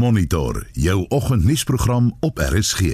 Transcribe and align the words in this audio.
Monitor 0.00 0.66
jou 0.72 1.04
oggendnuusprogram 1.08 2.16
op 2.20 2.38
RSG. 2.38 2.80
In 2.80 2.86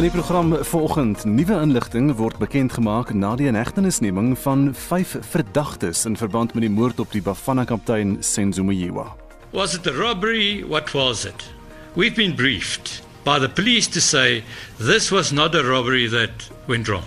die 0.00 0.10
program 0.10 0.56
vanoggend 0.64 1.24
nuwe 1.24 1.60
inligting 1.60 2.16
word 2.16 2.38
bekend 2.38 2.72
gemaak 2.72 3.12
na 3.14 3.36
die 3.36 3.46
inhegtenisneming 3.46 4.38
van 4.38 4.74
5 4.74 5.16
verdagtes 5.20 6.04
in 6.04 6.16
verband 6.16 6.54
met 6.54 6.66
die 6.66 6.72
moord 6.72 7.00
op 7.00 7.12
die 7.12 7.22
Bafana 7.22 7.64
kaptein 7.64 8.16
Senzo 8.20 8.64
Muyiwa. 8.64 9.14
Was 9.50 9.74
it 9.74 9.86
a 9.86 9.92
robbery? 9.92 10.64
What 10.66 10.90
was 10.90 11.24
it? 11.24 11.54
We've 11.94 12.16
been 12.16 12.34
briefed 12.34 13.08
by 13.24 13.38
the 13.38 13.48
police 13.48 13.88
to 13.88 14.00
say 14.00 14.42
this 14.78 15.10
was 15.10 15.32
not 15.32 15.54
a 15.54 15.62
robbery 15.62 16.08
that 16.08 16.50
went 16.66 16.88
wrong. 16.88 17.04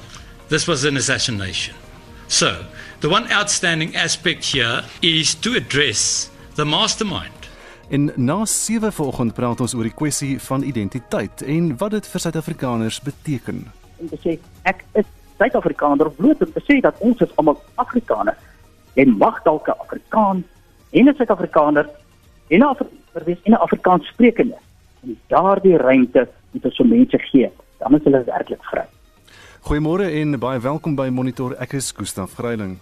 This 0.49 0.67
was 0.67 0.83
an 0.85 0.97
assassination. 0.97 1.75
So, 2.27 2.65
the 2.99 3.09
one 3.09 3.31
outstanding 3.31 3.95
aspect 3.95 4.45
here 4.45 4.83
is 5.01 5.35
to 5.35 5.55
address 5.55 6.29
the 6.55 6.65
mastermind. 6.65 7.31
En 7.89 8.11
na 8.15 8.45
7 8.45 8.93
vanoggend 8.93 9.33
praat 9.33 9.61
ons 9.61 9.73
oor 9.73 9.83
die 9.83 9.93
kwessie 9.93 10.39
van 10.39 10.63
identiteit 10.63 11.41
en 11.41 11.77
wat 11.77 11.91
dit 11.91 12.07
vir 12.07 12.19
Suid-Afrikaners 12.19 13.01
beteken. 13.01 13.65
om 14.03 14.09
te 14.11 14.19
sê 14.23 14.37
ek 14.69 14.83
is 14.99 15.07
Suid-Afrikaner 15.39 16.07
of 16.07 16.17
bloot 16.19 16.43
om 16.45 16.51
te 16.53 16.61
sê 16.67 16.79
dat 16.83 16.99
ons 17.03 17.21
is 17.25 17.31
almal 17.41 17.57
Afrikaners. 17.81 18.39
Jy 18.97 19.07
mag 19.09 19.39
dalk 19.47 19.67
'n 19.67 19.79
Afrikaan 19.85 20.43
en 20.91 21.09
'n 21.09 21.15
Suid-Afrikaner 21.17 21.89
en 22.49 22.59
'n 22.59 22.69
Afrikaner 22.73 23.25
wees 23.25 23.41
en 23.43 23.53
'n 23.53 23.63
Afrikaans 23.65 24.07
sprekende. 24.07 24.57
En 25.03 25.17
daardie 25.27 25.77
ruimte 25.77 26.27
moet 26.51 26.65
ons 26.65 26.77
vir 26.79 26.87
mense 26.87 27.19
gee. 27.27 27.51
Dan 27.77 27.95
is 27.97 28.05
hulle 28.07 28.23
werklik 28.27 28.63
vry. 28.71 28.85
Goeiemôre 29.67 30.07
en 30.21 30.39
baie 30.39 30.59
welkom 30.63 30.95
by 30.95 31.09
Monitor. 31.11 31.55
Ek 31.59 31.75
is 31.79 31.91
Gustaf 31.95 32.37
Greiling. 32.39 32.77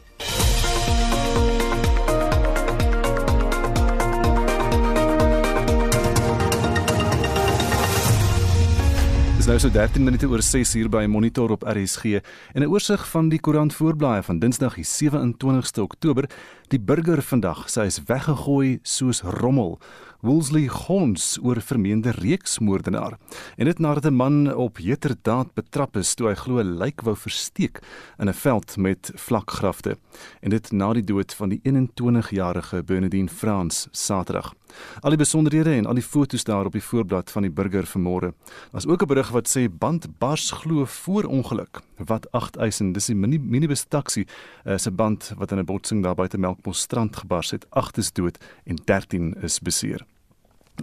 Dis 9.41 9.49
nou 9.49 9.57
so 9.57 9.73
13 9.73 10.03
minute 10.05 10.27
oor 10.29 10.43
6 10.45 10.75
uur 10.77 10.89
by 10.93 11.07
Monitor 11.09 11.49
op 11.49 11.63
RSG 11.65 12.21
en 12.53 12.61
'n 12.61 12.69
oorsig 12.69 13.07
van 13.09 13.29
die 13.29 13.39
koerant 13.39 13.73
voorblaaie 13.73 14.21
van 14.23 14.39
Dinsdag 14.39 14.75
die 14.75 14.85
27ste 14.85 15.81
Oktober. 15.81 16.29
Die 16.67 16.79
burger 16.79 17.21
vandag, 17.21 17.69
sy 17.69 17.81
is 17.89 18.03
weggegooi 18.05 18.79
soos 18.83 19.21
rommel. 19.21 19.79
Woolsley 20.21 20.67
Gons 20.67 21.39
oor 21.41 21.61
vermeende 21.61 22.11
reeksmoordenaar. 22.11 23.17
En 23.57 23.65
dit 23.65 23.79
nadat 23.79 24.05
'n 24.05 24.13
man 24.13 24.55
op 24.55 24.77
heterdaad 24.77 25.53
betrap 25.53 25.97
is 25.97 26.13
toe 26.13 26.27
hy 26.27 26.35
glo 26.35 26.59
'n 26.59 26.77
lijk 26.77 27.01
wou 27.01 27.15
versteek 27.15 27.79
in 28.17 28.29
'n 28.29 28.33
veld 28.33 28.77
met 28.77 29.11
vlakgrafte. 29.15 29.97
En 30.41 30.49
dit 30.49 30.71
na 30.71 30.93
die 30.93 31.03
dood 31.03 31.33
van 31.33 31.49
die 31.49 31.59
21-jarige 31.63 32.83
Bernardine 32.83 33.29
Frans 33.29 33.87
Saterdag. 33.91 34.53
Al 34.99 35.09
die 35.09 35.17
besonderhede 35.17 35.73
en 35.73 35.85
al 35.85 35.93
die 35.93 36.03
foto's 36.03 36.43
daar 36.43 36.65
op 36.65 36.71
die 36.71 36.83
voorblad 36.83 37.31
van 37.31 37.41
die 37.41 37.51
burger 37.51 37.85
vanmôre. 37.85 38.33
Daar's 38.71 38.87
ook 38.87 39.01
'n 39.01 39.07
berig 39.07 39.29
wat 39.29 39.57
sê 39.57 39.69
band 39.77 40.17
bars 40.17 40.51
glo 40.51 40.85
voor 40.85 41.23
ongeluk. 41.23 41.81
Wat 42.05 42.31
8 42.31 42.57
eisen, 42.57 42.93
dis 42.93 43.05
die 43.05 43.15
mini 43.15 43.37
minibus 43.39 43.85
taxi 43.87 44.25
uh, 44.65 44.77
se 44.77 44.91
band 44.91 45.33
wat 45.37 45.51
in 45.51 45.59
'n 45.59 45.65
botsing 45.65 46.03
daar 46.03 46.15
buite 46.15 46.37
Melkbos 46.37 46.79
strand 46.79 47.15
gebars 47.15 47.51
het. 47.51 47.65
8 47.69 47.97
is 47.97 48.11
dood 48.11 48.37
en 48.63 48.75
13 48.75 49.33
is 49.41 49.59
beseer. 49.59 50.05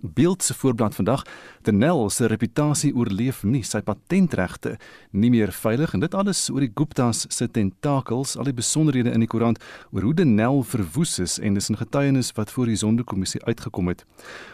Beeld 0.03 0.43
se 0.43 0.55
voorblad 0.55 0.95
vandag, 0.95 1.23
Denel 1.63 2.11
se 2.11 2.27
reputasie 2.27 2.95
oorleef 2.95 3.43
nie 3.43 3.63
sy 3.63 3.81
patentregte 3.81 4.77
nie 5.11 5.31
meer 5.31 5.53
veilig 5.53 5.95
en 5.95 6.01
dit 6.01 6.15
alles 6.15 6.45
oor 6.51 6.65
die 6.65 6.73
Guptas 6.75 7.27
se 7.35 7.49
tentakels, 7.49 8.37
al 8.37 8.49
die 8.49 8.57
besonderhede 8.57 9.13
in 9.13 9.25
die 9.25 9.31
koerant 9.31 9.61
oor 9.93 10.07
hoe 10.07 10.15
Denel 10.15 10.63
verwoes 10.63 11.19
is 11.19 11.39
en 11.39 11.55
dis 11.55 11.71
'n 11.71 11.77
getuienis 11.77 12.33
wat 12.37 12.51
voor 12.51 12.67
die 12.67 12.77
Sonderkommissie 12.77 13.45
uitgekom 13.45 13.89
het. 13.89 14.05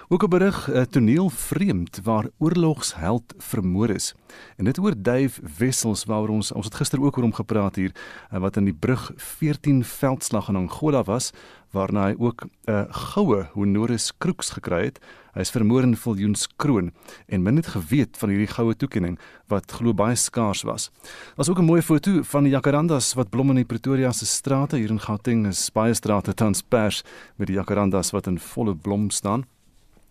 Ook 0.09 0.25
'n 0.25 0.28
berig, 0.28 0.69
'n 0.71 0.87
toneel 0.91 1.31
vreemd 1.31 2.00
waar 2.03 2.28
oorlogsheld 2.38 3.34
vermoor 3.38 3.91
is. 3.91 4.15
En 4.56 4.65
dit 4.65 4.78
oor 4.78 4.94
Dave 4.97 5.41
Wessels 5.59 6.04
waaroor 6.04 6.28
ons 6.28 6.53
ons 6.53 6.65
het 6.65 6.75
gister 6.75 7.03
ook 7.03 7.16
oor 7.16 7.22
hom 7.22 7.33
gepraat 7.33 7.77
hier 7.77 7.93
wat 8.31 8.56
in 8.56 8.65
die 8.65 8.75
brug 8.75 9.12
14 9.16 9.84
veldslag 9.84 10.49
in 10.49 10.56
Angola 10.56 11.03
was 11.03 11.33
waarna 11.75 12.07
hy 12.09 12.15
ook 12.19 12.47
'n 12.47 12.71
uh, 12.71 12.85
goue 12.91 13.49
honoris 13.55 14.12
crux 14.19 14.51
gekry 14.57 14.85
het. 14.85 14.99
Hy 15.35 15.41
is 15.41 15.51
vermoor 15.51 15.83
in 15.83 15.97
Viljoenskroon 15.97 16.93
en 17.27 17.43
min 17.43 17.57
het 17.57 17.67
geweet 17.67 18.17
van 18.17 18.29
hierdie 18.31 18.55
goue 18.55 18.75
toekenning 18.75 19.19
wat 19.51 19.73
glo 19.73 19.93
baie 19.93 20.17
skaars 20.17 20.63
was. 20.63 20.91
Daar's 21.37 21.51
ook 21.51 21.59
'n 21.59 21.71
mooi 21.73 21.83
foto 21.83 22.23
van 22.23 22.45
die 22.45 22.53
jacarandas 22.53 23.15
wat 23.15 23.31
blom 23.31 23.51
in 23.51 23.57
die 23.57 23.65
Pretoria 23.65 24.13
se 24.13 24.27
strate 24.27 24.77
hier 24.77 24.91
in 24.91 25.01
Gauteng 25.01 25.47
is 25.47 25.71
baie 25.71 25.95
strate 25.95 26.34
tans 26.34 26.63
pers 26.63 27.03
met 27.37 27.47
die 27.47 27.57
jacarandas 27.57 28.11
wat 28.11 28.27
in 28.27 28.39
volle 28.39 28.75
blom 28.75 29.11
staan. 29.11 29.45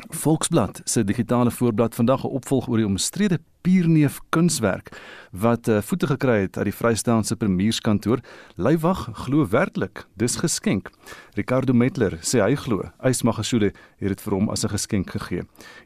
Volksblad 0.09 0.81
se 0.83 1.03
digitale 1.03 1.51
voorblad 1.51 1.95
vandag 1.95 2.23
'n 2.23 2.27
opvolg 2.27 2.67
oor 2.67 2.77
die 2.77 2.85
omstrede 2.85 3.39
Pierneef 3.61 4.19
kunswerk 4.29 4.91
wat 5.31 5.67
uh, 5.67 5.79
voete 5.81 6.07
gekry 6.07 6.41
het 6.41 6.57
uit 6.57 6.67
die 6.67 6.75
Vrystaatse 6.75 7.35
Premierskantoor. 7.35 8.19
Leiwag 8.55 9.09
glo 9.13 9.47
werklik 9.49 10.03
dis 10.19 10.35
geskenk. 10.35 10.91
Ricardo 11.33 11.73
Metler 11.73 12.17
sê 12.21 12.41
hy 12.43 12.57
glo 12.59 12.83
Ysmagashule 13.01 13.71
het 13.71 14.11
dit 14.11 14.21
vir 14.21 14.33
hom 14.35 14.49
as 14.49 14.65
'n 14.65 14.69
geskenk 14.75 15.09
gegee. 15.09 15.39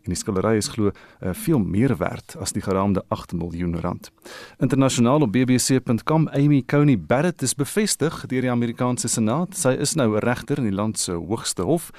En 0.04 0.10
die 0.10 0.16
skildery 0.16 0.58
is 0.58 0.68
glo 0.68 0.90
uh, 0.90 1.34
veel 1.34 1.60
meer 1.60 1.98
werd 1.98 2.36
as 2.40 2.52
die 2.52 2.62
geraamde 2.62 3.04
8 3.08 3.34
miljoen 3.34 3.80
rand. 3.80 4.12
Internasionaal 4.60 5.22
op 5.22 5.32
bbc.com 5.32 6.28
Amy 6.28 6.64
Coney 6.66 7.00
Barrett 7.00 7.42
is 7.42 7.54
bevestig 7.54 8.26
deur 8.26 8.42
die 8.42 8.52
Amerikaanse 8.52 9.08
Senaat. 9.08 9.56
Sy 9.56 9.78
is 9.80 9.94
nou 9.96 10.16
'n 10.16 10.20
regter 10.20 10.58
in 10.58 10.66
die 10.66 10.76
land 10.76 11.00
se 11.00 11.12
hoogste 11.12 11.62
hof 11.62 11.92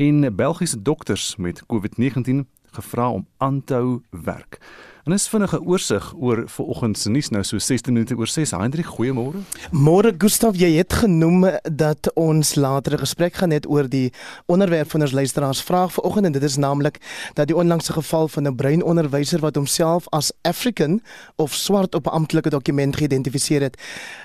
en 0.00 0.34
Belgiese 0.34 0.82
dokters 0.82 1.36
met 1.36 1.62
COVID-19 1.62 2.30
gevra 2.70 3.10
om 3.10 3.26
aan 3.36 3.64
te 3.64 3.74
hou 3.74 4.00
werk. 4.10 4.58
En 5.04 5.12
is 5.12 5.28
vinnige 5.28 5.62
oorsig 5.62 6.12
oor 6.16 6.42
vanoggend 6.46 6.98
se 6.98 7.10
nuus 7.10 7.28
nou 7.28 7.40
so 7.44 7.58
16 7.58 7.92
minute 7.92 8.16
oor 8.16 8.28
6. 8.28 8.50
Hendrik, 8.50 8.84
goeiemôre. 8.84 9.40
Môre 9.72 10.12
Gustaf, 10.18 10.58
jy 10.60 10.74
het 10.76 10.92
genoem 10.92 11.46
dat 11.72 12.10
ons 12.20 12.54
later 12.54 12.92
'n 12.92 12.98
gesprek 12.98 13.34
gaan 13.34 13.52
hê 13.52 13.60
oor 13.68 13.88
die 13.88 14.12
onderwerp 14.46 14.90
van 14.90 15.00
ons 15.00 15.12
luisteraars 15.12 15.62
vraag 15.62 15.92
vanoggend 15.92 16.26
en 16.26 16.32
dit 16.32 16.42
is 16.42 16.56
naamlik 16.56 17.00
dat 17.34 17.46
die 17.46 17.56
onlangse 17.56 17.92
geval 17.92 18.28
van 18.28 18.46
'n 18.46 18.54
breinonderwyser 18.54 19.40
wat 19.40 19.54
homself 19.54 20.08
as 20.08 20.32
African 20.42 21.02
of 21.36 21.54
swart 21.54 21.94
op 21.94 22.06
'n 22.06 22.10
amptelike 22.10 22.50
dokument 22.50 22.96
geïdentifiseer 22.96 23.60
het, 23.60 23.80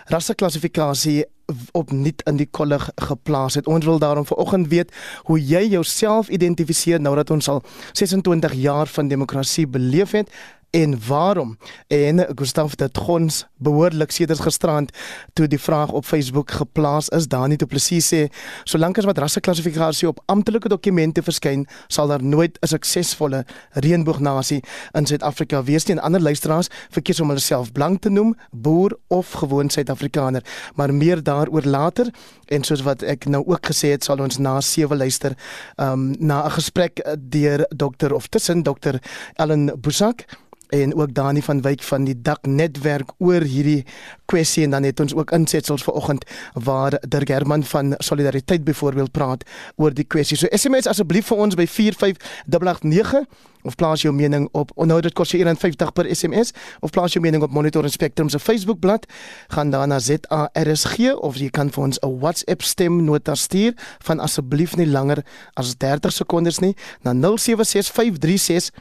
rasseklassifikasie 0.06 1.26
opnuut 1.72 2.22
in 2.26 2.36
die 2.36 2.48
kollig 2.52 2.90
geplaas 2.96 3.54
het. 3.54 3.68
Ons 3.68 3.86
wil 3.86 4.00
daarom 4.00 4.26
vanoggend 4.26 4.68
weet 4.68 4.92
hoe 5.24 5.46
jy 5.46 5.68
jouself 5.68 6.30
identifiseer 6.30 7.02
nou 7.02 7.16
dat 7.16 7.30
ons 7.30 7.48
al 7.48 7.64
26 7.92 8.54
jaar 8.54 8.88
van 8.88 9.08
demokrasie 9.08 9.68
beleef 9.68 10.12
het 10.12 10.30
en 10.76 11.00
waarom? 11.08 11.58
En 11.88 12.26
Gustaf 12.36 12.74
het 12.78 12.98
ons 13.08 13.46
behoorlik 13.58 14.12
sedert 14.12 14.40
gisterand 14.40 14.92
toe 15.34 15.48
die 15.48 15.60
vraag 15.60 15.92
op 15.92 16.06
Facebook 16.06 16.52
geplaas 16.52 17.08
is 17.10 17.28
daar 17.32 17.48
nie 17.48 17.58
te 17.58 17.66
presies 17.66 18.10
sê 18.12 18.26
solank 18.68 19.00
as 19.00 19.08
wat 19.08 19.22
rasseklassifikasie 19.24 20.10
op 20.10 20.20
amptelike 20.32 20.68
dokumente 20.70 21.24
verskyn 21.24 21.64
sal 21.88 22.12
daar 22.12 22.24
nooit 22.24 22.58
'n 22.62 22.68
suksesvolle 22.68 23.46
reënboognasie 23.72 24.64
in 24.94 25.06
Suid-Afrika 25.06 25.64
wees 25.64 25.86
nie. 25.86 25.96
En 25.96 26.04
ander 26.04 26.22
luisteraars 26.22 26.68
verkies 26.90 27.20
om 27.20 27.28
hulle 27.28 27.40
self 27.40 27.72
blank 27.72 28.02
te 28.02 28.10
noem 28.10 28.36
boer 28.52 28.98
of 29.08 29.32
gewoon 29.32 29.70
Suid-Afrikaner. 29.70 30.44
Maar 30.76 30.94
meer 30.94 31.24
daaroor 31.24 31.64
later 31.64 32.14
en 32.46 32.64
soos 32.64 32.82
wat 32.82 33.02
ek 33.02 33.26
nou 33.26 33.44
ook 33.46 33.66
gesê 33.66 33.88
het 33.90 34.04
sal 34.04 34.20
ons 34.20 34.38
na 34.38 34.62
sewe 34.62 34.96
luister 34.96 35.34
um, 35.76 36.16
na 36.20 36.46
'n 36.46 36.52
gesprek 36.52 37.16
deur 37.20 37.66
dokter 37.76 38.14
of 38.14 38.28
tussen 38.28 38.64
dokter 38.64 39.02
Ellen 39.36 39.82
Busak 39.82 40.26
en 40.70 40.96
ook 40.96 41.14
Dani 41.14 41.42
van 41.42 41.62
Wyk 41.62 41.84
van 41.84 42.04
die 42.04 42.22
dak 42.22 42.46
netwerk 42.46 43.12
oor 43.18 43.42
hierdie 43.42 43.86
kwessie 44.26 44.64
en 44.64 44.70
dan 44.70 44.84
het 44.84 45.00
ons 45.00 45.14
ook 45.14 45.32
insetsels 45.32 45.84
vanoggend 45.84 46.26
waar 46.54 47.00
Dirk 47.08 47.28
Herman 47.28 47.64
van 47.64 47.94
Solidariteit 47.98 48.64
byvoorbeeld 48.64 49.12
praat 49.12 49.44
oor 49.76 49.94
die 49.94 50.08
kwessie. 50.08 50.38
So 50.38 50.48
SMS 50.52 50.88
asseblief 50.88 51.28
vir 51.28 51.38
ons 51.38 51.56
by 51.56 51.68
45889 51.68 53.26
of 53.66 53.76
plaas 53.76 54.02
jou 54.02 54.14
mening 54.14 54.48
op 54.52 54.72
onthou 54.76 55.02
dit 55.02 55.14
kos 55.18 55.32
jou 55.34 55.42
51 55.42 55.94
per 55.94 56.10
SMS 56.16 56.54
of 56.86 56.94
plaas 56.94 57.16
jou 57.16 57.24
mening 57.24 57.44
op 57.44 57.52
Monitor 57.52 57.84
en 57.84 57.94
Spectrum 57.94 58.30
se 58.30 58.40
Facebookblad 58.40 59.06
gaan 59.54 59.70
dan 59.74 59.90
na 59.90 60.00
ZARSG 60.00 61.16
of 61.16 61.40
jy 61.42 61.50
kan 61.50 61.70
vir 61.70 61.84
ons 61.84 62.00
'n 62.00 62.20
WhatsApp 62.20 62.62
stemnota 62.62 63.36
stuur 63.36 63.74
van 64.00 64.20
asseblief 64.20 64.76
nie 64.76 64.88
langer 64.88 65.26
as 65.54 65.76
30 65.78 66.12
sekondes 66.12 66.60
nie 66.60 66.76
na 67.02 67.14
076536 67.14 68.72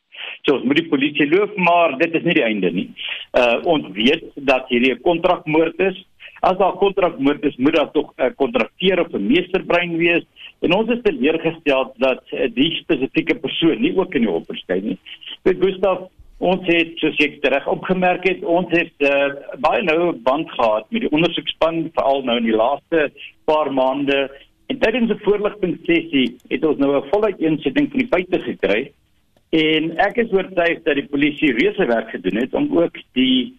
So 0.45 0.55
ons 0.55 0.63
moet 0.63 0.79
die 0.79 0.87
polisie 0.87 1.27
loof, 1.27 1.55
maar 1.55 1.97
dit 1.97 2.15
is 2.15 2.23
nie 2.23 2.33
die 2.33 2.43
einde 2.43 2.71
nie. 2.71 2.89
Uh 3.33 3.59
ons 3.65 3.85
weet 3.93 4.23
dat 4.35 4.69
hierdie 4.69 4.93
'n 4.93 5.01
kontrakmoord 5.01 5.79
is 5.79 6.05
as 6.41 6.57
daar 6.57 6.77
kontrakmoord 6.79 7.43
is, 7.43 7.55
moet 7.57 7.75
daar 7.75 7.91
tog 7.91 8.13
'n 8.15 8.23
uh, 8.23 8.31
kontrakteur 8.35 8.99
of 8.99 9.11
'n 9.11 9.27
meesterbrein 9.27 9.97
wees. 9.97 10.23
En 10.61 10.73
ons 10.73 10.89
is 10.89 11.01
teleurgestel 11.03 11.93
dat 11.97 12.23
uh, 12.31 12.47
die 12.53 12.71
spesifieke 12.75 13.35
persoon 13.35 13.81
nie 13.81 13.97
ook 13.97 14.15
in 14.15 14.21
die 14.21 14.31
hof 14.31 14.45
verskyn 14.45 14.83
nie. 14.83 14.97
Dit 15.43 15.57
Gustav 15.59 16.07
Ons 16.39 16.63
het 16.71 16.93
soos 17.01 17.17
ek 17.19 17.41
reg 17.51 17.65
opgemerk 17.67 18.23
het, 18.23 18.43
ons 18.47 18.69
het 18.71 19.03
uh, 19.03 19.33
baie 19.59 19.81
nou 19.83 20.13
band 20.23 20.47
gehad 20.55 20.85
met 20.89 21.03
die 21.03 21.11
ondersoekspan 21.11 21.89
veral 21.97 22.23
nou 22.23 22.37
in 22.39 22.47
die 22.47 22.55
laaste 22.55 23.09
paar 23.49 23.71
maande. 23.75 24.29
En 24.71 24.79
tydens 24.79 25.11
'n 25.11 25.19
voorligtingssessie 25.25 26.37
het 26.47 26.63
ons 26.63 26.77
nou 26.77 26.95
'n 26.95 27.09
voluit 27.11 27.39
insetting 27.39 27.89
van 27.91 27.99
die 27.99 28.11
feite 28.13 28.39
gekry. 28.39 28.91
En 29.49 29.97
ek 29.97 30.17
is 30.17 30.31
oortuig 30.31 30.83
dat 30.83 30.95
die 30.95 31.07
polisie 31.07 31.51
reuse 31.53 31.85
werk 31.85 32.09
gedoen 32.09 32.37
het 32.37 32.53
om 32.53 32.77
ook 32.77 32.95
die 33.13 33.53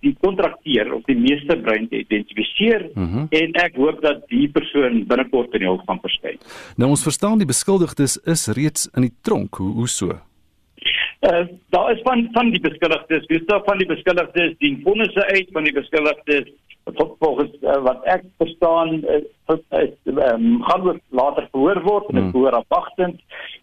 die 0.00 0.16
kontrakteur 0.20 0.92
of 0.94 1.02
die 1.04 1.16
meesterbrein 1.18 1.88
te 1.88 1.98
identifiseer 1.98 2.90
mm 2.94 3.08
-hmm. 3.12 3.26
en 3.30 3.52
ek 3.52 3.74
hoop 3.76 4.02
dat 4.02 4.28
die 4.28 4.48
persoon 4.48 5.06
binnekort 5.06 5.52
in 5.52 5.58
die 5.58 5.68
hof 5.68 5.80
gaan 5.86 5.98
verskyn. 6.00 6.38
Nou 6.76 6.90
ons 6.90 7.02
verstaan 7.02 7.38
die 7.38 7.46
beskuldigdes 7.46 8.16
is 8.24 8.46
reeds 8.46 8.88
in 8.94 9.02
die 9.02 9.14
tronk. 9.22 9.54
Hoe 9.54 9.72
hoe 9.72 9.88
so? 9.88 10.18
Uh, 11.24 11.46
daar 11.72 11.90
is 11.92 12.02
van 12.04 12.28
van 12.32 12.50
die 12.52 12.60
beskuldigdes, 12.60 13.26
dis 13.26 13.46
daar 13.48 13.62
van 13.64 13.78
die 13.80 13.88
beskuldigdes 13.88 14.58
die 14.58 14.74
vonnisse 14.84 15.26
uit 15.26 15.48
van 15.52 15.64
die 15.64 15.72
beskuldigdes 15.72 16.50
volgens 17.18 17.54
uh, 17.62 17.78
wat 17.86 18.04
ek 18.12 18.26
verstaan 18.42 18.98
is 19.00 19.92
um, 20.04 20.62
gaan 20.62 20.88
ook 20.88 21.00
later 21.08 21.48
verhoor 21.50 21.80
word 21.86 22.10
en 22.12 22.20
mm. 22.22 22.30
verhoor 22.34 22.58
afwagtend. 22.58 23.22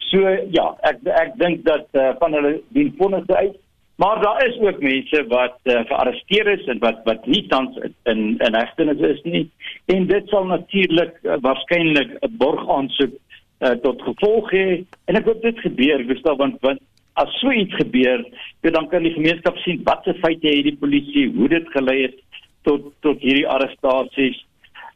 So 0.10 0.25
ja, 0.58 0.72
ek 0.90 1.06
ek 1.06 1.38
dink 1.38 1.62
dat 1.68 1.86
uh, 1.94 2.16
van 2.24 2.34
hulle 2.34 2.56
die 2.74 2.90
vonnisse 2.98 3.36
uit 3.36 3.60
Maar 4.02 4.22
daar 4.22 4.48
is 4.48 4.60
ook 4.60 4.80
mense 4.81 5.25
wat 5.28 5.58
uh, 5.63 5.80
gearresteer 5.86 6.48
is 6.48 6.66
en 6.66 6.80
wat 6.80 7.00
wat 7.04 7.25
nie 7.25 7.48
tans 7.48 7.78
in 8.04 8.22
in 8.38 8.56
hegtenis 8.56 9.00
is 9.00 9.22
nie. 9.24 9.52
En 9.86 10.08
dit 10.08 10.30
sal 10.30 10.46
natuurlik 10.46 11.19
uh, 11.22 11.36
waarskynlik 11.42 12.16
'n 12.19 12.38
borgaansoek 12.38 13.13
uh, 13.60 13.69
tot 13.69 14.02
gevolg 14.02 14.50
hê. 14.52 14.66
En 15.06 15.16
ek 15.16 15.25
hoop 15.30 15.42
dit 15.42 15.60
gebeur, 15.60 16.04
Gustav, 16.10 16.38
want 16.38 16.58
want 16.66 16.81
as 17.19 17.31
so 17.40 17.52
iets 17.52 17.75
gebeur, 17.75 18.25
dan 18.62 18.88
kan 18.90 19.04
die 19.04 19.13
gemeenskap 19.13 19.58
sien 19.63 19.81
wat 19.84 20.04
se 20.04 20.13
feite 20.22 20.48
het 20.48 20.68
die 20.69 20.78
polisie, 20.80 21.30
hoe 21.36 21.50
dit 21.52 21.68
gelei 21.75 22.02
het 22.08 22.19
tot 22.68 22.92
tot 23.06 23.24
hierdie 23.24 23.48
arrestasies. 23.48 24.44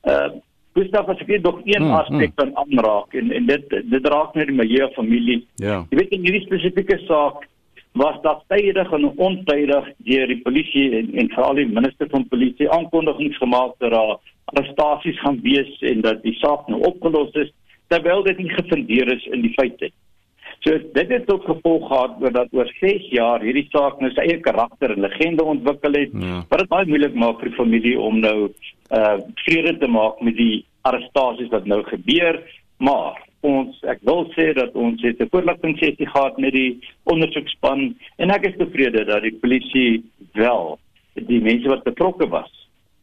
Uh 0.04 0.36
Gustav, 0.76 1.08
as 1.08 1.22
ek 1.24 1.30
net 1.32 1.46
nog 1.48 1.62
een 1.64 1.86
hmm, 1.86 1.94
aspek 1.96 2.34
hmm. 2.34 2.36
kan 2.36 2.50
aanraak 2.60 3.14
en 3.16 3.30
en 3.32 3.46
dit 3.48 3.76
dit 3.92 4.08
raak 4.12 4.34
net 4.36 4.50
die 4.50 4.56
Meyer 4.58 4.90
familie. 4.92 5.38
Ja. 5.64 5.86
Jy 5.88 6.00
weet 6.02 6.16
in 6.18 6.26
hierdie 6.28 6.44
spesifieke 6.44 6.98
saak 7.06 7.46
was 7.96 8.18
dat 8.26 8.42
tydig 8.52 8.92
en 8.92 9.06
ontydig 9.08 9.86
deur 10.10 10.28
die 10.28 10.42
polisie 10.44 10.90
en, 10.98 11.14
en 11.16 11.30
veral 11.32 11.62
die 11.62 11.68
minister 11.70 12.10
van 12.12 12.28
polisie 12.28 12.68
aankondigings 12.68 13.40
gemaak 13.40 13.78
dat 13.80 13.96
daar 13.96 14.18
arrestasies 14.52 15.22
gaan 15.24 15.40
wees 15.46 15.72
en 15.80 16.04
dat 16.04 16.20
die 16.28 16.36
saak 16.42 16.68
nou 16.68 16.82
opgelos 16.90 17.32
is 17.40 17.54
terwyl 17.88 18.26
dit 18.28 18.44
nie 18.44 18.52
gefundeer 18.52 19.14
is 19.16 19.24
in 19.32 19.48
die 19.48 19.54
feite. 19.56 19.94
So 20.66 20.78
dit 20.94 21.12
het 21.14 21.28
tot 21.30 21.44
gevolg 21.46 21.84
gehad 21.88 22.34
dat 22.34 22.48
oor 22.58 22.70
6 22.80 23.10
jaar 23.14 23.44
hierdie 23.46 23.68
saak 23.70 24.00
nou 24.02 24.10
sy 24.16 24.24
eie 24.26 24.40
karakter 24.42 24.96
en 24.96 25.04
legende 25.06 25.46
ontwikkel 25.46 25.94
het 25.94 26.16
ja. 26.18 26.40
wat 26.50 26.64
dit 26.64 26.72
baie 26.72 26.88
moeilik 26.90 27.14
maak 27.22 27.38
vir 27.42 27.52
die 27.52 27.60
familie 27.60 28.00
om 28.02 28.18
nou 28.24 28.38
uh 28.98 29.18
vrede 29.44 29.76
te 29.78 29.90
maak 29.94 30.24
met 30.26 30.38
die 30.40 30.66
arrestasies 30.90 31.52
wat 31.54 31.70
nou 31.70 31.84
gebeur 31.86 32.42
maar 32.82 33.22
ons 33.46 33.78
ek 33.94 34.02
wil 34.10 34.26
sê 34.34 34.48
dat 34.58 34.74
ons 34.74 35.02
het 35.06 35.22
'n 35.22 35.30
voorligtingssessie 35.36 36.10
gehad 36.10 36.42
met 36.42 36.54
die 36.58 36.82
ondersoekspan 37.14 37.94
en 38.18 38.32
ek 38.32 38.50
is 38.50 38.58
tevrede 38.58 39.06
dat 39.06 39.22
die 39.22 39.38
polisie 39.44 40.04
wel 40.34 40.80
die 41.14 41.42
mense 41.42 41.70
wat 41.70 41.84
betrokke 41.84 42.28
was 42.28 42.50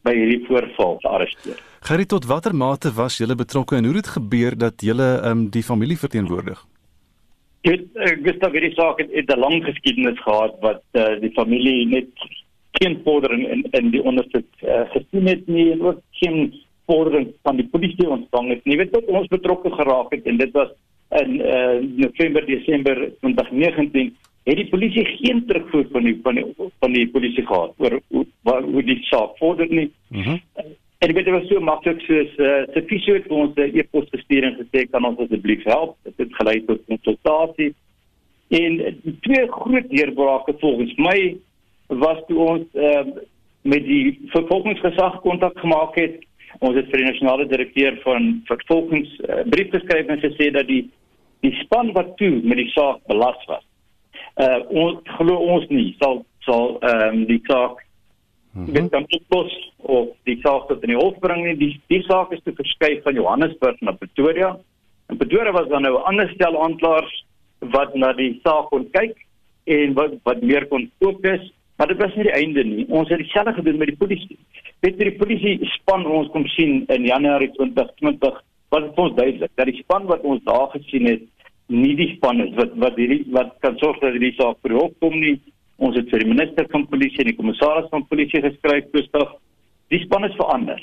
by 0.03 0.14
hierdie 0.14 0.43
voorval 0.49 0.99
gearresteer. 0.99 1.62
Gerrie 1.87 2.06
tot 2.06 2.26
watter 2.26 2.55
mate 2.55 2.91
was 2.91 3.19
julle 3.19 3.35
betrokke 3.35 3.76
en 3.76 3.85
hoe 3.85 3.97
het 3.97 4.06
gebeur 4.19 4.59
dat 4.59 4.82
julle 4.82 5.23
um, 5.23 5.49
die 5.50 5.62
familie 5.62 5.99
verteenwoordig? 5.99 6.67
Dit 7.62 7.85
uh, 7.94 8.14
Gustav 8.25 8.53
het 8.53 8.75
saak 8.75 8.99
het 8.99 9.31
'n 9.31 9.38
lang 9.38 9.64
geskiedenis 9.64 10.19
gehad 10.20 10.55
wat 10.61 10.82
uh, 10.93 11.20
die 11.20 11.31
familie 11.31 11.87
net 11.87 12.11
geen 12.73 13.00
vordering 13.05 13.49
in 13.49 13.67
in 13.70 13.91
die 13.91 14.03
ondersoek 14.03 14.49
uh, 14.62 14.82
gesien 14.91 15.26
het 15.26 15.47
nie 15.47 15.70
en 15.73 15.82
ook 15.82 16.00
geen 16.11 16.55
vordering 16.87 17.29
van 17.43 17.56
die 17.56 17.69
polisie 17.70 18.09
ontvang 18.09 18.49
het. 18.49 18.61
Jy 18.64 18.76
weet 18.76 18.91
wat 18.91 19.05
ons 19.05 19.29
betrokke 19.29 19.70
geraak 19.70 20.11
het 20.11 20.26
en 20.26 20.37
dit 20.37 20.50
was 20.53 20.69
in 21.23 21.41
uh, 21.41 21.79
November 21.97 22.47
Desember 22.47 23.12
2019 23.20 24.17
het 24.43 24.56
die 24.56 24.69
polisie 24.69 25.05
geen 25.05 25.44
terugvoer 25.47 25.87
van 25.93 26.03
die 26.03 26.19
van 26.23 26.35
die 26.35 26.47
van 26.81 26.93
die 26.93 27.09
polisie 27.09 27.47
gehad 27.47 27.75
oor 27.79 28.00
hoe 28.09 28.26
waar 28.43 28.62
hoe 28.62 28.82
die 28.82 28.99
saak 29.11 29.37
vorder 29.38 29.69
nie. 29.70 29.91
Mm 30.09 30.41
en 31.02 31.14
dit 31.14 31.28
was 31.34 31.46
so 31.50 31.60
maklik 31.60 32.00
soos 32.06 32.34
uh, 32.38 32.62
se 32.72 32.82
fisio 32.87 33.14
het 33.14 33.26
ons 33.28 33.56
'n 33.56 33.75
e-pos 33.78 34.06
gestuur 34.14 34.44
en 34.44 34.58
gesê 34.60 34.87
kan 34.90 35.04
ons 35.04 35.19
asseblief 35.19 35.64
help. 35.64 35.96
Dit 36.04 36.14
het 36.16 36.34
gelei 36.38 36.64
tot 36.64 36.84
konsultasie. 36.87 37.75
En 38.49 38.76
die 39.02 39.16
twee 39.20 39.46
groot 39.49 39.88
deurbrake 39.90 40.54
volgens 40.60 40.94
my 40.96 41.37
was 41.87 42.19
toe 42.28 42.38
ons 42.38 42.66
uh, 42.75 43.06
met 43.62 43.84
die 43.84 44.19
vervolgingsgesag 44.34 45.20
kontak 45.20 45.58
gemaak 45.58 45.94
het 45.94 46.22
ons 46.58 46.76
het 46.76 46.88
vir 46.90 47.02
die 47.02 47.10
nasionale 47.10 47.46
direkteur 47.46 47.99
van 48.04 48.43
vervolgings 48.44 49.12
uh, 49.19 49.43
brief 49.44 49.71
geskryf 49.71 50.06
en 50.06 50.21
gesê 50.23 50.50
dat 50.50 50.66
die 50.66 50.85
die 51.42 51.54
span 51.64 51.92
wat 51.92 52.16
toe 52.16 52.40
met 52.42 52.56
die 52.56 52.71
saak 52.71 53.00
belas 53.11 53.38
was. 53.50 53.64
Uh 54.38 54.61
ons 54.68 54.99
glo 55.18 55.35
ons 55.54 55.66
nie 55.68 55.97
sal 55.99 56.23
sal 56.47 56.76
ehm 56.80 57.09
um, 57.09 57.25
die 57.26 57.42
saak 57.49 57.82
met 58.52 58.90
dan 58.90 59.06
oplos 59.09 59.54
of 59.76 60.09
die 60.28 60.38
saak 60.42 60.68
tot 60.68 60.82
in 60.82 60.94
die 60.94 60.99
hof 60.99 61.18
bring 61.21 61.44
nie. 61.47 61.56
Die 61.56 61.73
die 61.92 62.02
saak 62.09 62.32
is 62.32 62.42
te 62.44 62.54
verskuif 62.56 63.02
van 63.02 63.14
Johannesburg 63.14 63.80
na 63.80 63.92
Pretoria. 63.92 64.56
En 65.09 65.16
Pretoria 65.16 65.52
was 65.52 65.68
dan 65.68 65.82
nou 65.82 65.97
'n 65.99 66.04
ander 66.11 66.30
stel 66.35 66.62
aanklaers 66.62 67.25
wat 67.61 67.94
na 67.94 68.12
die 68.12 68.40
saak 68.42 68.68
kon 68.71 68.90
kyk 68.90 69.16
en 69.64 69.94
wat 69.94 70.12
wat 70.23 70.42
meer 70.42 70.66
kon 70.66 70.90
fokus, 70.99 71.52
maar 71.76 71.88
dit 71.88 71.99
was 71.99 72.14
nie 72.14 72.25
die 72.25 72.38
einde 72.42 72.64
nie. 72.64 72.87
Ons 72.88 73.09
het 73.09 73.18
dieselfde 73.18 73.52
gedoen 73.52 73.78
met 73.78 73.88
die 73.88 73.97
polisie 73.97 74.38
weet 74.82 74.99
jy 74.99 75.11
die 75.12 75.18
polisie 75.18 75.68
span 75.76 76.02
ons 76.11 76.30
kom 76.35 76.44
sien 76.56 76.82
in 76.90 77.04
Januarie 77.06 77.52
2020 77.54 78.40
was 78.75 78.87
dit 78.88 78.99
ons 78.99 79.14
duidelik 79.14 79.52
dat 79.61 79.68
die 79.71 79.78
span 79.78 80.09
wat 80.11 80.25
ons 80.26 80.42
daar 80.49 80.73
gesien 80.75 81.06
het 81.06 81.23
nie 81.71 81.94
die 81.99 82.09
span 82.16 82.42
is 82.42 82.50
wat 82.59 82.75
wat 82.82 82.99
hierdie 82.99 83.23
wat 83.37 83.52
kan 83.62 83.78
sorg 83.82 84.00
dat 84.02 84.16
hierdie 84.16 84.35
saak 84.38 84.59
vir 84.66 84.75
hof 84.80 84.97
kom 85.04 85.14
nie 85.23 85.37
ons 85.82 85.98
het 85.98 86.10
vir 86.12 86.24
die 86.24 86.32
minister 86.32 86.66
van 86.72 86.88
polisie 86.94 87.24
en 87.24 87.30
die 87.32 87.38
kommissaris 87.38 87.90
van 87.92 88.06
polisie 88.10 88.42
geskryf 88.44 88.88
Gustav 88.96 89.36
die 89.94 90.02
span 90.06 90.28
is 90.28 90.38
verander 90.40 90.80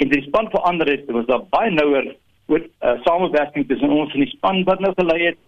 en 0.00 0.12
die 0.14 0.24
span 0.28 0.50
verander 0.54 0.90
het 0.94 1.10
was 1.18 1.28
daar 1.30 1.46
baie 1.54 1.70
nouer 1.74 2.12
oor 2.50 2.62
uh, 2.64 2.96
samewerking 3.06 3.68
tussen 3.68 3.94
ons 4.00 4.14
en 4.14 4.24
die 4.24 4.34
span 4.36 4.64
wat 4.70 4.82
nou 4.84 4.92
gelei 4.98 5.20
het 5.28 5.40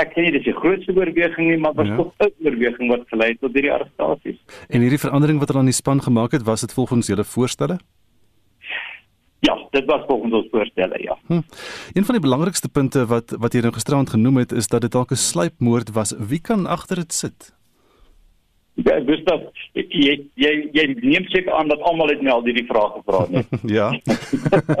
ek 0.00 0.12
sê 0.14 0.24
nie 0.24 0.34
dis 0.34 0.46
die 0.46 0.56
grootste 0.56 0.94
oorweging 0.96 1.50
nie, 1.50 1.58
maar 1.60 1.74
was 1.78 1.88
ja. 1.88 1.96
tog 1.96 2.12
'n 2.24 2.46
oorweging 2.46 2.90
wat 2.92 3.08
gelei 3.12 3.30
het 3.32 3.40
tot 3.40 3.52
hierdie 3.52 3.72
arrestasies. 3.72 4.38
En 4.68 4.80
hierdie 4.80 5.04
verandering 5.04 5.38
wat 5.38 5.48
hulle 5.48 5.60
aan 5.60 5.72
die 5.72 5.76
span 5.76 6.00
gemaak 6.00 6.32
het, 6.32 6.42
was 6.42 6.60
dit 6.60 6.72
volgens 6.72 7.06
julle 7.06 7.24
voorstelle? 7.24 7.78
Ja, 9.40 9.56
dit 9.70 9.84
was 9.84 10.02
volgens 10.06 10.32
ons 10.32 10.48
voorstelle, 10.50 10.96
ja. 11.02 11.16
Hm. 11.26 11.42
Een 11.92 12.04
van 12.04 12.14
die 12.14 12.26
belangrikste 12.28 12.68
punte 12.68 13.06
wat 13.06 13.34
wat 13.38 13.52
jy 13.52 13.60
nou 13.60 13.72
gisterand 13.72 14.10
genoem 14.10 14.36
het, 14.36 14.52
is 14.52 14.68
dat 14.68 14.80
dit 14.80 14.92
dalk 14.92 15.10
'n 15.10 15.16
sluipmoord 15.16 15.92
was. 15.92 16.14
Wie 16.18 16.40
kan 16.40 16.66
agter 16.66 16.96
dit 16.96 17.12
sit? 17.12 17.59
Ja, 18.84 18.96
Gustav, 19.04 19.42
jy 19.74 20.14
jy 20.40 20.52
jy 20.76 20.84
neem 21.02 21.26
seker 21.32 21.52
aan 21.58 21.68
dat 21.68 21.82
almal 21.88 22.12
het 22.12 22.22
my 22.24 22.30
al 22.32 22.44
hierdie 22.46 22.66
vrae 22.68 22.88
gevra, 22.94 23.22
nee. 23.32 23.44
ja. 23.76 23.88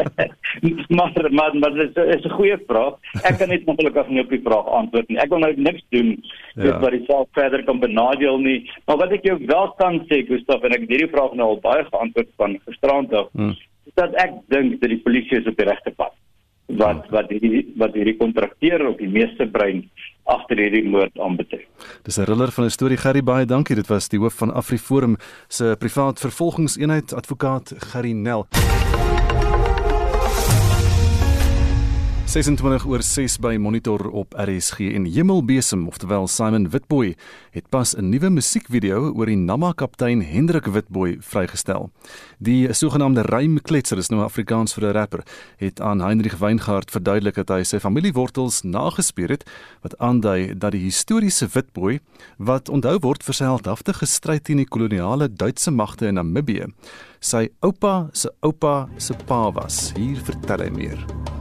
maar 0.96 1.28
maar 1.30 1.56
maar 1.58 1.74
dit 1.76 1.96
is, 1.96 2.16
is 2.16 2.24
'n 2.24 2.36
goeie 2.38 2.58
vraag. 2.66 2.94
Ek 3.22 3.38
kan 3.38 3.48
net 3.48 3.66
ongelukkig 3.66 4.08
nie 4.08 4.22
op 4.22 4.30
die 4.30 4.42
vraag 4.44 4.70
antwoord 4.80 5.08
nie. 5.08 5.18
Ek 5.18 5.32
wil 5.34 5.42
nou 5.44 5.52
niks 5.56 5.84
doen 5.90 6.14
ja. 6.54 6.62
dit 6.62 6.80
wat 6.84 6.98
saak 7.08 7.28
verder 7.32 7.64
kan 7.64 7.80
benadeel 7.80 8.38
nie. 8.38 8.70
Maar 8.86 8.96
wat 9.04 9.12
ek 9.12 9.26
jou 9.26 9.38
wel 9.46 9.74
kan 9.76 10.00
sê, 10.08 10.22
Gustaf, 10.26 10.62
en 10.62 10.76
ek 10.76 10.86
het 10.86 10.94
hierdie 10.96 11.12
vraag 11.12 11.34
nou 11.34 11.54
al 11.54 11.60
baie 11.60 11.84
geantwoord 11.84 12.32
van 12.36 12.58
gisterand 12.66 13.12
af, 13.12 13.28
hmm. 13.32 13.56
is 13.84 13.94
dat 13.94 14.14
ek 14.14 14.32
dink 14.48 14.80
dat 14.80 14.90
die 14.90 15.04
polisie 15.04 15.40
is 15.40 15.46
op 15.46 15.56
die 15.56 15.68
regte 15.68 15.90
pad. 15.90 16.14
Wat 16.78 17.08
wat 17.10 17.28
hierdie 17.28 17.72
wat 17.76 17.94
hierdie 17.94 18.16
kontrakteur 18.16 18.86
op 18.88 18.98
die 18.98 19.08
meeste 19.08 19.46
brein 19.46 19.88
agter 20.30 20.60
hierdie 20.62 20.84
moord 20.86 21.18
aanbetref. 21.18 21.66
Dis 22.04 22.18
'n 22.18 22.24
riller 22.24 22.50
van 22.50 22.64
'n 22.64 22.70
storie 22.70 22.96
Gerry 22.96 23.22
baie 23.22 23.46
dankie. 23.46 23.74
Dit 23.76 23.88
was 23.88 24.08
die 24.08 24.18
hoof 24.18 24.34
van 24.34 24.52
AfriForum 24.52 25.16
se 25.48 25.76
privaat 25.78 26.20
vervolgingseenheid 26.20 27.14
advokaat 27.14 27.74
Gerry 27.78 28.12
Nel. 28.12 28.46
26 32.30 32.84
oor 32.86 33.02
6 33.02 33.40
by 33.42 33.56
Monitor 33.58 34.04
op 34.14 34.36
RSG 34.38 34.92
en 34.94 35.08
Hemelbesem 35.10 35.88
oftewel 35.90 36.28
Simon 36.30 36.68
Witboy 36.70 37.16
het 37.50 37.66
pas 37.68 37.96
'n 37.96 38.08
nuwe 38.08 38.30
musiekvideo 38.30 39.10
oor 39.16 39.26
die 39.26 39.36
Nama 39.36 39.72
kaptein 39.72 40.22
Hendrik 40.22 40.66
Witboy 40.66 41.16
vrygestel. 41.20 41.90
Die 42.38 42.72
sogenaamde 42.72 43.22
rymkletser 43.22 43.98
is 43.98 44.10
nou 44.10 44.22
Afrikaans 44.22 44.74
vir 44.74 44.84
'n 44.84 44.92
rapper, 44.92 45.22
het 45.56 45.80
aan 45.80 46.00
Heinrich 46.00 46.38
Weingart 46.38 46.90
verduidelik 46.90 47.34
dat 47.34 47.48
hy 47.48 47.62
sy 47.64 47.78
familiewortels 47.78 48.62
nagespeur 48.62 49.28
het 49.28 49.50
wat 49.82 49.98
aandui 49.98 50.58
dat 50.58 50.72
die 50.72 50.84
historiese 50.84 51.48
Witboy 51.52 51.98
wat 52.38 52.68
onthou 52.68 52.98
word 53.00 53.24
vir 53.24 53.34
sy 53.34 53.44
heldhaftige 53.44 54.06
stryd 54.06 54.44
teen 54.44 54.56
die 54.56 54.68
koloniale 54.68 55.28
Duitse 55.34 55.70
magte 55.70 56.06
in 56.06 56.14
Namibië, 56.14 56.66
sy 57.20 57.48
oupa 57.60 58.08
se 58.12 58.30
oupa 58.40 58.88
se 58.98 59.14
pa 59.26 59.50
was. 59.50 59.92
Hier 59.96 60.20
vertel 60.22 60.58
hy 60.58 60.70
meer. 60.70 61.39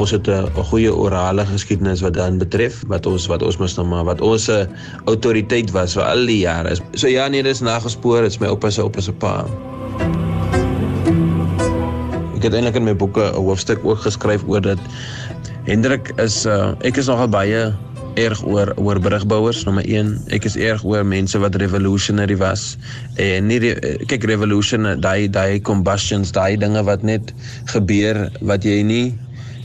Ons 0.00 0.14
het 0.16 0.28
'n 0.32 0.48
goeie 0.72 0.88
orale 0.88 1.44
geskiedenis 1.44 2.00
wat 2.00 2.14
dan 2.14 2.38
betref 2.40 2.80
wat 2.88 3.06
ons 3.06 3.26
wat 3.28 3.42
ons 3.42 3.58
mos 3.60 3.76
nou 3.76 3.86
maar 3.86 4.04
wat 4.04 4.20
ons 4.20 4.48
'n 4.48 4.68
autoriteit 5.04 5.70
was 5.70 5.92
vir 5.92 6.02
al 6.02 6.26
die 6.26 6.38
jare. 6.38 6.76
So 6.94 7.06
ja, 7.08 7.28
nee, 7.28 7.42
dis 7.42 7.60
nagespoor, 7.60 8.22
dit's 8.22 8.38
my 8.38 8.46
oupa 8.46 8.70
se 8.70 8.80
oupa 8.80 9.00
se 9.00 9.12
pa. 9.12 9.44
Ek 12.36 12.42
het 12.42 12.54
eintlik 12.54 12.76
in 12.76 12.84
my 12.84 12.96
boeke 12.96 13.28
'n 13.28 13.34
hoofstuk 13.34 13.84
ook 13.84 13.98
geskryf 13.98 14.42
oor 14.46 14.60
dat 14.60 14.78
Hendrik 15.64 16.12
is 16.16 16.46
uh, 16.46 16.72
ek 16.80 16.96
is 16.96 17.06
nogal 17.06 17.28
baie 17.28 17.74
erg 18.14 18.40
oor 18.46 18.72
oor 18.76 18.98
brugbouers 19.00 19.64
nommer 19.64 19.84
1 19.84 20.16
ek 20.34 20.44
is 20.44 20.56
erg 20.56 20.82
oor 20.84 21.04
mense 21.06 21.38
wat 21.38 21.54
revolutionary 21.54 22.36
was 22.36 22.76
en 23.16 23.46
nie 23.46 23.60
kyk 24.10 24.24
revolution 24.24 24.88
daai 25.00 25.28
daai 25.28 25.60
combustions 25.60 26.32
daai 26.32 26.56
dinge 26.56 26.82
wat 26.88 27.02
net 27.02 27.34
gebeur 27.70 28.30
wat 28.40 28.64
jy 28.64 28.82
nie 28.82 29.18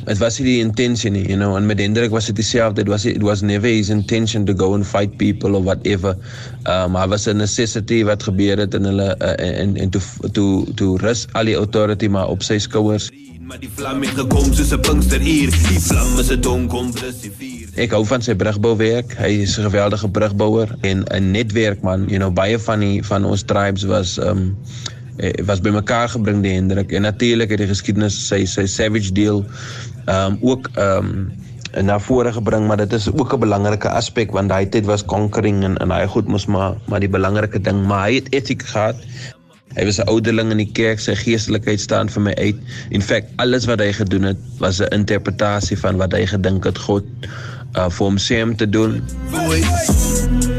It 0.08 0.20
was 0.22 0.38
nie 0.38 0.46
die 0.46 0.60
intensie 0.62 1.10
nie, 1.10 1.24
you 1.26 1.36
know, 1.36 1.56
en 1.58 1.66
met 1.66 1.80
Hendrik 1.82 2.12
was 2.14 2.28
dit 2.30 2.36
dieselfde. 2.38 2.82
It 2.82 2.90
was 2.92 3.06
it 3.10 3.24
was 3.26 3.42
never 3.42 3.68
his 3.68 3.90
intention 3.90 4.46
to 4.46 4.54
go 4.54 4.74
and 4.76 4.86
fight 4.86 5.18
people 5.18 5.56
or 5.56 5.64
whatever. 5.64 6.14
Um 6.70 6.92
maar 6.92 7.10
was 7.10 7.26
'n 7.28 7.38
necessity 7.38 8.04
wat 8.04 8.24
gebeur 8.24 8.58
het 8.58 8.74
in 8.74 8.84
hulle 8.86 9.16
uh, 9.20 9.62
en 9.62 9.78
en 9.78 9.90
to 9.90 10.00
to 10.32 10.66
to 10.76 10.96
rus 10.98 11.28
al 11.32 11.46
die 11.46 11.56
authority 11.56 12.08
maar 12.08 12.30
op 12.30 12.44
sy 12.44 12.58
skouers. 12.58 13.10
Maar 13.46 13.60
die 13.60 13.70
vlam 13.76 14.02
het 14.02 14.14
gekom 14.18 14.54
soos 14.54 14.72
'n 14.74 14.80
pinksteruur. 14.80 15.50
Die 15.70 15.82
vlam 15.82 16.20
is 16.20 16.30
'n 16.32 16.42
donk 16.42 16.70
kom 16.70 16.94
plus 16.94 17.22
die 17.22 17.32
vuur. 17.40 17.68
Ek 17.76 17.92
hou 17.92 18.06
van 18.06 18.22
sy 18.22 18.36
brugbouwerk. 18.36 19.18
Hy 19.18 19.42
is 19.42 19.58
'n 19.58 19.68
geweldige 19.68 20.10
brugbouer 20.10 20.76
en 20.82 21.04
'n 21.04 21.32
netwerkman. 21.32 22.08
You 22.08 22.18
know, 22.18 22.34
baie 22.34 22.60
van 22.60 22.80
die 22.80 23.04
van 23.04 23.26
ons 23.26 23.44
tribes 23.44 23.84
was 23.84 24.18
um 24.18 24.58
eh, 25.18 25.46
was 25.46 25.62
bymekaar 25.62 26.10
gebring 26.10 26.44
die 26.44 26.54
Hendrik 26.54 26.92
en 26.92 27.02
natuurlik 27.02 27.50
het 27.50 27.58
die 27.58 27.68
geskiedenis 27.68 28.28
sy 28.28 28.46
sy 28.46 28.66
savage 28.66 29.12
deal 29.12 29.46
um, 30.06 30.38
ook 30.42 30.70
ehm 30.76 31.06
um, 31.06 31.44
na 31.84 32.00
vore 32.00 32.32
gebring 32.32 32.68
maar 32.68 32.78
dit 32.78 32.94
is 32.94 33.12
ook 33.12 33.34
'n 33.34 33.40
belangrike 33.40 33.90
aspek 33.90 34.32
want 34.32 34.50
daai 34.50 34.70
tyd 34.70 34.86
was 34.86 35.06
conquering 35.06 35.64
en 35.64 35.78
en 35.78 35.92
hy 35.92 36.06
goed 36.08 36.28
mos 36.28 36.46
maar 36.46 36.76
maar 36.88 37.00
die 37.00 37.10
belangrike 37.10 37.60
ding 37.60 37.84
maar 37.88 38.08
hy 38.08 38.16
het 38.16 38.34
etiek 38.34 38.64
gehad. 38.64 38.96
Hy 39.76 39.86
was 39.86 40.00
'n 40.00 40.08
ouderling 40.08 40.52
in 40.52 40.58
die 40.58 40.72
kerk 40.72 41.00
sy 41.00 41.16
geestelikheid 41.16 41.80
staan 41.80 42.10
vir 42.10 42.22
my 42.22 42.34
uit. 42.34 42.56
In 42.90 43.02
feite 43.02 43.28
alles 43.36 43.66
wat 43.66 43.80
hy 43.80 43.92
gedoen 43.92 44.24
het 44.24 44.40
was 44.60 44.80
'n 44.80 44.94
interpretasie 44.94 45.78
van 45.78 45.98
wat 45.98 46.12
hy 46.12 46.26
gedink 46.26 46.64
het 46.64 46.78
God 46.78 47.04
uh, 47.76 47.90
vir 47.90 48.06
hom 48.06 48.18
sê 48.18 48.44
om 48.44 48.56
te 48.56 48.70
doen. 48.70 49.04
Voice. 49.32 50.55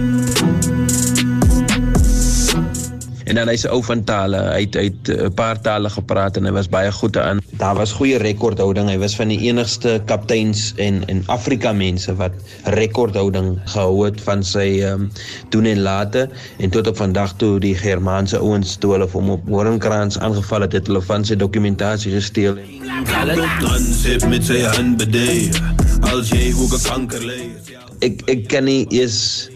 En 3.26 3.34
dan 3.34 3.48
hy's 3.50 3.64
'n 3.66 3.72
ou 3.74 3.82
van 3.82 4.04
tale. 4.04 4.38
Hy 4.54 4.60
het 4.60 4.76
uit 4.76 5.08
'n 5.10 5.34
paar 5.34 5.60
tale 5.60 5.90
gepraat 5.90 6.36
en 6.36 6.44
hy 6.44 6.52
was 6.52 6.68
baie 6.68 6.92
goed 6.92 7.12
daarin. 7.12 7.40
Daar 7.58 7.74
was 7.74 7.92
goeie 7.92 8.18
rekordhouding. 8.18 8.88
Hy 8.88 8.98
was 8.98 9.16
van 9.16 9.28
die 9.28 9.40
enigste 9.40 10.02
kapteins 10.04 10.72
en 10.76 11.02
en 11.06 11.22
Afrika 11.26 11.72
mense 11.72 12.14
wat 12.14 12.32
rekordhouding 12.64 13.58
gehou 13.64 14.04
het 14.04 14.20
van 14.20 14.44
sy 14.44 14.80
ehm 14.82 14.92
um, 14.92 15.10
doen 15.48 15.64
en 15.64 15.80
late 15.80 16.28
en 16.58 16.70
tot 16.70 16.86
op 16.86 16.96
vandag 16.96 17.34
toe 17.36 17.58
die 17.60 17.74
Germaanse 17.74 18.38
ouens 18.38 18.76
toe 18.76 18.92
hulle 18.92 19.08
hom 19.12 19.30
op 19.30 19.48
Horenkrans 19.48 20.18
aangeval 20.18 20.60
het, 20.60 20.72
het 20.72 20.86
hulle 20.86 21.02
van 21.02 21.24
sy 21.24 21.36
dokumentasie 21.36 22.12
gesteel. 22.12 22.58
Ek 27.98 28.22
ek 28.26 28.48
kan 28.48 28.64
nie 28.64 28.86
eens 28.90 29.50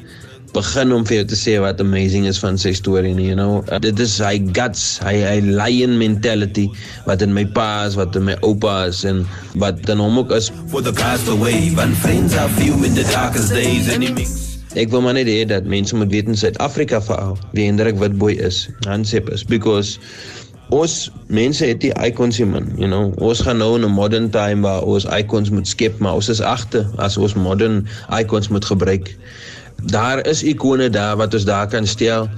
begin 0.55 0.93
om 0.93 1.05
vir 1.07 1.21
jou 1.21 1.27
te 1.33 1.39
sê 1.39 1.57
wat 1.63 1.81
amazing 1.83 2.27
is 2.27 2.41
van 2.43 2.59
sy 2.59 2.73
storie 2.77 3.15
nie, 3.15 3.29
you 3.31 3.39
know. 3.39 3.63
Uh, 3.71 3.79
dit 3.83 4.03
is 4.03 4.19
hy 4.23 4.37
guts, 4.57 4.99
hy 5.05 5.15
hy 5.23 5.39
lion 5.47 5.97
mentality 6.01 6.67
wat 7.07 7.23
in 7.23 7.35
my 7.37 7.47
pa 7.57 7.87
is, 7.87 7.97
wat 8.01 8.17
in 8.19 8.27
my 8.29 8.37
oupa 8.47 8.89
is 8.91 9.05
en 9.09 9.25
wat 9.63 9.83
dan 9.87 10.03
hom 10.03 10.19
ook 10.23 10.35
is 10.37 10.51
for 10.73 10.83
the 10.83 10.93
past 10.93 11.29
away 11.29 11.71
when 11.79 11.95
friends 12.05 12.37
are 12.37 12.49
few 12.61 12.75
in 12.85 12.95
the 12.99 13.07
darkest 13.15 13.55
days 13.55 13.91
and 13.93 14.05
it 14.05 14.15
makes 14.15 14.51
Ek 14.79 14.93
wil 14.95 15.03
maar 15.03 15.17
net 15.17 15.27
hê 15.27 15.41
dat 15.51 15.65
mense 15.67 15.97
moet 15.99 16.13
weet 16.15 16.29
in 16.31 16.37
Suid-Afrika 16.39 17.01
veral 17.03 17.35
wie 17.59 17.65
Hendrik 17.67 17.97
Witboy 17.99 18.37
is, 18.39 18.69
Hansep 18.87 19.27
is 19.35 19.43
because 19.43 19.99
ons 20.71 21.09
mense 21.27 21.67
het 21.67 21.81
die 21.83 21.91
icons 21.99 22.39
hier 22.39 22.47
man, 22.47 22.69
you 22.79 22.87
know. 22.87 23.11
Ons 23.19 23.43
gaan 23.43 23.59
nou 23.59 23.75
in 23.75 23.83
'n 23.83 23.91
modern 23.91 24.31
time 24.31 24.63
waar 24.63 24.87
ons 24.87 25.09
icons 25.11 25.51
moet 25.51 25.67
skep, 25.67 25.99
maar 25.99 26.15
ons 26.23 26.31
is 26.31 26.39
agter 26.39 26.87
as 27.03 27.19
ons 27.19 27.35
modern 27.35 27.83
icons 28.15 28.49
moet 28.49 28.65
gebruik 28.65 29.11
daar 29.83 30.27
is 30.27 30.43
ikone 30.43 30.91
daar 30.91 31.17
wat 31.17 31.35
ons 31.35 31.45
daar 31.45 31.69
kan 31.69 31.87
stel 31.87 32.29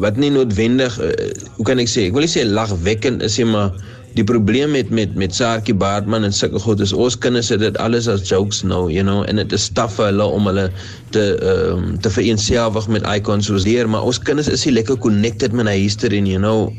wat 0.00 0.16
nie 0.16 0.30
noodwendig 0.30 1.00
uh, 1.00 1.10
hoe 1.56 1.64
kan 1.64 1.78
ek 1.78 1.88
sê 1.88 2.08
ek 2.08 2.16
wil 2.16 2.26
nie 2.26 2.32
sê 2.32 2.44
lagwekkend 2.44 3.22
is 3.22 3.38
nie 3.40 3.48
maar 3.52 3.72
die 4.14 4.24
probleem 4.24 4.70
met 4.70 4.90
met 4.94 5.14
met 5.18 5.34
Saartjie 5.34 5.74
Baartman 5.74 6.22
en 6.26 6.32
sulke 6.32 6.60
goed 6.62 6.80
is 6.84 6.92
ons 6.92 7.16
kinders 7.18 7.48
het 7.50 7.58
dit 7.64 7.78
alles 7.82 8.06
as 8.10 8.22
jokes 8.28 8.62
nou 8.62 8.86
you 8.92 9.02
know 9.02 9.24
en 9.30 9.40
dit 9.42 9.54
is 9.56 9.66
taaf 9.74 9.96
vir 9.98 10.12
hulle 10.12 10.26
om 10.36 10.46
hulle 10.46 10.68
te 11.16 11.24
um, 11.52 11.88
te 12.04 12.12
vereenselwig 12.14 12.86
met 12.94 13.08
icons 13.10 13.50
soos 13.50 13.66
hier 13.66 13.90
maar 13.90 14.06
ons 14.06 14.20
kinders 14.28 14.50
is 14.52 14.66
nie 14.68 14.76
lekker 14.76 15.00
connected 15.02 15.56
met 15.56 15.66
hy 15.70 15.76
history 15.82 16.22
you 16.22 16.38
know. 16.38 16.70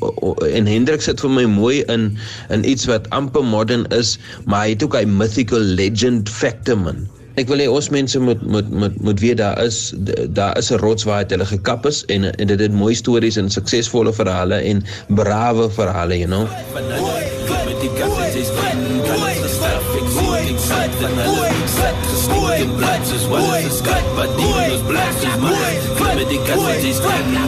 En 0.48 0.68
Hendrik 0.70 1.04
sit 1.04 1.20
vir 1.20 1.34
my 1.42 1.46
mooi 1.58 1.84
in 1.92 2.14
in 2.56 2.64
iets 2.64 2.88
wat 2.92 3.10
amper 3.16 3.44
modern 3.44 3.84
is 4.00 4.16
maar 4.46 4.64
hy 4.64 4.78
het 4.78 4.88
ook 4.88 4.96
'n 5.02 5.18
mythical 5.20 5.76
legend 5.82 6.32
factor 6.32 6.80
man 6.80 7.04
Ek 7.36 7.50
wil 7.52 7.60
hê 7.60 7.68
ons 7.68 7.90
mense 7.92 8.20
moet 8.24 8.42
moet 8.48 8.70
moet 8.72 9.02
moet 9.04 9.20
weet 9.20 9.38
daar 9.42 9.60
is 9.64 9.94
daar 10.38 10.58
is 10.58 10.72
'n 10.72 10.80
rots 10.80 11.04
waar 11.04 11.26
hulle 11.28 11.46
gekap 11.46 11.86
is 11.86 12.06
en 12.06 12.24
en 12.24 12.48
dit 12.48 12.60
het 12.60 12.72
mooi 12.72 12.96
stories 12.96 13.36
en 13.36 13.50
suksesvolle 13.50 14.14
verhale 14.14 14.56
en 14.56 14.84
brawe 15.08 15.70
verhale, 15.70 16.18
you 16.18 16.28
know. 16.28 16.48
Bla 26.96 27.45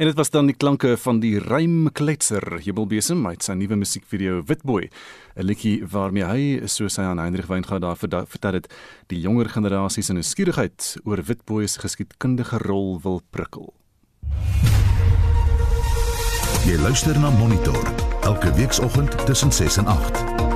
En 0.00 0.06
dit 0.06 0.16
was 0.16 0.30
dan 0.30 0.46
die 0.48 0.56
klanke 0.56 0.94
van 0.96 1.18
die 1.20 1.34
rymkletser 1.38 2.56
Jebelbesem 2.64 3.20
met 3.20 3.44
sy 3.44 3.52
nuwe 3.52 3.76
musiekvideo 3.76 4.38
Witboy. 4.48 4.88
'n 5.36 5.44
Liedjie 5.44 5.84
waarmee 5.84 6.24
hy 6.24 6.66
soos 6.66 6.96
hy 6.96 7.04
aan 7.04 7.20
Heinrich 7.20 7.50
Weingart 7.52 7.82
daar 7.82 8.00
vertel 8.00 8.52
het, 8.52 8.72
die 9.12 9.20
jonger 9.20 9.48
generasie 9.48 10.02
se 10.02 10.12
nuuskierigheid 10.12 10.96
oor 11.04 11.20
Witboy 11.20 11.66
se 11.66 11.80
geskiedkundige 11.80 12.58
rol 12.64 13.00
wil 13.02 13.20
prikkel. 13.30 13.74
Jy 16.64 16.80
luister 16.80 17.20
na 17.20 17.30
Monitor 17.30 17.84
elke 18.22 18.54
weekoggend 18.56 19.26
tussen 19.26 19.52
6 19.52 19.76
en 19.76 19.86
8. 19.86 20.49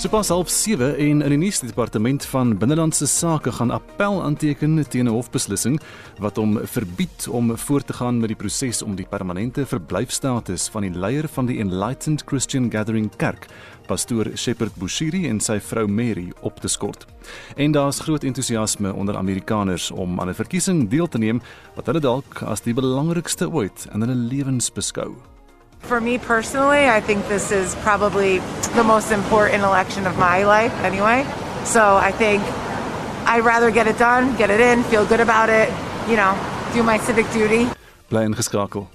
Sopas 0.00 0.30
half 0.32 0.48
7 0.48 0.96
en 0.96 1.20
in 1.20 1.32
die 1.34 1.36
nuus 1.36 1.58
die 1.60 1.68
departement 1.68 2.24
van 2.30 2.54
binnelandse 2.56 3.04
sake 3.04 3.52
gaan 3.52 3.68
appel 3.74 4.22
aanteken 4.24 4.80
teen 4.88 5.04
'n 5.04 5.12
hofbeslissing 5.12 5.76
wat 6.24 6.36
hom 6.40 6.56
verbied 6.64 7.28
om 7.28 7.52
voort 7.56 7.86
te 7.86 7.92
gaan 7.92 8.20
met 8.20 8.28
die 8.32 8.36
proses 8.36 8.82
om 8.82 8.94
die 8.96 9.04
permanente 9.04 9.66
verblyfstatus 9.66 10.68
van 10.72 10.82
die 10.82 10.98
leier 10.98 11.28
van 11.28 11.46
die 11.46 11.58
Enlightened 11.60 12.22
Christian 12.26 12.70
Gathering 12.70 13.10
Kerk, 13.16 13.46
pastoor 13.86 14.30
Shepherd 14.36 14.74
Bushiri 14.74 15.28
en 15.28 15.40
sy 15.40 15.60
vrou 15.60 15.86
Mary 15.86 16.32
op 16.40 16.60
te 16.60 16.68
skort. 16.68 17.06
En 17.56 17.72
daar's 17.72 18.00
groot 18.00 18.24
entoesiasme 18.24 18.94
onder 18.94 19.16
Amerikaners 19.16 19.90
om 19.90 20.20
aan 20.20 20.28
'n 20.28 20.34
verkiesing 20.34 20.88
deel 20.88 21.08
te 21.08 21.18
neem 21.18 21.42
wat 21.74 21.86
hulle 21.86 22.00
dalk 22.00 22.42
as 22.42 22.60
die 22.60 22.74
belangrikste 22.74 23.50
ooit 23.50 23.86
in 23.92 24.00
hulle 24.00 24.14
lewens 24.14 24.72
beskou. 24.72 25.29
For 25.80 26.00
me 26.00 26.18
personally, 26.18 26.88
I 26.88 27.00
think 27.00 27.26
this 27.28 27.50
is 27.50 27.74
probably 27.76 28.38
the 28.74 28.84
most 28.84 29.10
important 29.10 29.64
election 29.64 30.06
of 30.06 30.16
my 30.18 30.44
life 30.44 30.72
anyway. 30.84 31.26
So 31.64 31.96
I 31.96 32.12
think 32.12 32.42
I'd 33.26 33.44
rather 33.44 33.70
get 33.70 33.86
it 33.86 33.98
done, 33.98 34.36
get 34.36 34.50
it 34.50 34.60
in, 34.60 34.84
feel 34.84 35.04
good 35.04 35.20
about 35.20 35.50
it, 35.50 35.68
you 36.08 36.16
know, 36.16 36.32
do 36.72 36.82
my 36.82 36.98
civic 36.98 37.30
duty. 37.32 37.68
Bly 38.08 38.24
ingeskakel. 38.24 38.86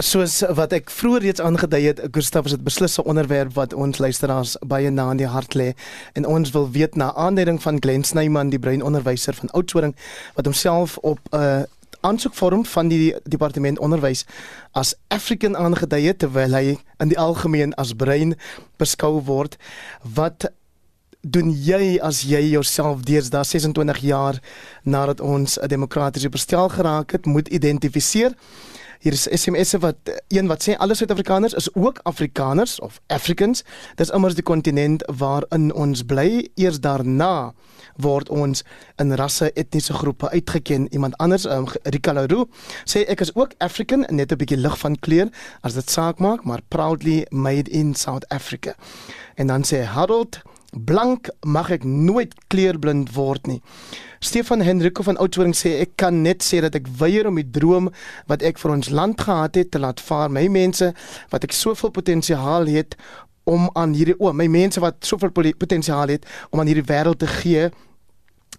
Soos 0.00 0.38
wat 0.56 0.72
ek 0.72 0.88
vroeër 0.88 1.26
reeds 1.26 1.42
aangedui 1.44 1.82
het, 1.84 1.98
Gustaf 2.14 2.46
is 2.48 2.54
dit 2.54 2.62
beslis 2.64 2.96
'n 2.98 3.04
onderwerp 3.04 3.52
wat 3.54 3.74
ons 3.74 3.98
luisteraars 3.98 4.56
baie 4.66 4.90
na 4.90 5.10
in 5.10 5.16
die 5.16 5.26
hart 5.26 5.54
lê 5.54 5.74
en 6.14 6.26
ons 6.26 6.50
wil 6.50 6.70
weet 6.70 6.96
na 6.96 7.12
aanleiding 7.14 7.62
van 7.62 7.80
Glenn 7.80 8.04
Snyman, 8.04 8.48
die 8.50 8.58
breinonderwyser 8.58 9.34
van 9.34 9.50
Oudtshoorn 9.50 9.94
wat 10.34 10.44
homself 10.44 10.96
op 10.96 11.18
'n 11.32 11.36
uh, 11.36 11.62
aansoekvorm 12.00 12.64
van 12.66 12.88
die 12.88 13.14
departement 13.24 13.78
onderwys 13.78 14.24
as 14.72 14.94
African 15.08 15.56
aangedui 15.56 16.06
het 16.06 16.18
terwyl 16.18 16.54
hy 16.54 16.78
in 16.98 17.08
die 17.08 17.18
algemeen 17.18 17.74
as 17.74 17.92
brein 17.92 18.34
beskou 18.76 19.20
word. 19.24 19.56
Wat 20.02 20.50
doen 21.20 21.50
jy 21.52 21.98
as 22.00 22.22
jy 22.22 22.40
jouself 22.40 23.02
deesdae 23.02 23.44
26 23.44 23.98
jaar 23.98 24.40
nadat 24.82 25.20
ons 25.20 25.58
'n 25.58 25.68
demokratiese 25.68 26.28
bestel 26.28 26.68
geraak 26.68 27.10
het, 27.12 27.26
moet 27.26 27.48
identifiseer? 27.48 28.32
Hier 29.00 29.14
is 29.16 29.22
SMS'e 29.32 29.78
wat 29.80 30.10
een 30.28 30.44
wat 30.50 30.60
sê 30.66 30.74
alle 30.76 30.92
Suid-Afrikaners 30.94 31.54
is 31.56 31.70
ook 31.74 32.02
Afrikaners 32.04 32.74
of 32.84 32.98
Africans. 33.08 33.62
Dis 33.96 34.10
immers 34.12 34.36
die 34.36 34.44
kontinent 34.44 35.06
waarin 35.16 35.70
ons 35.72 36.02
bly. 36.04 36.50
Eers 36.60 36.82
daarna 36.84 37.54
word 37.96 38.28
ons 38.28 38.60
in 39.00 39.16
rasse 39.16 39.48
etniese 39.56 39.96
groepe 39.96 40.28
uitgeken. 40.28 40.90
Iemand 40.92 41.16
anders, 41.16 41.48
um, 41.48 41.64
Rika 41.88 42.12
Leroux, 42.12 42.52
sê 42.84 43.06
ek 43.08 43.24
is 43.24 43.32
ook 43.40 43.56
African, 43.64 44.04
net 44.12 44.32
'n 44.32 44.36
bietjie 44.36 44.60
lig 44.60 44.76
van 44.78 45.00
kleur 45.00 45.32
as 45.62 45.74
dit 45.80 45.90
saak 45.90 46.20
maak, 46.20 46.44
maar 46.44 46.60
proudly 46.68 47.24
made 47.30 47.70
in 47.70 47.94
South 47.94 48.28
Africa. 48.28 48.76
En 49.34 49.46
dan 49.46 49.64
sê 49.64 49.80
Harold 49.80 50.42
Blank 50.70 51.30
mag 51.42 51.70
ek 51.74 51.84
nooit 51.84 52.34
kleurblind 52.52 53.10
word 53.14 53.46
nie. 53.50 53.58
Stefan 54.20 54.60
Hendriko 54.60 55.02
van 55.02 55.18
Oudtshoorn 55.18 55.54
sê 55.56 55.80
ek 55.82 55.96
kan 55.98 56.22
net 56.22 56.44
sê 56.46 56.60
dat 56.62 56.76
ek 56.78 56.86
weier 57.00 57.26
om 57.26 57.40
die 57.40 57.50
droom 57.50 57.88
wat 58.30 58.44
ek 58.46 58.60
vir 58.62 58.74
ons 58.76 58.90
land 58.94 59.20
gehad 59.20 59.58
het 59.58 59.72
te 59.72 59.82
laat 59.82 60.00
vaar. 60.00 60.30
My 60.30 60.46
mense 60.52 60.92
wat 61.32 61.46
ek 61.46 61.56
soveel 61.56 61.90
potensiaal 61.90 62.70
het 62.70 62.98
om 63.50 63.70
aan 63.74 63.96
hierdie 63.96 64.18
o, 64.18 64.28
oh, 64.28 64.34
my 64.36 64.46
mense 64.46 64.80
wat 64.82 65.02
soveel 65.06 65.32
potensiaal 65.34 66.12
het 66.14 66.26
om 66.50 66.60
aan 66.60 66.70
hierdie 66.70 66.86
wêreld 66.86 67.18
te 67.22 67.30
gee. 67.40 67.70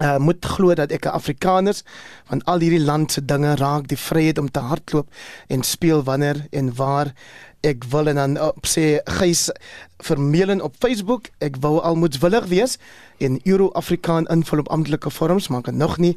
Uh, 0.02 0.18
moet 0.18 0.46
glo 0.56 0.74
dat 0.74 0.92
ek 0.92 1.06
'n 1.06 1.14
Afrikaners 1.14 1.84
van 2.26 2.42
al 2.50 2.60
hierdie 2.60 2.82
land 2.82 3.12
se 3.12 3.22
dinge 3.22 3.56
raak 3.56 3.88
die 3.88 4.00
vryheid 4.00 4.38
om 4.42 4.50
te 4.52 4.60
hardloop 4.60 5.08
en 5.48 5.64
speel 5.64 6.04
wanneer 6.04 6.48
en 6.50 6.74
waar 6.76 7.14
ek 7.68 7.86
wil 7.94 8.10
en 8.12 8.18
dan 8.20 8.38
op 8.42 8.66
sê 8.68 9.00
Gys 9.20 9.50
vermelen 10.02 10.62
op 10.66 10.76
Facebook 10.82 11.30
ek 11.46 11.60
wou 11.62 11.78
al 11.80 11.96
moetswillig 11.96 12.48
wees 12.50 12.78
en 13.22 13.38
Euro-Afrikaan 13.46 14.26
invul 14.34 14.64
op 14.64 14.72
amptelike 14.74 15.10
vorms 15.14 15.48
maar 15.48 15.62
kan 15.62 15.78
nog 15.78 15.98
nie 15.98 16.16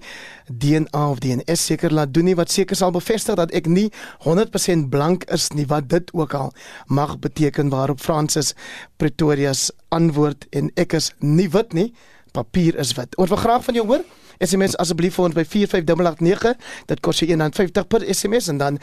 DNA 0.49 1.09
of 1.11 1.21
DNS 1.21 1.67
seker 1.67 1.93
laat 1.93 2.15
doen 2.15 2.31
nie 2.31 2.37
wat 2.39 2.51
seker 2.51 2.77
sal 2.77 2.95
bevestig 2.97 3.37
dat 3.37 3.53
ek 3.53 3.69
nie 3.69 3.91
100% 4.25 4.89
blank 4.89 5.29
is 5.35 5.51
nie 5.53 5.69
wat 5.69 5.89
dit 5.93 6.13
ook 6.17 6.35
al 6.35 6.53
mag 6.87 7.19
beteken 7.19 7.69
waarop 7.69 8.01
Francis 8.01 8.55
Pretorius 8.97 9.71
antwoord 9.89 10.49
en 10.51 10.73
ek 10.81 10.97
is 10.97 11.13
nie 11.21 11.51
wit 11.53 11.73
nie 11.73 11.93
papier 12.35 12.77
is 12.83 12.95
wit. 12.99 13.15
Ons 13.21 13.31
wil 13.31 13.39
graag 13.39 13.65
van 13.65 13.79
jou 13.79 13.87
hoor. 13.87 14.05
SMS 14.43 14.75
asseblief 14.83 15.15
vir 15.15 15.29
ons 15.29 15.37
by 15.37 15.45
45889 15.47 16.57
dit 16.91 17.03
kos 17.07 17.23
jy 17.23 17.29
1.50 17.37 17.87
per 17.91 18.03
SMS 18.11 18.51
en 18.51 18.59
dan 18.59 18.81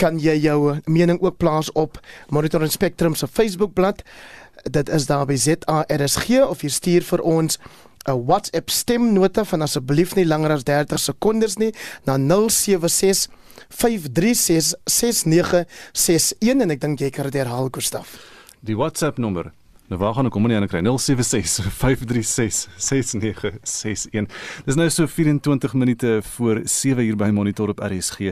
kan 0.00 0.16
jy 0.20 0.38
jou 0.40 0.78
mening 0.88 1.20
ook 1.20 1.36
plaas 1.36 1.68
op 1.76 2.00
Monitor 2.32 2.64
en 2.64 2.72
Spectrum 2.72 3.14
se 3.14 3.28
Facebookblad. 3.28 4.02
Dit 4.64 4.88
is 4.88 5.06
daar 5.06 5.26
by 5.28 5.36
ZARSG 5.36 6.40
of 6.46 6.64
jy 6.64 6.72
stuur 6.72 7.04
vir 7.04 7.20
ons 7.20 7.58
'n 8.08 8.24
WhatsApp 8.26 8.70
stemnota 8.70 9.44
van 9.44 9.62
asseblief 9.62 10.14
nie 10.14 10.24
langer 10.24 10.50
as 10.50 10.64
30 10.64 10.98
sekondes 10.98 11.56
nie 11.56 11.74
na 12.04 12.16
076 12.16 13.28
536 13.68 14.74
6961 14.84 16.60
en 16.60 16.70
ek 16.70 16.80
dink 16.80 17.00
jy 17.00 17.10
kan 17.10 17.24
dit 17.24 17.34
herhaal 17.34 17.68
Gustaf. 17.70 18.16
Die 18.60 18.76
WhatsApp 18.76 19.18
nommer 19.18 19.52
Nou 19.90 19.98
waar 19.98 20.12
gaan 20.14 20.28
ek 20.28 20.34
kom 20.36 20.44
nie 20.46 20.54
aan 20.54 20.68
kry 20.70 20.84
076 20.86 21.66
536 21.74 22.68
6961. 22.78 24.28
Dis 24.62 24.76
nou 24.78 24.84
so 24.86 25.10
24 25.10 25.72
minute 25.74 26.12
voor 26.36 26.60
7 26.62 27.02
uur 27.08 27.16
by 27.18 27.32
Monitor 27.34 27.72
op 27.72 27.80
RSG 27.82 28.30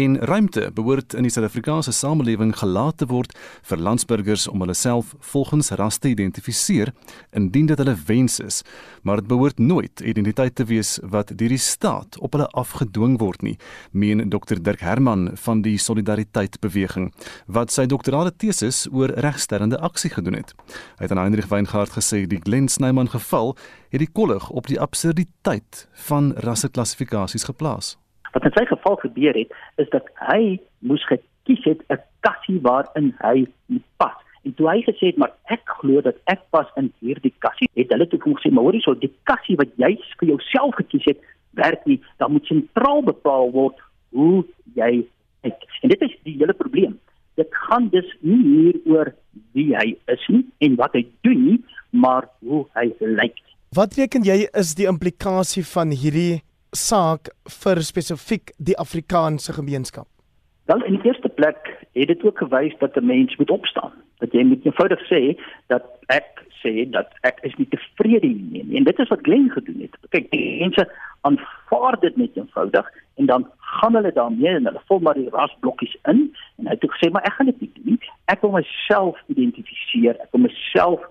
en 0.00 0.16
ruimte 0.24 0.70
behoort 0.72 1.12
in 1.12 1.28
die 1.28 1.32
Suid-Afrikaanse 1.34 1.92
samelewing 1.92 2.54
gelaat 2.56 3.02
te 3.02 3.08
word 3.10 3.34
vir 3.68 3.82
landsburgers 3.84 4.46
om 4.48 4.64
hulle 4.64 4.76
self 4.80 5.12
volgens 5.34 5.74
ras 5.76 6.00
te 6.00 6.08
identifiseer 6.14 6.94
indien 7.36 7.68
dit 7.68 7.84
hulle 7.84 7.96
wens 8.08 8.38
is, 8.40 8.62
maar 9.04 9.20
dit 9.20 9.28
behoort 9.28 9.60
nooit 9.60 10.00
identiteit 10.00 10.56
te 10.56 10.64
wees 10.72 10.94
wat 11.04 11.34
deur 11.36 11.52
die 11.52 11.60
staat 11.60 12.16
op 12.24 12.32
hulle 12.32 12.48
afgedwing 12.56 13.18
word 13.20 13.44
nie, 13.44 13.58
meen 13.92 14.24
Dr 14.32 14.56
Dirk 14.56 14.80
Herman 14.80 15.34
van 15.44 15.60
die 15.68 15.76
Solidariteit 15.76 16.56
Beweging 16.64 17.12
wat 17.44 17.76
sy 17.76 17.84
doktorale 17.92 18.32
tesis 18.32 18.86
oor 18.88 19.12
regstellende 19.20 19.84
aksie 19.84 20.14
gedoen 20.16 20.40
het. 20.40 20.56
Hy 20.94 21.08
het 21.08 21.10
aan 21.10 21.18
Heinrich 21.18 21.48
Weingart 21.50 21.90
gesê 21.90 22.20
die 22.30 22.38
Glen 22.38 22.68
Snyman 22.68 23.08
geval 23.10 23.56
het 23.90 23.98
die 23.98 24.10
kollig 24.18 24.44
op 24.50 24.68
die 24.70 24.78
absurditeit 24.80 25.88
van 26.06 26.32
rasseklassifikasies 26.46 27.46
geplaas. 27.50 27.96
Wat 28.30 28.46
in 28.46 28.54
sy 28.54 28.62
geval 28.70 29.00
gebeur 29.02 29.34
het, 29.34 29.50
is 29.82 29.90
dat 29.90 30.06
hy 30.30 30.60
moes 30.86 31.02
gekies 31.10 31.64
het 31.66 31.82
'n 31.90 31.98
kassie 32.22 32.60
waarin 32.62 33.10
hy 33.26 33.46
pas. 33.96 34.14
En 34.44 34.54
toe 34.54 34.70
hy 34.70 34.82
gesê 34.86 35.10
het 35.10 35.16
maar 35.16 35.34
ek 35.50 35.66
glo 35.66 36.00
dat 36.00 36.14
ek 36.24 36.42
pas 36.50 36.70
in 36.76 36.92
hierdie 37.00 37.34
kassie, 37.38 37.68
het 37.74 37.90
hulle 37.90 38.06
toe 38.06 38.20
gesê 38.20 38.52
maar 38.52 38.64
hoorie 38.64 38.82
so 38.82 38.94
die 38.94 39.14
kassie 39.24 39.56
wat 39.56 39.74
jy 39.76 39.98
vir 40.18 40.28
jouself 40.28 40.74
gekies 40.74 41.04
het, 41.04 41.18
werk 41.50 41.86
nie. 41.86 42.00
Dan 42.18 42.32
moet 42.32 42.46
sentraal 42.46 43.02
bepaal 43.02 43.50
word 43.50 43.78
hoe 44.10 44.44
jy 44.74 45.06
het. 45.40 45.58
En 45.82 45.88
dit 45.88 46.02
is 46.02 46.14
die 46.22 46.38
hele 46.38 46.52
probleem 46.52 46.98
dit 47.34 47.48
gaan 47.50 47.88
dus 47.90 48.16
nie 48.20 48.42
hier 48.42 48.80
oor 48.84 49.14
wie 49.54 49.72
hy 49.76 49.94
is 50.12 50.28
nie 50.28 50.44
en 50.66 50.76
wat 50.80 50.94
hy 50.96 51.04
doen 51.26 51.44
nie, 51.48 51.58
maar 51.90 52.28
hoe 52.42 52.64
hy 52.74 52.90
lyk. 53.00 53.38
Wat 53.74 53.96
reken 53.98 54.26
jy 54.26 54.44
is 54.54 54.74
die 54.78 54.86
implikasie 54.90 55.64
van 55.66 55.94
hierdie 55.94 56.42
saak 56.74 57.30
vir 57.62 57.80
spesifiek 57.82 58.52
die 58.58 58.76
Afrikaanse 58.78 59.54
gemeenskap? 59.56 60.06
Wel 60.70 60.84
in 60.88 60.96
die 60.98 61.10
eerste 61.10 61.28
plek 61.28 61.70
het 61.94 62.08
dit 62.08 62.22
ook 62.24 62.38
gewys 62.38 62.74
dat 62.80 62.96
'n 62.96 63.06
mens 63.06 63.36
moet 63.36 63.50
opstaan. 63.50 63.92
Dat 64.18 64.32
jy 64.32 64.44
moet 64.44 64.64
eenvoudig 64.64 65.00
sê 65.10 65.36
dat 65.66 65.84
ek 66.06 66.43
sê 66.64 66.90
dat 66.90 67.12
ek 67.22 67.38
is 67.42 67.54
nie 67.60 67.68
tevrede 67.68 68.26
hiermee 68.26 68.64
nie. 68.64 68.78
En 68.80 68.88
dit 68.88 68.98
is 68.98 69.12
wat 69.12 69.22
Glen 69.22 69.50
gedoen 69.52 69.84
het. 69.84 69.96
Kyk, 70.08 70.30
die 70.32 70.60
mense 70.64 70.88
aanvaar 71.28 72.00
dit 72.00 72.16
net 72.16 72.36
eenvoudig 72.36 72.90
en 73.20 73.26
dan 73.26 73.46
gaan 73.58 73.94
hulle 73.94 74.12
daarmee 74.12 74.56
en 74.58 74.66
hulle 74.66 74.82
vul 74.88 75.00
maar 75.00 75.14
die 75.14 75.30
rasblokkies 75.30 75.96
in. 76.10 76.26
En 76.58 76.66
hy 76.68 76.76
het 76.76 76.90
gesê 76.96 77.10
maar 77.12 77.26
ek 77.28 77.36
gaan 77.38 77.52
dit 77.52 77.60
nie 77.60 77.72
doen 77.74 78.00
ek 78.32 78.42
wil 78.44 78.54
myself 78.56 79.20
identifiseer. 79.32 80.18
Ek 80.22 80.32
wil 80.32 80.46
myself 80.46 81.04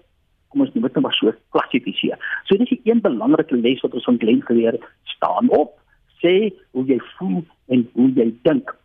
kom 0.53 0.65
ons 0.65 0.73
noem 0.75 0.85
dit 0.85 0.99
maar 1.01 1.15
so 1.17 1.33
klassifiseer. 1.55 2.19
So 2.45 2.57
dis 2.57 2.71
'n 2.71 2.81
een 2.83 3.01
belangrike 3.01 3.55
les 3.55 3.81
wat 3.81 3.93
ons 3.93 4.03
van 4.09 4.19
Glen 4.19 4.41
geleer 4.41 4.73
het 4.77 4.85
staan 5.03 5.49
op. 5.49 5.79
Sê 6.21 6.53
hoe 6.71 6.85
jy 6.85 6.99
voel 7.17 7.43
en 7.67 7.89
hoe 7.93 8.09
jy 8.13 8.33
dink. 8.43 8.75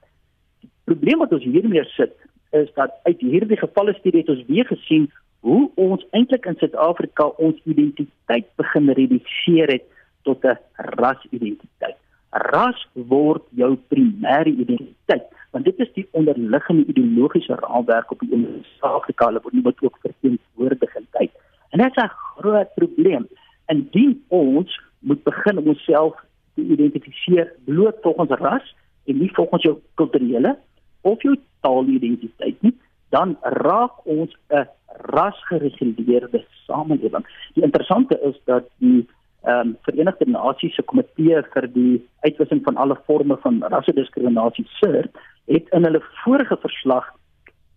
Die 0.61 0.71
probleem 0.85 1.19
wat 1.19 1.33
ons 1.33 1.45
hiermee 1.45 1.85
sit 1.85 2.15
is 2.51 2.69
dat 2.75 2.91
uit 3.03 3.21
hierdie 3.21 3.57
gevalle 3.57 3.95
studie 3.95 4.21
het 4.21 4.29
ons 4.29 4.45
weer 4.47 4.65
gesien 4.65 5.13
hoe 5.41 5.71
ons 5.75 6.07
eintlik 6.11 6.47
in 6.47 6.59
Suid-Afrika 6.59 7.29
ons 7.39 7.61
identiteit 7.65 8.49
begin 8.57 8.91
reduseer 8.91 9.73
het 9.73 9.85
tot 10.23 10.45
'n 10.45 10.59
rasidentiteit. 10.77 11.97
Ras 12.31 12.87
word 12.93 13.43
jou 13.51 13.77
primêre 13.89 14.51
identiteit, 14.51 15.25
want 15.51 15.65
dit 15.65 15.79
is 15.79 15.93
die 15.93 16.09
onderliggende 16.11 16.85
ideologiese 16.85 17.55
raamwerk 17.55 18.11
op 18.11 18.21
die 18.21 18.63
Suid-Afrika 18.63 19.33
wat 19.33 19.53
nie 19.53 19.63
wat 19.63 19.81
ook 19.81 19.99
verteenwoordigheid. 20.03 21.33
En 21.71 21.79
dit 21.79 21.97
is 21.97 22.03
'n 22.03 22.09
groot 22.09 22.75
probleem. 22.75 23.29
Indien 23.67 24.25
ons 24.29 24.81
moet 24.99 25.23
begin 25.23 25.59
om 25.59 25.67
onsself 25.67 26.15
te 26.55 26.63
identifiseer 26.63 27.53
bloot 27.65 27.97
volgens 28.01 28.31
ras 28.31 28.75
en 29.05 29.19
nie 29.19 29.35
volgens 29.35 29.63
jou 29.63 29.77
kulturele 29.95 30.59
of 31.01 31.23
jou 31.23 31.37
taalidentiteit 31.61 32.63
nie, 32.63 32.75
dan 33.09 33.37
raak 33.41 34.07
ons 34.07 34.37
'n 34.49 34.67
rasgereguleerde 35.13 36.45
samelewing. 36.67 37.27
Die 37.55 37.63
interessante 37.63 38.21
is 38.23 38.41
dat 38.45 38.69
die 38.79 39.07
ehm 39.43 39.69
um, 39.69 39.77
Verenigde 39.87 40.27
Nasies 40.27 40.75
se 40.75 40.83
komitee 40.83 41.43
vir 41.53 41.67
die 41.73 42.09
uitwissing 42.27 42.65
van 42.65 42.77
alle 42.77 42.97
forme 43.07 43.37
van 43.45 43.63
rassediskriminasie 43.63 44.67
CERT 44.81 45.15
het 45.47 45.69
in 45.73 45.85
hulle 45.87 46.03
vorige 46.25 46.57
verslag 46.57 47.07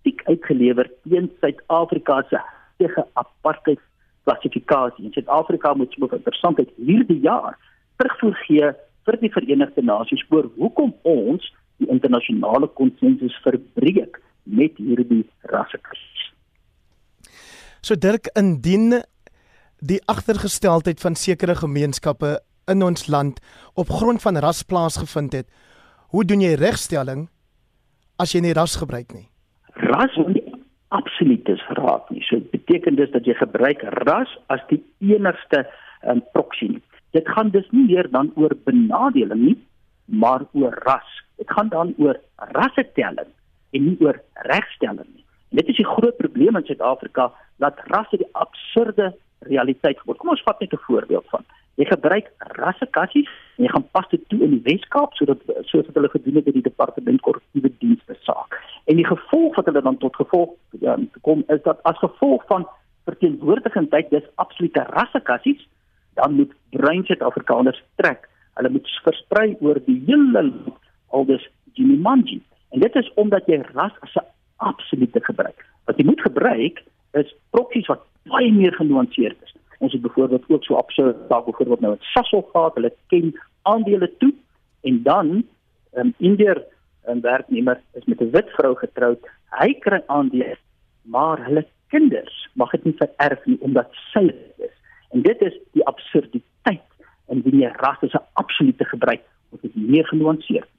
kritiek 0.02 0.21
uitgelewer 0.28 0.89
teen 1.04 1.30
Suid-Afrika 1.39 2.24
se 2.30 2.39
tegen 2.78 3.06
apartheid 3.13 3.80
klassifikasie. 4.24 5.06
En 5.06 5.12
Suid-Afrika 5.12 5.74
moet 5.74 5.97
'n 5.97 6.15
interessantheid 6.15 6.69
hierdie 6.76 7.19
jaar 7.19 7.58
terugvoer 7.97 8.36
gee 8.36 8.74
vir 9.06 9.17
die 9.19 9.32
Verenigde 9.32 9.82
Nasies 9.82 10.26
oor 10.30 10.50
hoekom 10.58 10.93
ons 11.02 11.54
die 11.78 11.89
internasionale 11.89 12.67
konsensus 12.67 13.36
verbreek 13.43 14.21
met 14.43 14.78
hierdie 14.78 15.26
rassekrisis. 15.41 16.20
So 17.82 17.96
Dirk, 17.98 18.30
indien 18.38 19.02
die 19.82 19.98
agtergesteldheid 20.06 21.00
van 21.02 21.15
sekere 21.17 21.56
gemeenskappe 21.58 22.36
in 22.70 22.84
ons 22.86 23.08
land 23.10 23.39
op 23.74 23.89
grond 23.89 24.22
van 24.22 24.38
ras 24.38 24.62
plaasgevind 24.70 25.34
het, 25.34 25.48
hoe 26.13 26.22
doen 26.26 26.44
jy 26.46 26.54
regstelling 26.62 27.24
as 28.22 28.36
jy 28.36 28.44
nie 28.46 28.54
ras 28.54 28.76
gebruik 28.78 29.15
nie? 29.15 29.26
Ras 29.89 30.13
moet 30.20 30.36
nie 30.36 30.46
absolutes 30.94 31.63
raad 31.80 32.06
nie. 32.13 32.22
So 32.28 32.38
dit 32.38 32.52
beteken 32.54 33.00
dus 33.02 33.10
dat 33.15 33.26
jy 33.26 33.34
gebruik 33.39 33.82
ras 34.04 34.30
as 34.54 34.62
die 34.70 34.84
enigste 35.02 35.63
um, 36.06 36.22
proxy. 36.36 36.76
Dit 37.17 37.26
gaan 37.34 37.50
dus 37.50 37.65
nie 37.74 37.88
meer 37.88 38.12
dan 38.13 38.30
oor 38.38 38.54
benadeling 38.67 39.41
nie, 39.41 39.58
maar 40.06 40.46
oor 40.54 40.78
ras. 40.86 41.17
Dit 41.41 41.50
gaan 41.50 41.74
dan 41.74 41.96
oor 41.98 42.22
rassetelling 42.54 43.34
en 43.74 43.89
nie 43.89 43.98
oor 44.06 44.22
regstelling 44.46 45.10
nie. 45.15 45.26
Dit 45.52 45.68
is 45.68 45.76
die 45.76 45.88
groot 45.88 46.18
probleem 46.18 46.56
in 46.56 46.66
Suid-Afrika 46.66 47.32
dat 47.60 47.80
rasse 47.92 48.18
die 48.18 48.30
absurde 48.32 49.12
realiteit 49.40 50.00
word. 50.06 50.18
Kom 50.22 50.32
ons 50.32 50.44
vat 50.48 50.60
net 50.60 50.74
'n 50.74 50.86
voorbeeld 50.88 51.28
van. 51.30 51.44
Jy 51.76 51.86
gebruik 51.86 52.32
rassekassies 52.38 53.30
en 53.58 53.64
jy 53.64 53.70
gaan 53.72 53.88
pas 53.92 54.08
dit 54.10 54.22
toe 54.30 54.40
in 54.40 54.52
die 54.52 54.64
Weskaap 54.64 55.14
sodat 55.14 55.40
soos 55.62 55.86
wat 55.86 55.96
hulle 55.96 56.10
gedoen 56.10 56.36
het 56.36 56.46
by 56.46 56.52
die 56.52 56.68
departement 56.70 57.22
korrektiewe 57.22 57.72
dienste 57.80 58.16
saak. 58.22 58.60
En 58.86 58.96
die 58.96 59.06
gevolg 59.06 59.56
wat 59.56 59.66
hulle 59.66 59.82
dan 59.82 59.98
tot 59.98 60.16
gevolg 60.16 60.50
ja, 60.80 60.98
kom 61.22 61.44
is 61.48 61.62
dat 61.64 61.84
as 61.84 61.98
gevolg 61.98 62.46
van 62.48 62.68
verteenwoordigendheid 63.06 64.10
dis 64.10 64.30
absolute 64.36 64.84
rassekassies, 64.84 65.68
dan 66.14 66.34
moet 66.34 66.54
bruin 66.70 67.06
Suid-Afrikaners 67.06 67.84
trek. 67.96 68.30
Hulle 68.54 68.70
moet 68.70 69.00
versprei 69.04 69.58
oor 69.60 69.80
die 69.86 70.04
hele 70.06 70.32
land 70.32 70.76
aldus 71.10 71.50
Jimmy 71.74 71.98
Manji. 71.98 72.42
En 72.72 72.80
dit 72.80 72.96
is 72.96 73.14
omdat 73.14 73.48
jy 73.48 73.62
ras 73.74 73.96
as 74.00 74.16
'n 74.16 74.31
absolute 74.62 75.21
gebruik. 75.26 75.65
Wat 75.89 75.97
jy 75.97 76.06
moet 76.06 76.21
gebruik 76.21 76.84
is 77.19 77.34
proksies 77.56 77.89
wat 77.91 78.04
baie 78.30 78.52
meer 78.54 78.74
genuanceerd 78.78 79.38
is. 79.43 79.56
Ons 79.82 79.95
het 79.95 80.02
byvoorbeeld 80.02 80.45
ook 80.47 80.63
so 80.63 80.78
absurde 80.78 81.15
saak 81.30 81.45
byvoorbeeld 81.45 81.82
nou 81.82 81.93
met 81.95 82.10
Sasol 82.13 82.43
gehad, 82.52 82.76
hulle 82.78 82.93
ken 83.13 83.34
aandele 83.69 84.12
toe 84.21 84.34
en 84.88 85.02
dan 85.04 85.43
um, 85.97 86.13
Indiër 86.17 86.62
'n 87.10 87.21
werknemer 87.21 87.82
is 87.93 88.06
met 88.06 88.21
'n 88.21 88.30
wit 88.32 88.50
vrou 88.58 88.76
getroud. 88.76 89.19
Hy 89.50 89.74
kry 89.74 90.02
aandele, 90.06 90.58
maar 91.02 91.45
hulle 91.45 91.65
kinders 91.88 92.50
mag 92.54 92.71
dit 92.71 92.84
nie 92.84 92.95
vererf 92.97 93.45
nie 93.45 93.58
omdat 93.60 93.89
sy 94.13 94.32
is. 94.58 94.76
En 95.10 95.21
dit 95.21 95.41
is 95.41 95.58
die 95.71 95.86
absurditeit 95.86 96.89
en 97.28 97.41
wie 97.41 97.56
nie 97.56 97.67
ras 97.67 98.02
is 98.02 98.13
'n 98.13 98.28
absolute 98.34 98.86
gebruik 98.86 99.21
moet 99.50 99.62
dit 99.62 99.76
meer 99.76 100.08
genuanceerd 100.08 100.69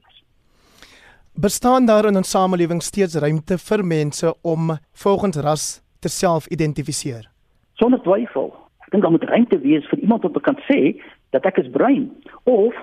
Bestaan 1.35 1.87
daar 1.87 2.05
in 2.05 2.17
ons 2.17 2.31
samelewing 2.31 2.83
steeds 2.83 3.15
ruimte 3.15 3.57
vir 3.59 3.83
mense 3.85 4.35
om 4.43 4.77
volgens 4.93 5.37
ras 5.37 5.65
te 5.99 6.09
self-identifiseer? 6.09 7.25
Sonder 7.81 8.01
twyfel. 8.05 8.51
Ek 8.85 8.91
dink 8.93 9.03
daar 9.03 9.15
moet 9.15 9.25
ruimte 9.25 9.59
wees 9.59 9.87
vir 9.89 9.99
iemand 9.99 10.25
om 10.29 10.33
te 10.33 10.43
kan 10.45 10.59
sê 10.69 10.93
dat 11.33 11.49
ek 11.49 11.63
is 11.63 11.71
bruin 11.73 12.11
of 12.45 12.77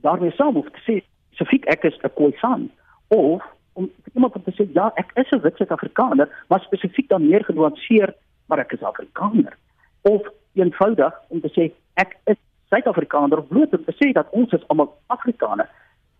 daarmee 0.00 0.32
saam 0.38 0.56
of 0.56 0.70
te 0.72 0.80
sê 0.86 0.96
spesifiek 1.04 1.68
ek 1.68 1.84
is 1.84 1.98
'n 2.00 2.08
Khoisan 2.16 2.70
of 3.08 3.44
om 3.76 3.90
iemand 4.14 4.34
om 4.34 4.42
te 4.48 4.56
sê 4.56 4.64
ja, 4.72 4.88
ek 4.96 5.12
is 5.14 5.28
'n 5.32 5.42
wit 5.44 5.56
Suid-Afrikaner, 5.56 6.28
maar 6.48 6.60
spesifiek 6.60 7.08
dan 7.08 7.28
meer 7.28 7.44
genuanceer, 7.44 8.14
maar 8.48 8.58
ek 8.58 8.72
is 8.72 8.82
Afrikaner. 8.82 9.56
Of 10.02 10.22
eenvoudig 10.54 11.14
om 11.28 11.40
te 11.40 11.52
sê 11.52 11.70
ek 11.94 12.16
is 12.24 12.40
Suid-Afrikaner 12.70 13.38
of 13.38 13.48
bloot 13.48 13.76
om 13.76 13.84
te 13.84 13.94
sê 14.00 14.12
dat 14.12 14.26
ons 14.30 14.52
is 14.52 14.68
almal 14.68 14.96
Afrikaners. 15.06 15.68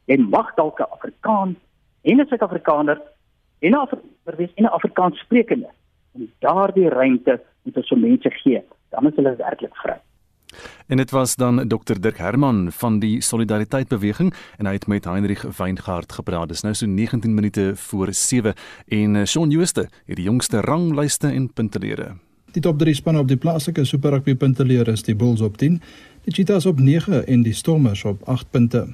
En 0.07 0.29
mag 0.29 0.55
dalk 0.55 0.79
'n 0.79 0.93
Afrikaan 0.93 1.57
en 2.03 2.21
'n 2.21 2.27
Suid-Afrikaner 2.27 3.01
en 3.59 3.71
'n 3.71 3.75
Afrikaner 3.75 4.37
wees 4.37 4.55
en 4.55 4.65
'n 4.65 4.75
Afrikaans 4.79 5.19
sprekende. 5.19 5.69
En 6.15 6.33
daardie 6.39 6.89
ruimte 6.89 7.41
moet 7.63 7.77
ons 7.77 7.89
vir 7.89 7.99
mense 7.99 8.31
gee, 8.31 8.63
dan 8.89 9.07
is 9.07 9.15
hulle 9.15 9.37
werklik 9.37 9.77
vry. 9.77 9.99
En 10.87 10.97
dit 10.97 11.11
was 11.11 11.37
dan 11.37 11.69
Dr 11.69 12.01
Dirk 12.01 12.19
Herman 12.19 12.73
van 12.73 12.99
die 12.99 13.21
Solidariteit 13.21 13.89
Beweging 13.89 14.35
en 14.59 14.67
hy 14.67 14.73
het 14.73 14.87
met 14.87 15.05
Heinrich 15.05 15.43
Weingart 15.57 16.13
gepraat. 16.13 16.49
Dis 16.49 16.63
nou 16.63 16.75
so 16.75 16.87
19 16.87 17.35
minute 17.35 17.73
voor 17.77 18.13
7 18.13 18.55
en 18.89 19.17
eh, 19.17 19.25
Shaun 19.25 19.51
Jooste 19.51 19.89
het 20.07 20.17
die 20.17 20.25
jongste 20.25 20.61
ranglyste 20.61 21.29
en 21.29 21.53
puntelere. 21.53 22.17
Die 22.53 22.63
top 22.63 22.79
3 22.79 22.95
spanne 22.95 23.21
op 23.21 23.29
die 23.29 23.39
plaaslike 23.39 23.85
Super 23.85 24.11
Rugby 24.11 24.35
puntelere 24.35 24.91
is 24.91 25.07
die 25.07 25.15
Bulls 25.15 25.41
op 25.41 25.57
10, 25.57 25.79
die 26.25 26.35
Cheetahs 26.35 26.67
op 26.67 26.81
9 26.81 27.27
en 27.27 27.43
die 27.43 27.55
Stormers 27.55 28.05
op 28.05 28.23
8 28.27 28.51
punte. 28.51 28.89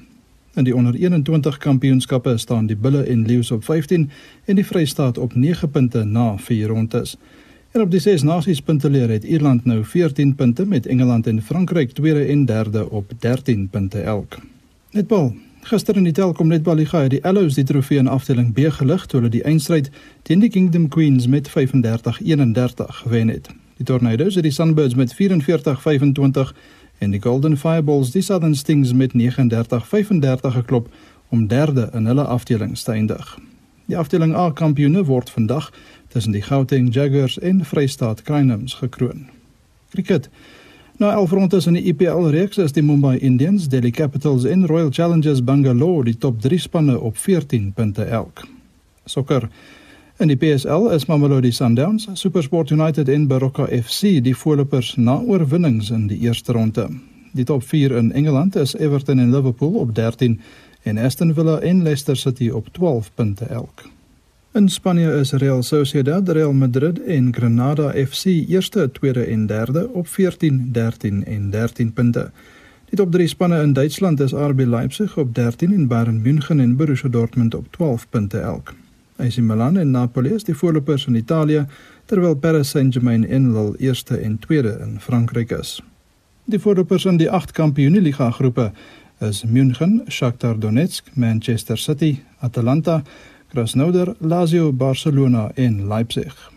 In 0.57 0.63
die 0.63 0.75
onder 0.75 0.93
21 0.93 1.57
kampioenskappe 1.57 2.37
staan 2.37 2.65
die 2.65 2.75
Bulle 2.75 3.03
en 3.03 3.25
Leeu's 3.25 3.51
op 3.51 3.63
15 3.63 4.09
en 4.45 4.55
die 4.55 4.65
Vrystaat 4.65 5.17
op 5.17 5.35
9 5.35 5.69
punte 5.69 6.03
na 6.03 6.37
4 6.37 6.67
rondes. 6.67 7.17
En 7.71 7.81
op 7.81 7.91
die 7.91 7.99
ses 7.99 8.23
nasies 8.23 8.61
punteleer 8.61 9.09
het 9.09 9.23
Ierland 9.23 9.65
nou 9.65 9.83
14 9.85 10.35
punte 10.35 10.65
met 10.65 10.85
Engeland 10.85 11.27
en 11.27 11.41
Frankryk 11.41 11.91
tweede 11.91 12.25
en 12.25 12.45
derde 12.45 12.89
op 12.89 13.11
13 13.19 13.67
punte 13.69 14.01
elk. 14.01 14.39
Netbal. 14.91 15.35
Gister 15.61 15.95
in 15.95 16.03
die 16.03 16.13
Telkom 16.13 16.47
Netballiga 16.47 17.01
het 17.01 17.11
die 17.11 17.21
Ellows 17.21 17.53
die 17.53 17.63
trofee 17.63 17.97
in 17.97 18.07
afdeling 18.07 18.53
B 18.53 18.65
gelig 18.69 19.05
toe 19.05 19.19
hulle 19.19 19.29
die 19.29 19.43
eindstryd 19.43 19.91
teen 20.23 20.39
die 20.39 20.49
Kingdom 20.49 20.87
Queens 20.87 21.27
met 21.27 21.49
35-31 21.49 21.53
gewen 23.03 23.27
het. 23.27 23.49
Die 23.77 23.85
Tornadoes 23.85 24.35
het 24.35 24.43
die 24.43 24.51
Sunbirds 24.51 24.95
met 24.95 25.13
44-25 25.13 26.53
en 26.97 27.11
die 27.11 27.21
Golden 27.21 27.57
Fireballs 27.57 28.11
die 28.11 28.21
Southern 28.21 28.55
Stings 28.55 28.93
met 28.93 29.13
39-35 29.13 30.53
geklop 30.59 30.89
om 31.29 31.47
derde 31.47 31.89
in 31.93 32.05
hulle 32.05 32.23
afdeling 32.23 32.77
te 32.77 32.91
eindig. 32.91 33.37
Die 33.85 33.97
afdeling 33.97 34.35
A 34.35 34.51
kampioene 34.51 35.05
word 35.05 35.29
vandag 35.29 35.71
tussen 36.07 36.31
die 36.31 36.41
Gauteng 36.41 36.89
Jaguars 36.91 37.39
en 37.39 37.65
Vrystaat 37.65 38.21
Crinums 38.21 38.73
gekroon. 38.73 39.27
Cricket. 39.89 40.29
Na 40.97 41.11
11 41.13 41.31
rondes 41.31 41.65
in 41.65 41.73
die 41.77 41.83
IPL 41.91 42.31
reeks 42.33 42.57
is 42.57 42.73
die 42.73 42.81
Mumbai 42.81 43.17
Indians, 43.17 43.67
Delhi 43.69 43.91
Capitals 43.91 44.43
en 44.43 44.65
Royal 44.65 44.89
Challengers 44.91 45.43
Bangalore 45.43 46.03
die 46.03 46.17
top 46.17 46.41
3 46.41 46.57
spanne 46.57 46.99
op 46.99 47.17
14 47.17 47.71
punte 47.73 48.03
elk. 48.03 48.47
Sokker. 49.05 49.49
In 50.17 50.31
die 50.31 50.37
PSL 50.37 50.87
is 50.95 51.03
Mamelodi 51.05 51.51
Sundowns, 51.51 52.07
SuperSport 52.17 52.71
United 52.71 53.09
en 53.09 53.27
Baroka 53.29 53.67
FC 53.69 54.15
die 54.25 54.33
voorlopers 54.33 54.95
na 54.97 55.19
oorwinnings 55.21 55.91
in 55.93 56.07
die 56.09 56.17
eerste 56.25 56.55
ronde. 56.57 56.87
Die 57.37 57.45
top 57.45 57.61
4 57.63 57.93
in 57.99 58.09
Engeland 58.11 58.55
is 58.57 58.73
Everton 58.73 59.19
en 59.19 59.29
Liverpool 59.29 59.75
op 59.77 59.91
13 59.95 60.39
en 60.89 60.97
Aston 60.97 61.33
Villa 61.37 61.59
en 61.59 61.83
Leicester 61.83 62.17
City 62.17 62.49
op 62.49 62.71
12 62.73 63.11
punte 63.13 63.45
elk. 63.45 63.83
In 64.53 64.69
Spanje 64.69 65.19
is 65.19 65.31
Real 65.31 65.61
Sociedad, 65.63 66.29
Real 66.29 66.53
Madrid 66.53 67.03
en 67.03 67.33
Granada 67.33 67.91
FC 67.91 68.25
eerste, 68.25 68.89
tweede 68.91 69.23
en 69.23 69.45
derde 69.45 69.89
op 69.93 70.07
14, 70.07 70.69
13 70.71 71.25
en 71.25 71.49
13 71.49 71.93
punte. 71.93 72.31
Die 72.89 72.97
top 72.97 73.11
3 73.11 73.27
spanne 73.27 73.61
in 73.61 73.73
Duitsland 73.73 74.19
is 74.19 74.33
RB 74.33 74.65
Leipzig 74.65 75.17
op 75.17 75.35
13 75.35 75.73
en 75.73 75.87
Bayern 75.87 76.21
München 76.21 76.59
en 76.59 76.75
Borussia 76.75 77.09
Dortmund 77.09 77.55
op 77.55 77.71
12 77.71 78.09
punte 78.09 78.39
elk. 78.39 78.73
AC 79.17 79.37
Milan 79.37 79.77
en 79.77 79.91
Napoli 79.91 80.33
is 80.33 80.45
die 80.47 80.55
voorlopers 80.55 81.07
in 81.07 81.15
Italië, 81.15 81.65
terwyl 82.05 82.35
Paris 82.35 82.69
Saint-Germain 82.69 83.25
en 83.25 83.51
Lille 83.53 83.75
eerste 83.77 84.17
en 84.17 84.39
tweede 84.39 84.77
in 84.81 84.99
Frankryk 84.99 85.51
is. 85.51 85.81
Die 86.45 86.59
voorlopers 86.59 87.05
in 87.05 87.17
die 87.17 87.29
8 87.31 87.51
Kampioenliga 87.51 88.29
groepe 88.31 88.71
is 89.19 89.43
München, 89.43 90.01
Shakhtar 90.07 90.59
Donetsk, 90.59 91.09
Manchester 91.13 91.77
City, 91.77 92.23
Atalanta, 92.39 93.01
Krasnodar, 93.47 94.15
Lazio, 94.19 94.71
Barcelona 94.71 95.51
en 95.55 95.87
Leipzig. 95.87 96.51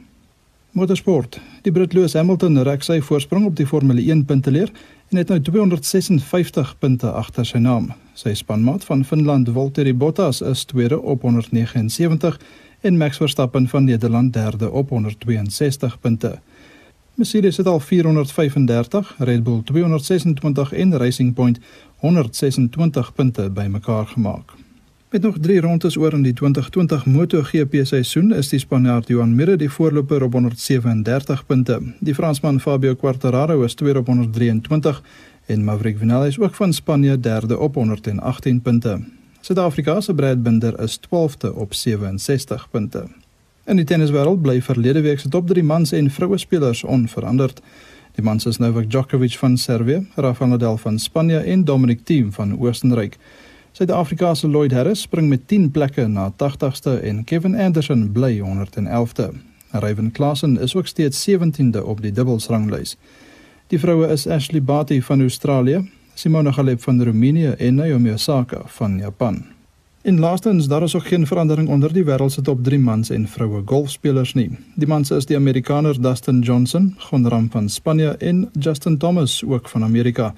Motorsport. 0.73 1.41
Die 1.63 1.73
Brit 1.73 1.93
Lewis 1.93 2.15
Hamilton 2.15 2.61
rek 2.63 2.85
sy 2.87 3.01
voorsprong 3.03 3.49
op 3.49 3.57
die 3.59 3.67
Formule 3.67 4.03
1 4.05 4.25
punteleer 4.29 4.71
en 5.11 5.17
het 5.17 5.29
nou 5.29 5.41
256 5.41 6.79
punte 6.79 7.11
agter 7.11 7.47
sy 7.47 7.59
naam. 7.59 7.89
Sy 8.15 8.35
spanmaat 8.39 8.85
van 8.87 9.03
Finland, 9.05 9.49
Valtteri 9.51 9.95
Bottas, 9.95 10.41
is 10.41 10.63
tweede 10.71 11.01
op 11.01 11.23
179 11.27 12.39
en 12.81 12.97
Max 12.97 13.17
Verstappen 13.17 13.69
van 13.69 13.85
Nederland 13.85 14.33
derde 14.33 14.71
op 14.71 14.89
162 14.89 16.01
punte. 16.01 16.39
Mercedes 17.15 17.57
het 17.57 17.67
al 17.67 17.81
435, 17.81 19.15
Red 19.19 19.43
Bull 19.43 19.63
226 19.65 20.73
en 20.73 20.97
Racing 20.97 21.35
Point 21.35 21.59
126 21.97 23.13
punte 23.15 23.51
bymekaar 23.51 24.07
gemaak. 24.07 24.60
Met 25.11 25.23
nog 25.23 25.37
3 25.41 25.61
rondes 25.61 25.97
oor 25.97 26.13
in 26.13 26.23
die 26.23 26.33
2020 26.33 27.07
MotoGP 27.07 27.81
seisoen 27.83 28.29
is 28.33 28.49
die 28.49 28.59
Spanjaard 28.63 29.09
Joan 29.11 29.33
Mir 29.35 29.57
die 29.59 29.71
voorloper 29.71 30.23
op 30.23 30.37
137 30.39 31.47
punte. 31.47 31.81
Die 31.99 32.15
Fransman 32.15 32.61
Fabio 32.61 32.95
Quartararo 32.95 33.65
is 33.67 33.75
tweede 33.75 33.99
op 33.99 34.07
123 34.07 35.03
en 35.47 35.65
Maverick 35.65 35.99
Vinales 35.99 36.39
ook 36.39 36.55
van 36.55 36.73
Spanje 36.73 37.21
derde 37.21 37.59
op 37.59 37.75
118 37.75 38.61
punte. 38.61 39.01
Suid-Afrika 39.41 40.01
se 40.01 40.15
Brad 40.15 40.43
Binder 40.43 40.81
is 40.81 41.01
12de 41.01 41.55
op 41.55 41.75
67 41.75 42.71
punte. 42.71 43.05
In 43.67 43.77
die 43.77 43.85
tenniswêreld 43.85 44.43
bly 44.43 44.63
verlede 44.63 45.01
week 45.01 45.19
se 45.19 45.29
top 45.29 45.47
3 45.47 45.65
mans 45.65 45.93
en 45.93 46.11
vroue 46.11 46.39
spelers 46.39 46.85
onveranderd. 46.85 47.61
Die 48.15 48.25
mans 48.25 48.47
is 48.47 48.57
Novak 48.57 48.91
Djokovic 48.91 49.33
van 49.33 49.57
Servië, 49.57 50.07
Rafael 50.15 50.51
Nadal 50.51 50.77
van 50.77 50.99
Spanje 50.99 51.39
en 51.39 51.65
Dominic 51.65 52.05
Thiem 52.05 52.33
van 52.33 52.59
Oostenryk. 52.61 53.19
Suid-Afrika 53.81 54.35
se 54.35 54.49
Lloyd 54.49 54.73
Harris 54.73 55.01
spring 55.01 55.29
met 55.29 55.47
10 55.49 55.71
plekke 55.71 56.05
na 56.07 56.33
80ste 56.33 57.01
en 57.03 57.25
Kevin 57.25 57.55
Anderson 57.57 58.13
bly 58.13 58.41
111de. 58.41 59.31
Ryan 59.71 60.11
Klassen 60.11 60.61
is 60.61 60.75
ook 60.75 60.87
steeds 60.87 61.31
17de 61.31 61.85
op 61.85 62.03
die 62.03 62.13
dubbelsranglys. 62.13 62.97
Die 63.67 63.79
vroue 63.79 64.07
is 64.07 64.27
Ashley 64.27 64.63
Barty 64.63 65.01
van 65.03 65.21
Australië, 65.21 65.91
Simona 66.15 66.51
Halep 66.51 66.83
van 66.83 67.03
Roemenië 67.03 67.47
en 67.47 67.75
Naomi 67.75 68.13
Osaka 68.13 68.61
van 68.67 68.99
Japan. 68.99 69.45
In 70.03 70.19
laastens 70.19 70.69
daar 70.69 70.83
is 70.83 70.97
ook 70.97 71.07
geen 71.07 71.27
verandering 71.27 71.69
onder 71.69 71.93
die 71.93 72.05
wêreld 72.05 72.33
se 72.33 72.43
top 72.43 72.65
3 72.65 72.79
mans 72.79 73.11
en 73.11 73.29
vroue 73.29 73.63
golfspelers 73.65 74.35
nie. 74.35 74.51
Die 74.75 74.89
mans 74.89 75.11
is 75.11 75.27
die 75.27 75.37
Amerikaner 75.37 76.03
Dustin 76.03 76.41
Johnson, 76.41 76.95
Gonram 76.99 77.51
van 77.51 77.69
Spanje 77.69 78.11
en 78.11 78.51
Justin 78.59 78.99
Thomas 78.99 79.45
ook 79.45 79.69
van 79.69 79.85
Amerika. 79.85 80.35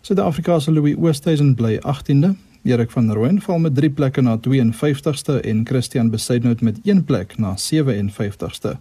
Suid-Afrika 0.00 0.58
se 0.58 0.72
Louis 0.72 0.96
Oosthuizen 0.96 1.54
bly 1.54 1.76
18de, 1.76 2.34
Erik 2.66 2.90
van 2.90 3.12
Rooyen 3.12 3.40
val 3.40 3.58
met 3.58 3.74
3 3.74 3.90
plekke 3.90 4.22
na 4.22 4.36
52ste 4.38 5.40
en 5.40 5.66
Christian 5.66 6.10
Besaidnout 6.10 6.60
met 6.60 6.78
1 6.84 7.04
plek 7.04 7.38
na 7.38 7.54
57ste. 7.54 8.76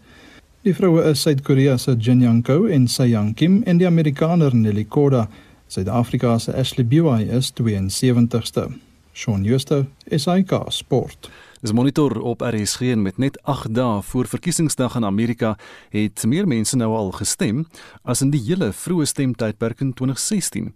Die 0.65 0.73
vroue 0.73 1.03
is 1.03 1.21
Suid-Korea 1.21 1.77
se 1.77 1.95
Jin 1.97 2.21
Young 2.21 2.43
Ko 2.43 2.65
en 2.65 2.87
Se 2.87 3.05
Young 3.09 3.35
Kim 3.35 3.61
en 3.65 3.77
die 3.77 3.87
Amerikaner 3.87 4.55
Nelly 4.55 4.83
Korda. 4.83 5.27
Suid-Afrika 5.67 6.39
se 6.39 6.53
Ashley 6.57 6.85
Buy 6.85 7.29
is 7.29 7.51
72ste. 7.53 8.71
Shaun 9.13 9.45
Schuster, 9.45 9.85
SAK 10.09 10.65
Sport. 10.69 11.29
Dis 11.65 11.73
monitor 11.73 12.21
op 12.21 12.41
RSG 12.41 12.81
en 12.93 13.01
met 13.01 13.17
net 13.17 13.39
8 13.41 13.71
dae 13.73 14.01
voor 14.05 14.27
verkiesingsdag 14.29 14.95
in 14.95 15.05
Amerika 15.05 15.55
het 15.89 16.21
meer 16.29 16.45
mense 16.47 16.77
nou 16.77 16.91
al 16.93 17.09
gestem 17.17 17.63
as 18.03 18.21
in 18.21 18.29
die 18.29 18.41
hele 18.45 18.67
vroeë 18.69 19.07
stemtydperk 19.09 19.81
in 19.81 19.95
2016. 19.97 20.67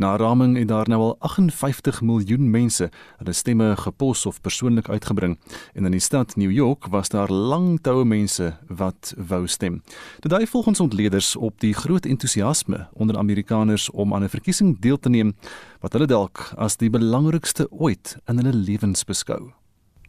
Na 0.00 0.14
raming 0.16 0.56
het 0.56 0.70
daar 0.70 0.88
nou 0.88 1.00
al 1.10 1.12
58 1.18 2.00
miljoen 2.00 2.48
mense 2.50 2.88
hulle 3.18 3.36
stemme 3.36 3.74
gepos 3.76 4.24
of 4.26 4.40
persoonlik 4.40 4.88
uitgebring 4.88 5.36
en 5.74 5.84
in 5.84 5.98
die 5.98 6.00
stad 6.00 6.32
New 6.40 6.50
York 6.50 6.88
was 6.96 7.12
daar 7.12 7.28
lang 7.28 7.76
toue 7.84 8.08
mense 8.08 8.54
wat 8.72 9.12
wou 9.18 9.44
stem. 9.46 9.82
Dit 10.24 10.32
dui 10.32 10.46
volgens 10.46 10.80
ontleeders 10.80 11.36
op 11.36 11.60
die 11.60 11.74
groot 11.74 12.08
entoesiasme 12.08 12.86
onder 12.92 13.20
Amerikaners 13.20 13.90
om 13.90 14.14
aan 14.14 14.24
'n 14.24 14.32
verkiesing 14.32 14.80
deel 14.80 14.98
te 14.98 15.08
neem 15.08 15.36
wat 15.80 15.92
hulle 15.92 16.06
dalk 16.06 16.52
as 16.56 16.76
die 16.76 16.90
belangrikste 16.90 17.68
ooit 17.70 18.16
in 18.24 18.36
hulle 18.36 18.56
lewens 18.56 19.04
beskou. 19.04 19.52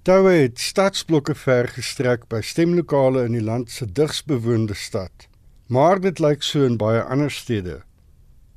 Toue 0.07 0.31
het 0.31 0.62
stadsblokke 0.63 1.33
vergestrek 1.35 2.21
by 2.31 2.39
stemlokale 2.39 3.25
in 3.27 3.33
die 3.35 3.43
land 3.43 3.67
se 3.67 3.83
digsbewoonde 3.83 4.73
stad. 4.73 5.25
Maar 5.67 5.99
dit 5.99 6.21
lyk 6.23 6.39
so 6.43 6.63
in 6.63 6.77
baie 6.79 7.01
ander 7.03 7.31
stede. 7.31 7.81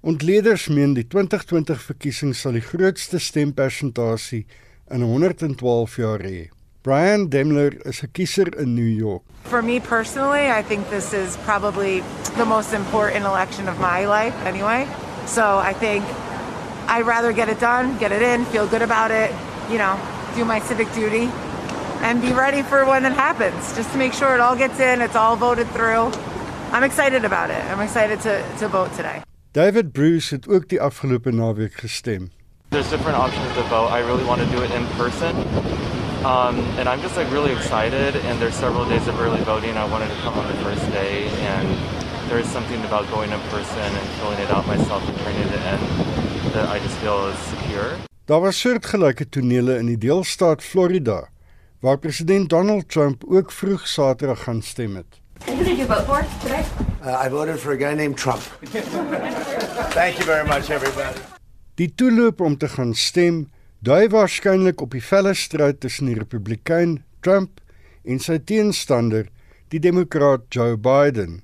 Ontleeders 0.06 0.68
meen 0.70 0.94
die 0.94 1.02
2020 1.02 1.82
verkiesing 1.82 2.36
sal 2.38 2.54
die 2.54 2.62
grootste 2.62 3.18
stempersentasie 3.18 4.44
in 4.94 5.02
112 5.02 5.98
jaar 5.98 6.22
hê. 6.22 6.46
Brian 6.86 7.26
Demler 7.28 7.74
is 7.90 8.02
'n 8.02 8.12
kiezer 8.12 8.58
in 8.58 8.74
New 8.74 8.94
York. 9.02 9.22
For 9.42 9.62
me 9.62 9.80
personally, 9.80 10.46
I 10.46 10.62
think 10.62 10.90
this 10.90 11.12
is 11.12 11.36
probably 11.44 12.02
the 12.36 12.46
most 12.46 12.72
important 12.72 13.24
election 13.24 13.68
of 13.68 13.80
my 13.80 14.06
life 14.06 14.34
anyway. 14.46 14.86
So 15.26 15.58
I 15.58 15.74
think 15.74 16.04
I'd 16.86 17.06
rather 17.06 17.32
get 17.34 17.48
it 17.48 17.58
done, 17.58 17.98
get 17.98 18.12
it 18.12 18.22
in, 18.22 18.44
feel 18.44 18.68
good 18.68 18.82
about 18.82 19.10
it, 19.10 19.30
you 19.68 19.78
know, 19.78 19.98
do 20.34 20.44
my 20.44 20.60
civic 20.60 20.92
duty 20.92 21.30
and 22.02 22.20
be 22.20 22.32
ready 22.32 22.62
for 22.62 22.84
when 22.84 23.04
it 23.04 23.12
happens, 23.12 23.74
just 23.76 23.90
to 23.92 23.98
make 23.98 24.12
sure 24.12 24.34
it 24.34 24.40
all 24.40 24.56
gets 24.56 24.80
in, 24.80 25.00
it's 25.00 25.16
all 25.16 25.36
voted 25.36 25.68
through. 25.68 26.10
I'm 26.72 26.84
excited 26.84 27.24
about 27.24 27.50
it. 27.50 27.62
I'm 27.70 27.80
excited 27.80 28.20
to 28.20 28.42
to 28.58 28.68
vote 28.68 28.92
today. 28.96 29.22
David 29.52 29.92
Bruce 29.92 30.34
het 30.34 30.48
ook 30.48 30.68
die 30.68 30.80
afgelope 30.80 31.30
naweek 31.30 31.74
gestem. 31.74 32.30
There's 32.68 32.88
different 32.88 33.18
options 33.18 33.52
to 33.54 33.62
vote. 33.62 33.90
I 33.92 34.00
really 34.00 34.24
want 34.24 34.40
to 34.40 34.48
do 34.56 34.62
it 34.62 34.70
in 34.70 34.86
person. 34.96 35.36
Um, 36.24 36.56
and 36.78 36.88
I'm 36.88 37.02
just 37.02 37.16
like 37.16 37.30
really 37.30 37.52
excited 37.52 38.16
and 38.16 38.40
there's 38.40 38.54
several 38.54 38.86
days 38.88 39.08
of 39.08 39.20
early 39.20 39.42
voting. 39.44 39.76
I 39.76 39.84
wanted 39.90 40.08
to 40.08 40.16
come 40.22 40.38
on 40.38 40.46
the 40.46 40.58
first 40.64 40.86
day 40.92 41.28
and 41.52 41.68
there 42.30 42.38
is 42.38 42.48
something 42.48 42.80
about 42.84 43.10
going 43.10 43.30
in 43.30 43.40
person 43.50 43.78
and 43.98 44.08
filling 44.16 44.38
it 44.38 44.50
out 44.50 44.66
myself 44.66 45.06
and 45.06 45.18
turning 45.18 45.42
it 45.42 45.52
in 45.52 45.80
that 46.54 46.68
I 46.68 46.78
just 46.78 46.96
feel 46.98 47.26
is 47.26 47.38
secure. 47.38 48.11
Daar 48.24 48.40
was 48.40 48.60
soortgelyke 48.60 49.24
tonele 49.28 49.80
in 49.82 49.88
die 49.90 49.98
deelstaat 49.98 50.62
Florida 50.62 51.28
waar 51.82 51.98
president 51.98 52.50
Donald 52.50 52.88
Trump 52.88 53.24
ook 53.26 53.52
vroeg 53.52 53.88
Saterdag 53.88 54.42
gaan 54.42 54.62
stem 54.62 54.96
het. 54.96 55.18
Who 55.46 55.64
did 55.64 55.76
you 55.76 55.86
vote 55.86 56.04
for 56.04 56.24
today? 56.42 56.62
Uh, 57.02 57.26
I 57.26 57.30
voted 57.30 57.58
for 57.58 57.72
a 57.72 57.76
guy 57.76 57.94
named 57.94 58.16
Trump. 58.16 58.42
Thank 59.90 60.14
you 60.16 60.24
very 60.24 60.46
much 60.46 60.70
everybody. 60.70 61.18
Die 61.74 61.94
toeloop 61.94 62.40
om 62.40 62.56
te 62.56 62.68
gaan 62.68 62.94
stem 62.94 63.50
dui 63.78 64.06
waarskynlik 64.08 64.80
op 64.80 64.94
die 64.94 65.02
felle 65.02 65.34
stryd 65.34 65.80
tussen 65.80 66.06
die 66.06 66.14
Republikein 66.14 67.02
Trump 67.20 67.58
en 68.04 68.22
sy 68.22 68.38
teenstander, 68.38 69.26
die 69.74 69.80
Demokraat 69.82 70.46
Joe 70.54 70.76
Biden. 70.78 71.42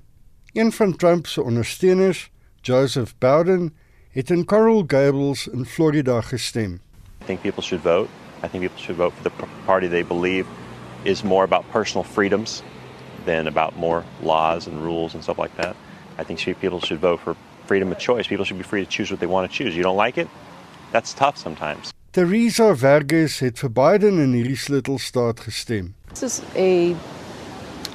Een 0.53 0.71
van 0.71 0.95
Trump 0.95 1.27
se 1.27 1.43
ondersteuners, 1.43 2.29
Joseph 2.61 3.17
Biden, 3.19 3.73
het 4.11 4.29
in 4.29 4.45
Coral 4.45 4.83
Gables 4.87 5.47
in 5.47 5.65
Florida 5.65 6.21
gestem. 6.21 6.79
I 7.21 7.25
think 7.25 7.41
people 7.41 7.61
should 7.63 7.81
vote. 7.81 8.09
I 8.43 8.47
think 8.47 8.63
people 8.63 8.81
should 8.81 8.97
vote 8.97 9.13
for 9.13 9.23
the 9.23 9.31
party 9.65 9.87
they 9.87 10.03
believe 10.03 10.45
is 11.03 11.23
more 11.23 11.43
about 11.43 11.63
personal 11.71 12.03
freedoms 12.03 12.63
than 13.25 13.47
about 13.47 13.75
more 13.75 14.03
laws 14.21 14.67
and 14.67 14.81
rules 14.81 15.13
and 15.13 15.23
stuff 15.23 15.37
like 15.37 15.55
that. 15.55 15.75
I 16.17 16.23
think 16.23 16.39
people 16.59 16.79
should 16.79 16.99
vote 16.99 17.19
for 17.19 17.35
freedom 17.65 17.91
of 17.91 17.99
choice. 17.99 18.27
People 18.27 18.45
should 18.45 18.57
be 18.57 18.63
free 18.63 18.83
to 18.83 18.89
choose 18.89 19.11
what 19.11 19.19
they 19.19 19.27
want 19.27 19.51
to 19.51 19.57
choose. 19.57 19.75
You 19.75 19.83
don't 19.83 19.97
like 19.97 20.17
it? 20.17 20.27
That's 20.91 21.13
tough 21.13 21.37
sometimes. 21.37 21.93
Teresa 22.11 22.75
Vergez 22.75 23.39
het 23.39 23.59
vir 23.59 23.69
Biden 23.69 24.17
in 24.17 24.33
hierdie 24.33 24.57
sleutelstaat 24.57 25.39
gestem. 25.45 25.93
This 26.09 26.23
is 26.23 26.41
a 26.55 26.95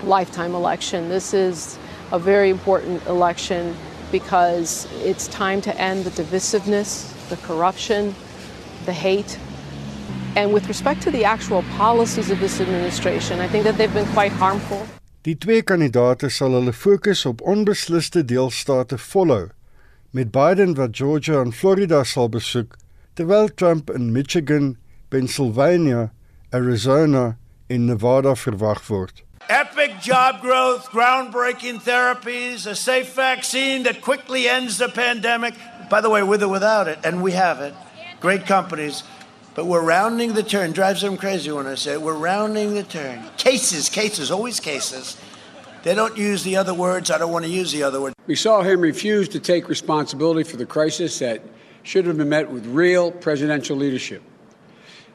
lifetime 0.06 0.54
election. 0.54 1.08
This 1.08 1.34
is 1.34 1.78
a 2.12 2.18
very 2.18 2.48
important 2.48 3.04
election 3.06 3.74
because 4.14 4.86
it's 5.10 5.26
time 5.28 5.60
to 5.60 5.72
end 5.80 6.04
the 6.04 6.14
divisiveness, 6.22 7.10
the 7.28 7.40
corruption, 7.48 8.14
the 8.86 8.92
hate 8.92 9.38
And 10.36 10.52
with 10.52 10.66
respect 10.66 11.00
to 11.02 11.12
the 11.12 11.24
actual 11.24 11.62
policies 11.78 12.30
of 12.30 12.40
this 12.40 12.60
administration, 12.60 13.38
I 13.38 13.46
think 13.46 13.64
that 13.64 13.76
they've 13.78 13.94
been 13.94 14.12
quite 14.14 14.32
harmful. 14.32 14.82
Die 15.22 15.36
twee 15.38 15.62
kandidaate 15.62 16.28
sal 16.28 16.56
hulle 16.58 16.72
fokus 16.74 17.22
op 17.24 17.40
onbesliste 17.46 18.24
deelstate 18.26 18.98
volhou, 18.98 19.52
met 20.10 20.32
Biden 20.34 20.74
wat 20.74 20.96
Georgia 20.98 21.38
en 21.40 21.52
Florida 21.52 22.02
sal 22.04 22.28
besoek, 22.28 22.74
terwyl 23.14 23.48
Trump 23.54 23.90
in 23.94 24.10
Michigan, 24.12 24.74
Pennsylvania, 25.08 26.10
Arizona 26.50 27.36
en 27.66 27.86
Nevada 27.86 28.34
verwag 28.34 28.82
word. 28.90 29.23
Epic 29.48 30.00
job 30.00 30.40
growth, 30.40 30.86
groundbreaking 30.90 31.82
therapies, 31.82 32.66
a 32.66 32.74
safe 32.74 33.12
vaccine 33.14 33.82
that 33.82 34.00
quickly 34.00 34.48
ends 34.48 34.78
the 34.78 34.88
pandemic. 34.88 35.54
By 35.90 36.00
the 36.00 36.08
way, 36.08 36.22
with 36.22 36.42
or 36.42 36.48
without 36.48 36.88
it, 36.88 36.98
and 37.04 37.22
we 37.22 37.32
have 37.32 37.60
it. 37.60 37.74
Great 38.20 38.46
companies. 38.46 39.02
But 39.54 39.66
we're 39.66 39.84
rounding 39.84 40.32
the 40.32 40.42
turn. 40.42 40.72
Drives 40.72 41.02
them 41.02 41.16
crazy 41.16 41.52
when 41.52 41.66
I 41.66 41.74
say 41.74 41.92
it. 41.92 42.02
We're 42.02 42.14
rounding 42.14 42.74
the 42.74 42.82
turn. 42.82 43.22
Cases, 43.36 43.88
cases, 43.88 44.30
always 44.30 44.60
cases. 44.60 45.16
They 45.82 45.94
don't 45.94 46.16
use 46.16 46.42
the 46.42 46.56
other 46.56 46.72
words. 46.72 47.10
I 47.10 47.18
don't 47.18 47.30
want 47.30 47.44
to 47.44 47.50
use 47.50 47.70
the 47.70 47.82
other 47.82 48.00
word. 48.00 48.14
We 48.26 48.36
saw 48.36 48.62
him 48.62 48.80
refuse 48.80 49.28
to 49.28 49.40
take 49.40 49.68
responsibility 49.68 50.42
for 50.42 50.56
the 50.56 50.66
crisis 50.66 51.18
that 51.18 51.42
should 51.82 52.06
have 52.06 52.16
been 52.16 52.30
met 52.30 52.50
with 52.50 52.66
real 52.66 53.12
presidential 53.12 53.76
leadership. 53.76 54.22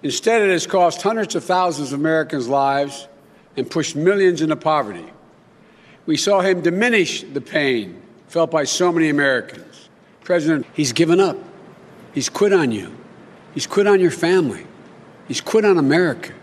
Instead, 0.03 0.43
it 0.43 0.51
has 0.51 0.67
cost 0.67 1.01
hundreds 1.01 1.33
of 1.33 1.43
thousands 1.43 1.91
of 1.91 1.99
Americans' 1.99 2.47
lives 2.47 3.07
and 3.59 3.69
pushed 3.69 3.95
millions 3.95 4.41
into 4.41 4.55
poverty. 4.55 5.05
We 6.05 6.17
saw 6.17 6.41
him 6.41 6.61
diminish 6.61 7.23
the 7.23 7.41
pain 7.41 8.01
felt 8.27 8.51
by 8.51 8.63
so 8.63 8.91
many 8.91 9.09
Americans. 9.09 9.89
President, 10.23 10.65
he's 10.73 10.93
given 10.93 11.19
up. 11.19 11.37
He's 12.13 12.29
quit 12.29 12.53
on 12.53 12.71
you. 12.71 12.95
He's 13.53 13.67
quit 13.67 13.87
on 13.87 13.99
your 13.99 14.11
family. 14.11 14.65
He's 15.27 15.41
quit 15.41 15.65
on 15.65 15.77
America. 15.77 16.33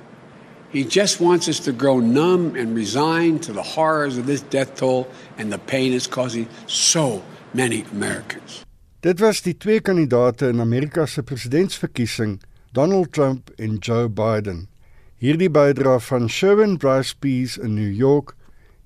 He 0.71 0.85
just 0.85 1.21
wants 1.21 1.49
us 1.49 1.61
to 1.61 1.73
grow 1.73 2.01
numb 2.01 2.55
and 2.57 2.77
resign 2.77 3.39
to 3.41 3.53
the 3.53 3.63
horrors 3.63 4.19
of 4.19 4.27
this 4.27 4.43
death 4.43 4.77
toll 4.77 5.09
and 5.39 5.53
the 5.53 5.59
pain 5.59 5.93
it's 5.93 6.07
causing 6.07 6.49
so 6.67 7.23
many 7.55 7.85
Americans. 7.93 8.65
Dit 9.01 9.21
was 9.21 9.41
die 9.43 9.55
twee 9.55 9.81
kandidate 9.81 10.49
in 10.49 10.61
Amerika 10.61 11.07
se 11.07 11.23
presidentsverkiesing, 11.23 12.41
Donald 12.73 13.13
Trump 13.13 13.51
en 13.59 13.77
Joe 13.79 14.09
Biden. 14.09 14.69
Hierdie 15.17 15.49
bydra 15.49 15.95
van 15.99 16.29
Sherwin 16.29 16.75
Bryce 16.77 17.15
Peace 17.17 17.57
in 17.57 17.73
New 17.75 17.89
York 17.89 18.35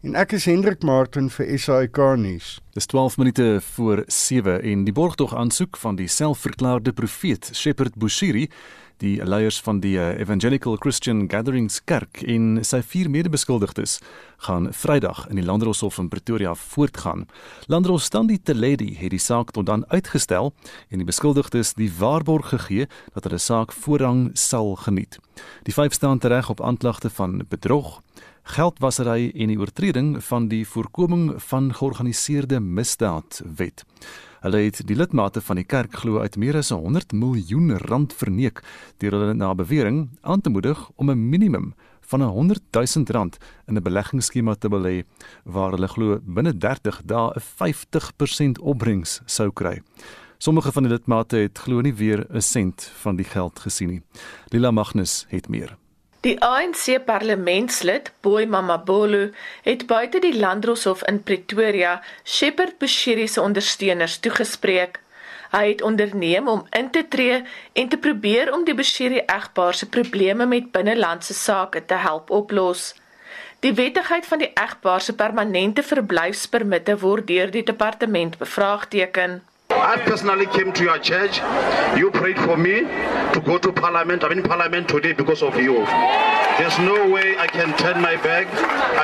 en 0.07 0.15
ek 0.15 0.37
is 0.39 0.45
Hendrik 0.47 0.85
Martin 0.87 1.27
vir 1.27 1.49
SAK 1.59 1.99
nuus. 2.23 2.53
Dis 2.79 2.87
12 2.87 3.17
minute 3.19 3.47
voor 3.73 4.05
7 4.07 4.61
en 4.63 4.85
die 4.87 4.95
borgtog 4.95 5.35
aansoek 5.35 5.75
van 5.83 5.99
die 5.99 6.07
selfverklaarde 6.07 6.95
profeet 6.95 7.51
Shepherd 7.51 7.99
Bushiri 7.99 8.47
die 9.01 9.17
leiers 9.25 9.61
van 9.65 9.81
die 9.81 9.97
eh, 9.99 10.21
Evangelical 10.21 10.77
Christian 10.77 11.25
Gatherings 11.31 11.81
Kerk 11.85 12.21
en 12.29 12.61
sy 12.67 12.83
vier 12.85 13.09
medebeskuldigdes 13.11 13.99
gaan 14.47 14.69
Vrydag 14.77 15.27
in 15.31 15.41
die 15.41 15.45
Landdroshof 15.45 15.99
in 16.01 16.09
Pretoria 16.13 16.55
voortgaan. 16.55 17.27
Landdros 17.69 18.05
Standie 18.09 18.41
Teledi 18.43 18.93
het 19.01 19.13
die 19.15 19.21
saak 19.21 19.53
tot 19.57 19.69
dan 19.69 19.85
uitgestel 19.89 20.53
en 20.89 21.01
die 21.01 21.09
beskuldigdes 21.09 21.75
die 21.81 21.91
waarborg 21.99 22.53
gegee 22.53 22.89
dat 23.15 23.29
hulle 23.29 23.41
saak 23.41 23.73
voorrang 23.73 24.31
sal 24.35 24.77
geniet. 24.85 25.19
Die 25.65 25.75
vyf 25.77 25.97
staan 25.97 26.21
tereg 26.21 26.51
op 26.53 26.61
aanklagte 26.61 27.11
van 27.11 27.41
bedrog, 27.49 28.01
geldwasery 28.51 29.31
en 29.35 29.51
die 29.53 29.59
oortreding 29.59 30.15
van 30.27 30.49
die 30.51 30.65
voorkoming 30.67 31.37
van 31.51 31.71
georganiseerde 31.75 32.61
misdaad 32.61 33.43
wet. 33.57 33.85
Hulle 34.41 34.63
het 34.65 34.81
die 34.89 34.97
lidmate 34.97 35.43
van 35.45 35.61
die 35.61 35.67
kerk 35.69 35.99
glo 36.01 36.23
uit 36.25 36.39
meer 36.41 36.57
as 36.57 36.73
100 36.73 37.13
miljoen 37.13 37.77
rand 37.87 38.15
verneek 38.17 38.63
deur 39.03 39.17
hulle 39.19 39.35
na 39.37 39.53
bewering 39.55 40.09
aan 40.21 40.41
te 40.41 40.51
moedig 40.51 40.81
om 40.97 41.11
'n 41.11 41.29
minimum 41.29 41.75
van 42.01 42.23
100 42.23 42.63
000 42.71 43.05
rand 43.07 43.37
in 43.67 43.77
'n 43.77 43.83
beleggingsskema 43.83 44.55
te 44.55 44.69
belê 44.69 45.05
waar 45.45 45.71
hulle 45.71 45.89
glo 45.89 46.21
binne 46.23 46.57
30 46.57 47.03
dae 47.05 47.33
'n 47.35 47.41
50% 47.41 48.59
opbrengs 48.61 49.21
sou 49.27 49.51
kry. 49.53 49.83
Sommige 50.39 50.73
van 50.73 50.83
die 50.83 50.93
lidmate 50.93 51.37
het 51.37 51.59
glo 51.59 51.81
nie 51.81 51.95
weer 51.95 52.27
'n 52.31 52.41
sent 52.41 52.93
van 53.03 53.17
die 53.17 53.29
geld 53.29 53.59
gesien 53.59 53.89
nie. 53.89 54.03
Lila 54.49 54.71
Magnus 54.71 55.27
het 55.29 55.49
meer. 55.49 55.80
Die 56.21 56.37
ANC 56.45 56.99
parlementslid, 57.07 58.11
Boy 58.21 58.45
Mamabolo, 58.45 59.31
het 59.65 59.87
buite 59.89 60.19
die 60.21 60.35
Landdroshof 60.37 61.01
in 61.09 61.23
Pretoria 61.23 62.03
Shepherd 62.25 62.77
Bushiri 62.79 63.25
se 63.29 63.41
ondersteuners 63.41 64.19
toegespreek. 64.21 64.99
Hy 65.55 65.63
het 65.71 65.83
onderneem 65.83 66.49
om 66.49 66.67
in 66.77 66.91
te 66.91 67.07
tree 67.09 67.41
en 67.73 67.89
te 67.89 67.97
probeer 67.97 68.53
om 68.53 68.67
die 68.69 68.77
Bushiri 68.77 69.23
egpaar 69.25 69.75
se 69.75 69.89
probleme 69.89 70.47
met 70.47 70.69
binnelandse 70.77 71.35
sake 71.35 71.87
te 71.89 71.97
help 72.05 72.29
oplos. 72.31 72.93
Die 73.65 73.73
wettigheid 73.73 74.27
van 74.27 74.45
die 74.45 74.53
egpaar 74.53 75.01
se 75.01 75.17
permanente 75.17 75.83
verblyfspermitte 75.83 76.99
word 77.01 77.33
deur 77.33 77.51
die 77.51 77.65
departement 77.65 78.37
bevraagteken. 78.39 79.41
I 79.81 79.97
personally 79.97 80.47
came 80.47 80.73
to 80.75 80.85
your 80.85 80.99
church. 80.99 81.39
You 81.99 82.11
prayed 82.11 82.39
for 82.39 82.57
me 82.57 82.81
to 82.81 83.43
go 83.45 83.57
to 83.57 83.73
parliament. 83.73 84.23
I'm 84.23 84.33
in 84.33 84.43
parliament 84.43 84.89
today 84.89 85.13
because 85.13 85.43
of 85.43 85.57
you. 85.57 85.87
There's 86.59 86.79
no 86.81 87.09
way 87.09 87.39
I 87.39 87.47
can 87.47 87.75
turn 87.79 88.03
my 88.03 88.17
back 88.17 88.47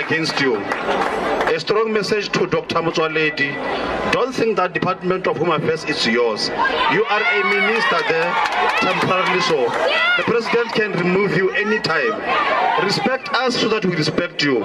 against 0.04 0.38
you. 0.40 0.56
A 0.56 1.58
strong 1.58 1.92
message 1.92 2.28
to 2.32 2.46
Dr. 2.46 2.76
Mutwaledi. 2.76 3.54
Don't 4.12 4.34
think 4.34 4.56
that 4.56 4.74
Department 4.74 5.26
of 5.26 5.38
Home 5.38 5.50
Affairs 5.50 5.84
is 5.84 6.06
yours. 6.06 6.48
You 6.92 7.04
are 7.04 7.22
a 7.22 7.44
minister 7.44 8.00
there, 8.08 8.30
temporarily 8.80 9.40
so. 9.40 9.64
The 10.18 10.24
president 10.24 10.72
can 10.72 10.92
remove 10.92 11.36
you 11.36 11.50
anytime. 11.52 12.20
Respect 12.84 13.30
us 13.30 13.56
so 13.58 13.68
that 13.70 13.86
we 13.86 13.96
respect 13.96 14.42
you. 14.42 14.62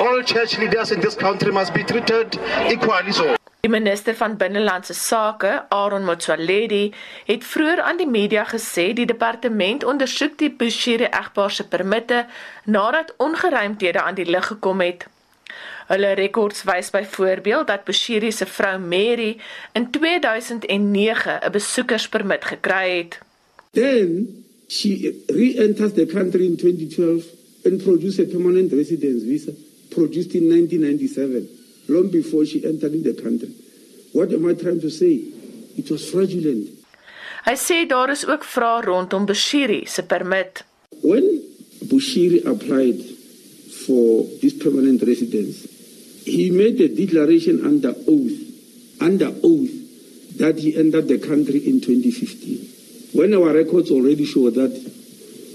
All 0.00 0.20
church 0.22 0.58
leaders 0.58 0.90
in 0.90 1.00
this 1.00 1.14
country 1.14 1.52
must 1.52 1.72
be 1.72 1.84
treated 1.84 2.38
equally 2.68 3.12
so. 3.12 3.36
Die 3.60 3.70
minister 3.70 4.14
van 4.14 4.36
binnelandse 4.36 4.94
sake, 4.94 5.64
Aaron 5.68 6.04
Motsoaledi, 6.04 6.92
het 7.26 7.44
vroeër 7.44 7.80
aan 7.82 7.96
die 7.98 8.06
media 8.06 8.44
gesê 8.46 8.92
die 8.94 9.06
departement 9.06 9.82
ondersoek 9.84 10.36
die 10.38 10.50
Bushiri 10.60 11.08
egpaar 11.10 11.50
se 11.50 11.66
permitte 11.66 12.20
nadat 12.64 13.10
ongeruimthede 13.18 14.02
aan 14.02 14.14
die 14.14 14.28
lig 14.30 14.46
gekom 14.46 14.84
het. 14.86 15.08
Hulle 15.90 16.14
rekords 16.14 16.62
wys 16.70 16.92
byvoorbeeld 16.94 17.66
dat 17.66 17.84
Bushiri 17.84 18.30
se 18.32 18.46
vrou 18.46 18.78
Mary 18.78 19.36
in 19.72 19.90
2009 19.90 21.40
'n 21.42 21.50
besoekerspermit 21.50 22.44
gekry 22.44 22.96
het. 22.98 23.18
Then 23.72 24.44
she 24.68 25.22
re-enters 25.26 25.92
the 25.92 26.06
country 26.06 26.44
in 26.44 26.56
2012 26.56 27.24
and 27.64 27.82
produces 27.82 28.26
a 28.26 28.30
permanent 28.30 28.72
residence 28.72 29.24
visa 29.24 29.52
produced 29.88 30.34
in 30.34 30.48
1997 30.48 31.57
long 31.88 32.10
before 32.10 32.44
she 32.44 32.64
entered 32.64 32.92
in 32.92 33.02
the 33.02 33.14
country. 33.14 33.52
What 34.12 34.32
am 34.32 34.46
I 34.46 34.54
trying 34.54 34.80
to 34.80 34.90
say? 34.90 35.14
It 35.76 35.90
was 35.90 36.10
fraudulent. 36.10 36.70
Hy 37.46 37.54
sê 37.56 37.86
daar 37.88 38.10
is 38.10 38.26
ook 38.26 38.44
vrae 38.44 38.82
rondom 38.84 39.26
Bushiri 39.26 39.86
se 39.86 40.02
permit. 40.02 40.64
When 41.02 41.24
Bushiri 41.88 42.44
applied 42.44 43.00
for 43.86 44.26
this 44.42 44.52
permanent 44.52 45.02
residence, 45.02 45.66
he 46.24 46.50
made 46.50 46.80
a 46.80 46.88
declaration 46.88 47.64
under 47.64 47.94
oath, 48.06 48.38
under 49.00 49.32
oath, 49.42 49.72
that 50.38 50.58
he 50.58 50.76
entered 50.76 51.08
the 51.08 51.18
country 51.18 51.60
in 51.66 51.80
2015. 51.80 52.68
When 53.12 53.32
our 53.34 53.52
records 53.54 53.90
already 53.90 54.24
show 54.26 54.50
that 54.50 54.72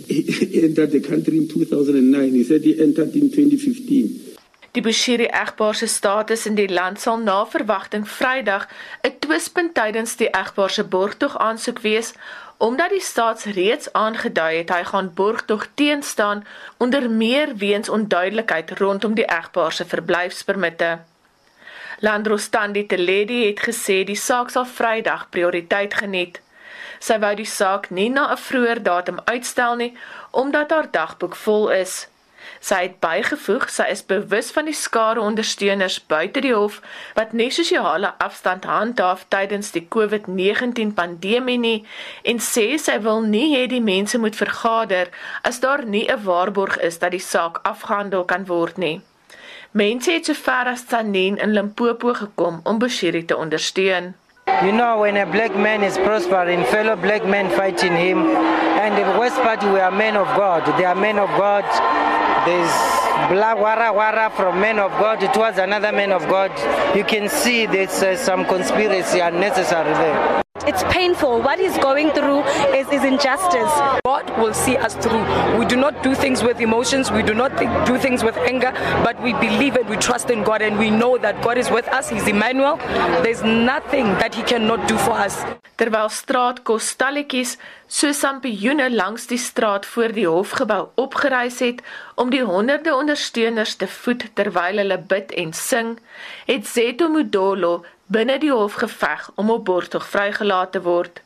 he 0.07 0.63
entered 0.63 0.91
the 0.91 0.99
country 1.01 1.37
in 1.37 1.47
2009, 1.47 2.31
he 2.31 2.43
said 2.43 2.61
he 2.61 2.81
entered 2.81 3.13
in 3.15 3.29
2015. 3.29 4.32
Die 4.73 4.81
Bushiri 4.81 5.27
egpaar 5.29 5.75
se 5.75 5.85
status 5.85 6.45
in 6.49 6.55
die 6.57 6.69
land 6.69 6.97
sal 7.01 7.19
na 7.21 7.45
verwagting 7.45 8.07
Vrydag 8.09 8.63
'n 9.05 9.19
twispunt 9.21 9.73
tydens 9.77 10.15
die 10.17 10.29
egpaar 10.29 10.69
se 10.69 10.83
borgtog 10.83 11.37
aansoek 11.37 11.79
wees, 11.79 12.13
omdat 12.57 12.89
die 12.89 13.01
staats 13.01 13.45
reeds 13.45 13.91
aangedui 13.93 14.57
het 14.57 14.69
hy 14.73 14.83
gaan 14.83 15.13
borgtog 15.13 15.67
teenstaan 15.73 16.45
onder 16.77 17.09
meer 17.09 17.55
weens 17.55 17.89
onduidelikheid 17.89 18.71
rondom 18.79 19.13
die 19.13 19.25
egpaar 19.25 19.71
se 19.71 19.85
verblyfspermitte. 19.85 20.99
Landrostandi 21.99 22.85
Teledi 22.85 23.45
het 23.45 23.59
gesê 23.59 24.03
die 24.03 24.15
saak 24.15 24.49
sal 24.49 24.65
Vrydag 24.65 25.29
prioriteit 25.29 25.93
geniet. 25.93 26.41
Sy 26.99 27.19
wou 27.19 27.35
die 27.35 27.51
saak 27.59 27.89
nie 27.89 28.09
na 28.09 28.31
'n 28.31 28.41
vroeër 28.47 28.83
datum 28.83 29.19
uitstel 29.25 29.75
nie 29.75 29.93
omdat 30.31 30.71
haar 30.71 30.91
dagboek 30.91 31.35
vol 31.35 31.69
is. 31.69 32.07
Sy 32.59 32.79
het 32.85 32.99
bygevoeg 33.03 33.69
sy 33.69 33.87
is 33.91 34.03
bewus 34.07 34.51
van 34.55 34.65
die 34.69 34.75
skare 34.77 35.21
ondersteuners 35.21 35.99
buite 36.07 36.43
die 36.45 36.53
hof 36.53 36.81
wat 37.17 37.33
nie 37.33 37.49
sosiale 37.51 38.13
afstand 38.23 38.67
handhaaf 38.69 39.25
tydens 39.33 39.71
die 39.75 39.85
COVID-19 39.95 40.93
pandemie 40.97 41.57
nie 41.57 41.85
en 42.23 42.39
sê 42.39 42.67
sy 42.79 42.99
wil 43.05 43.21
nie 43.21 43.49
hê 43.55 43.65
die 43.67 43.83
mense 43.83 44.17
moet 44.17 44.39
vergader 44.39 45.11
as 45.43 45.59
daar 45.59 45.85
nie 45.85 46.05
'n 46.09 46.23
waarborg 46.25 46.77
is 46.89 46.99
dat 46.99 47.11
die 47.11 47.25
saak 47.31 47.59
afgehandel 47.63 48.23
kan 48.23 48.45
word 48.45 48.77
nie. 48.77 49.01
Mense 49.71 50.11
het 50.11 50.25
sover 50.25 50.67
as 50.69 50.85
Tsanen 50.85 51.37
in 51.37 51.53
Limpopo 51.53 52.13
gekom 52.13 52.59
om 52.63 52.77
Bushiri 52.77 53.25
te 53.25 53.37
ondersteun. 53.37 54.13
You 54.45 54.71
know, 54.71 54.99
when 54.99 55.17
a 55.17 55.25
black 55.25 55.55
man 55.55 55.83
is 55.83 55.97
prospering, 55.97 56.63
fellow 56.65 56.95
black 56.95 57.25
men 57.25 57.49
fighting 57.49 57.95
him, 57.95 58.19
and 58.83 58.93
the 58.97 59.19
West 59.19 59.37
Party, 59.37 59.67
we 59.67 59.79
are 59.79 59.91
men 59.91 60.15
of 60.15 60.27
God. 60.35 60.65
They 60.77 60.85
are 60.85 60.95
men 60.95 61.17
of 61.17 61.29
God. 61.29 61.63
There's 62.45 62.71
black 63.29 63.57
wara 63.57 63.93
wara 63.93 64.29
from 64.35 64.59
men 64.59 64.77
of 64.77 64.91
God 64.91 65.19
towards 65.33 65.57
another 65.57 65.93
man 65.93 66.11
of 66.11 66.27
God. 66.27 66.51
You 66.93 67.05
can 67.05 67.29
see 67.29 67.65
there's 67.65 68.03
uh, 68.03 68.17
some 68.17 68.43
conspiracy 68.45 69.19
unnecessary 69.19 69.93
there. 69.93 70.43
It's 70.67 70.83
painful. 70.83 71.41
What 71.41 71.59
he's 71.59 71.77
going 71.77 72.11
through 72.11 72.43
is, 72.75 72.87
is 72.89 73.03
injustice. 73.03 73.71
God 74.05 74.29
will 74.37 74.53
see 74.53 74.75
us 74.77 74.93
through. 74.95 75.23
We 75.57 75.65
do 75.65 75.75
not 75.75 76.03
do 76.03 76.15
things 76.15 76.43
with 76.43 76.59
emotions. 76.59 77.11
We 77.11 77.21
do 77.23 77.33
not 77.33 77.57
think, 77.57 77.71
do 77.85 77.97
things 77.97 78.23
with 78.23 78.37
anger, 78.37 78.71
but 79.03 79.21
we 79.21 79.33
believe 79.33 79.75
and 79.75 79.87
we 79.89 79.97
trust 79.97 80.29
in 80.29 80.43
God 80.43 80.61
and 80.61 80.77
we 80.77 80.89
know 80.89 81.17
that 81.17 81.41
God 81.43 81.57
is 81.57 81.69
with 81.69 81.87
us. 81.89 82.09
He's 82.09 82.27
Emmanuel. 82.27 82.77
There's 83.23 83.43
nothing 83.43 84.05
that 84.21 84.35
he 84.35 84.43
cannot 84.43 84.87
do 84.87 84.97
for 84.97 85.11
us. 85.11 85.43
Terwyl 85.77 86.09
straatkos 86.09 86.83
stalletjies 86.93 87.57
so 87.93 88.09
sampioene 88.11 88.87
langs 88.89 89.27
die 89.29 89.37
straat 89.37 89.85
voor 89.85 90.13
die 90.15 90.25
hofgebou 90.25 90.87
opgereis 90.97 91.59
het 91.61 91.81
om 92.15 92.31
die 92.33 92.41
honderde 92.41 92.95
ondersteuners 92.95 93.75
te 93.75 93.87
voed 93.87 94.25
terwyl 94.39 94.81
hulle 94.81 94.97
bid 95.11 95.33
en 95.37 95.53
sing, 95.53 95.91
het 96.47 96.65
Zeto 96.67 97.09
Mudolo 97.13 97.83
binne 98.15 98.39
die 98.41 98.51
hof 98.51 98.79
geveg 98.81 99.29
om 99.35 99.53
op 99.53 99.65
borgtog 99.69 100.07
vrygelaat 100.09 100.73
te 100.73 100.81
word. 100.81 101.21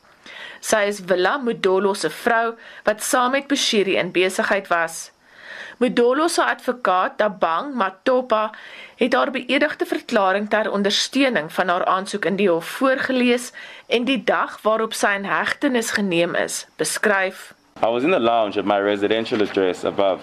Sy 0.59 0.83
is 0.91 0.99
Villa 1.07 1.37
Mudolo 1.39 1.93
se 1.95 2.11
vrou 2.11 2.57
wat 2.83 3.03
saam 3.03 3.37
met 3.37 3.47
Bushiri 3.47 3.95
in 3.95 4.11
besigheid 4.11 4.67
was. 4.67 5.05
Mudolo 5.77 6.27
se 6.27 6.43
advokaat, 6.43 7.17
Tabang 7.17 7.73
Matopa, 7.73 8.51
het 8.95 9.13
haar 9.13 9.31
beëdigde 9.31 9.85
verklaring 9.85 10.49
ter 10.49 10.71
ondersteuning 10.71 11.53
van 11.53 11.67
haar 11.67 11.85
aansoek 11.85 12.25
in 12.25 12.35
die 12.35 12.49
hof 12.49 12.65
voorgeles 12.65 13.51
en 13.87 14.07
die 14.09 14.23
dag 14.23 14.57
waarop 14.61 14.93
sy 14.97 15.11
in 15.19 15.27
hegtenis 15.29 15.91
geneem 15.91 16.33
is, 16.35 16.65
beskryf. 16.81 17.53
I 17.83 17.91
was 17.93 18.03
in 18.03 18.11
the 18.11 18.19
lounge 18.19 18.57
at 18.57 18.65
my 18.65 18.79
residential 18.81 19.41
address 19.41 19.83
above, 19.85 20.21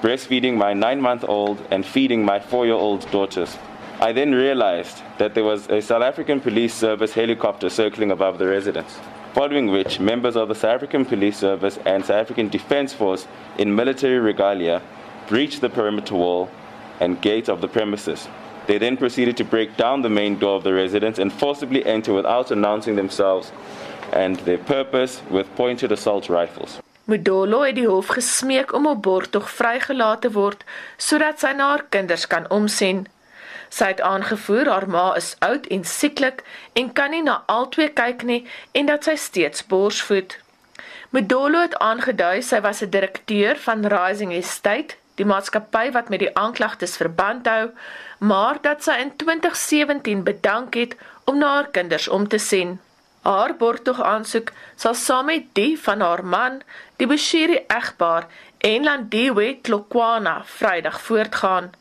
breastfeeding 0.00 0.54
my 0.56 0.70
9-month-old 0.74 1.58
and 1.70 1.86
feeding 1.86 2.24
my 2.24 2.38
4-year-old 2.38 3.10
daughters. 3.10 3.58
I 4.00 4.12
then 4.12 4.34
realized 4.34 5.02
that 5.18 5.34
there 5.34 5.44
was 5.44 5.68
a 5.70 5.80
South 5.80 6.02
African 6.02 6.40
police 6.40 6.74
service 6.74 7.14
helicopter 7.14 7.68
circling 7.68 8.12
above 8.12 8.38
the 8.38 8.46
residence. 8.46 9.00
Following 9.34 9.66
which 9.66 9.98
members 9.98 10.36
of 10.36 10.46
the 10.46 10.54
South 10.54 10.76
African 10.76 11.04
Police 11.04 11.36
Service 11.36 11.76
and 11.84 12.04
South 12.04 12.22
African 12.22 12.48
Defence 12.48 12.92
Force 12.92 13.26
in 13.58 13.74
military 13.74 14.20
regalia 14.20 14.80
breached 15.26 15.60
the 15.60 15.68
perimeter 15.68 16.14
wall 16.14 16.48
and 17.00 17.20
gate 17.20 17.48
of 17.48 17.60
the 17.60 17.66
premises. 17.66 18.28
They 18.68 18.78
then 18.78 18.96
proceeded 18.96 19.36
to 19.38 19.44
break 19.44 19.76
down 19.76 20.02
the 20.02 20.08
main 20.08 20.38
door 20.38 20.56
of 20.56 20.62
the 20.62 20.72
residence 20.72 21.18
and 21.18 21.32
forcibly 21.32 21.84
enter 21.84 22.14
without 22.14 22.52
announcing 22.52 22.94
themselves 22.94 23.50
and 24.12 24.36
their 24.46 24.58
purpose 24.58 25.20
with 25.28 25.52
pointed 25.56 25.90
assault 25.90 26.28
rifles. 26.28 26.78
Modolo 27.04 27.60
het 27.66 27.74
die 27.74 27.88
hof 27.88 28.06
gesmeek 28.06 28.72
om 28.72 28.86
op 28.86 29.02
borgtog 29.02 29.50
vrygelaat 29.50 30.22
te 30.24 30.30
word 30.32 30.62
sodat 30.96 31.42
sy 31.42 31.52
na 31.52 31.74
haar 31.74 31.84
kinders 31.92 32.24
kan 32.26 32.46
omsien. 32.48 33.04
Sy 33.74 33.88
het 33.90 34.00
aangevoer 34.06 34.68
haar 34.70 34.84
ma 34.86 35.04
is 35.18 35.32
oud 35.42 35.64
en 35.74 35.84
sieklik 35.84 36.42
en 36.78 36.92
kan 36.98 37.10
nie 37.10 37.22
na 37.26 37.40
albei 37.50 37.88
kyk 38.00 38.22
nie 38.28 38.42
en 38.78 38.86
dat 38.90 39.08
sy 39.08 39.14
steeds 39.18 39.64
borsvoed. 39.72 40.36
Modolo 41.14 41.62
het 41.64 41.74
aangedui 41.88 42.42
sy 42.42 42.60
was 42.62 42.82
'n 42.82 42.94
direkteur 42.94 43.58
van 43.66 43.86
Rising 43.96 44.32
Estate, 44.32 44.94
die 45.18 45.26
maatskappy 45.26 45.90
wat 45.96 46.08
met 46.08 46.22
die 46.22 46.34
aanklagtes 46.44 46.96
verband 47.02 47.46
hou, 47.46 47.70
maar 48.18 48.62
dat 48.62 48.82
sy 48.84 48.96
in 49.04 49.12
2017 49.16 50.22
bedank 50.22 50.74
het 50.74 50.96
om 51.24 51.38
na 51.38 51.54
haar 51.54 51.70
kinders 51.70 52.08
om 52.08 52.28
te 52.28 52.38
sien. 52.38 52.80
Haar 53.22 53.54
borgtog 53.56 54.02
aansoek 54.02 54.52
sal 54.76 54.94
saam 54.94 55.26
met 55.26 55.44
die 55.52 55.78
van 55.80 56.00
haar 56.00 56.24
man, 56.24 56.62
die 56.96 57.06
Bushiri 57.06 57.64
egpaar 57.66 58.26
en 58.58 58.84
Landiwe 58.84 59.58
Klokwana 59.62 60.42
Vrydag 60.44 61.00
voortgaan. 61.00 61.72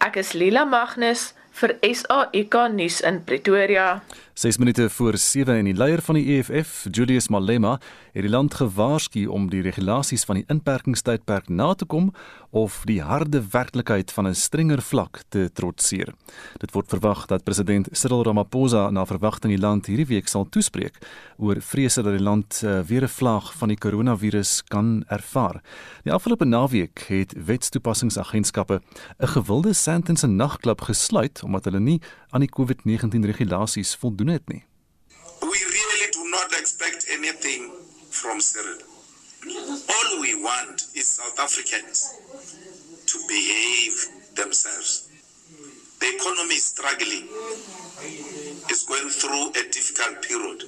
Ek 0.00 0.16
is 0.16 0.30
Lila 0.32 0.62
Magnus 0.64 1.34
vir 1.60 1.74
SAK 1.84 2.54
nuus 2.72 3.02
in 3.04 3.18
Pretoria. 3.28 4.00
6 4.40 4.56
minute 4.56 4.90
voor 4.90 5.16
7 5.16 5.54
en 5.54 5.64
die 5.64 5.74
leier 5.74 6.00
van 6.00 6.16
die 6.16 6.38
EFF, 6.38 6.86
Julius 6.90 7.26
Malema, 7.28 7.74
het 8.14 8.24
die 8.24 8.30
land 8.30 8.54
gewaarsku 8.56 9.26
om 9.28 9.50
die 9.52 9.60
regulasies 9.60 10.24
van 10.24 10.38
die 10.38 10.46
inperkingstydperk 10.48 11.50
na 11.52 11.74
te 11.76 11.84
kom 11.84 12.08
of 12.56 12.78
die 12.88 13.02
harde 13.04 13.42
werklikheid 13.52 14.12
van 14.12 14.26
'n 14.26 14.34
strenger 14.34 14.80
vlak 14.82 15.20
te 15.28 15.50
trotseer. 15.52 16.14
Dit 16.58 16.72
word 16.72 16.88
verwag 16.88 17.26
dat 17.26 17.44
president 17.44 17.88
Cyril 17.92 18.24
Ramaphosa 18.24 18.90
na 18.90 19.04
verwagting 19.04 19.52
die 19.52 19.60
land 19.60 19.86
hierdie 19.86 20.06
week 20.06 20.28
sal 20.28 20.48
toespreek 20.48 20.96
oor 21.36 21.60
vrese 21.60 22.02
dat 22.02 22.16
die 22.16 22.24
land 22.24 22.62
uh, 22.64 22.80
weer 22.80 23.02
'n 23.02 23.08
vlaag 23.08 23.52
van 23.54 23.68
die 23.68 23.78
koronavirus 23.78 24.62
kan 24.68 25.04
ervaar. 25.08 25.60
Die 26.02 26.12
afgelope 26.12 26.44
naweek 26.44 27.04
het 27.08 27.34
wetstoepassingsagentskappe 27.44 28.80
'n 29.20 29.26
gewilde 29.26 29.72
sentence 29.72 30.26
nagklub 30.26 30.80
gesluit 30.80 31.42
omdat 31.44 31.64
hulle 31.64 31.80
nie 31.80 32.00
aan 32.30 32.40
die 32.40 32.50
COVID-19 32.50 33.26
regulasies 33.26 33.94
voldoen 33.98 34.28
het 34.28 34.48
nie. 34.48 34.64
We 35.40 35.58
really 35.76 36.10
do 36.10 36.24
not 36.28 36.54
expect 36.60 37.08
anything 37.08 37.70
from 38.10 38.40
Cyril. 38.40 38.80
All 39.86 40.20
we 40.20 40.36
want 40.42 40.90
is 40.92 41.14
South 41.14 41.38
Africans 41.38 42.12
to 43.04 43.18
behave 43.26 44.08
themselves. 44.34 45.08
The 45.98 46.06
economy 46.06 46.54
is 46.54 46.64
struggling, 46.64 47.28
is 48.68 48.84
going 48.84 49.10
through 49.10 49.50
a 49.50 49.68
difficult 49.68 50.22
period. 50.22 50.64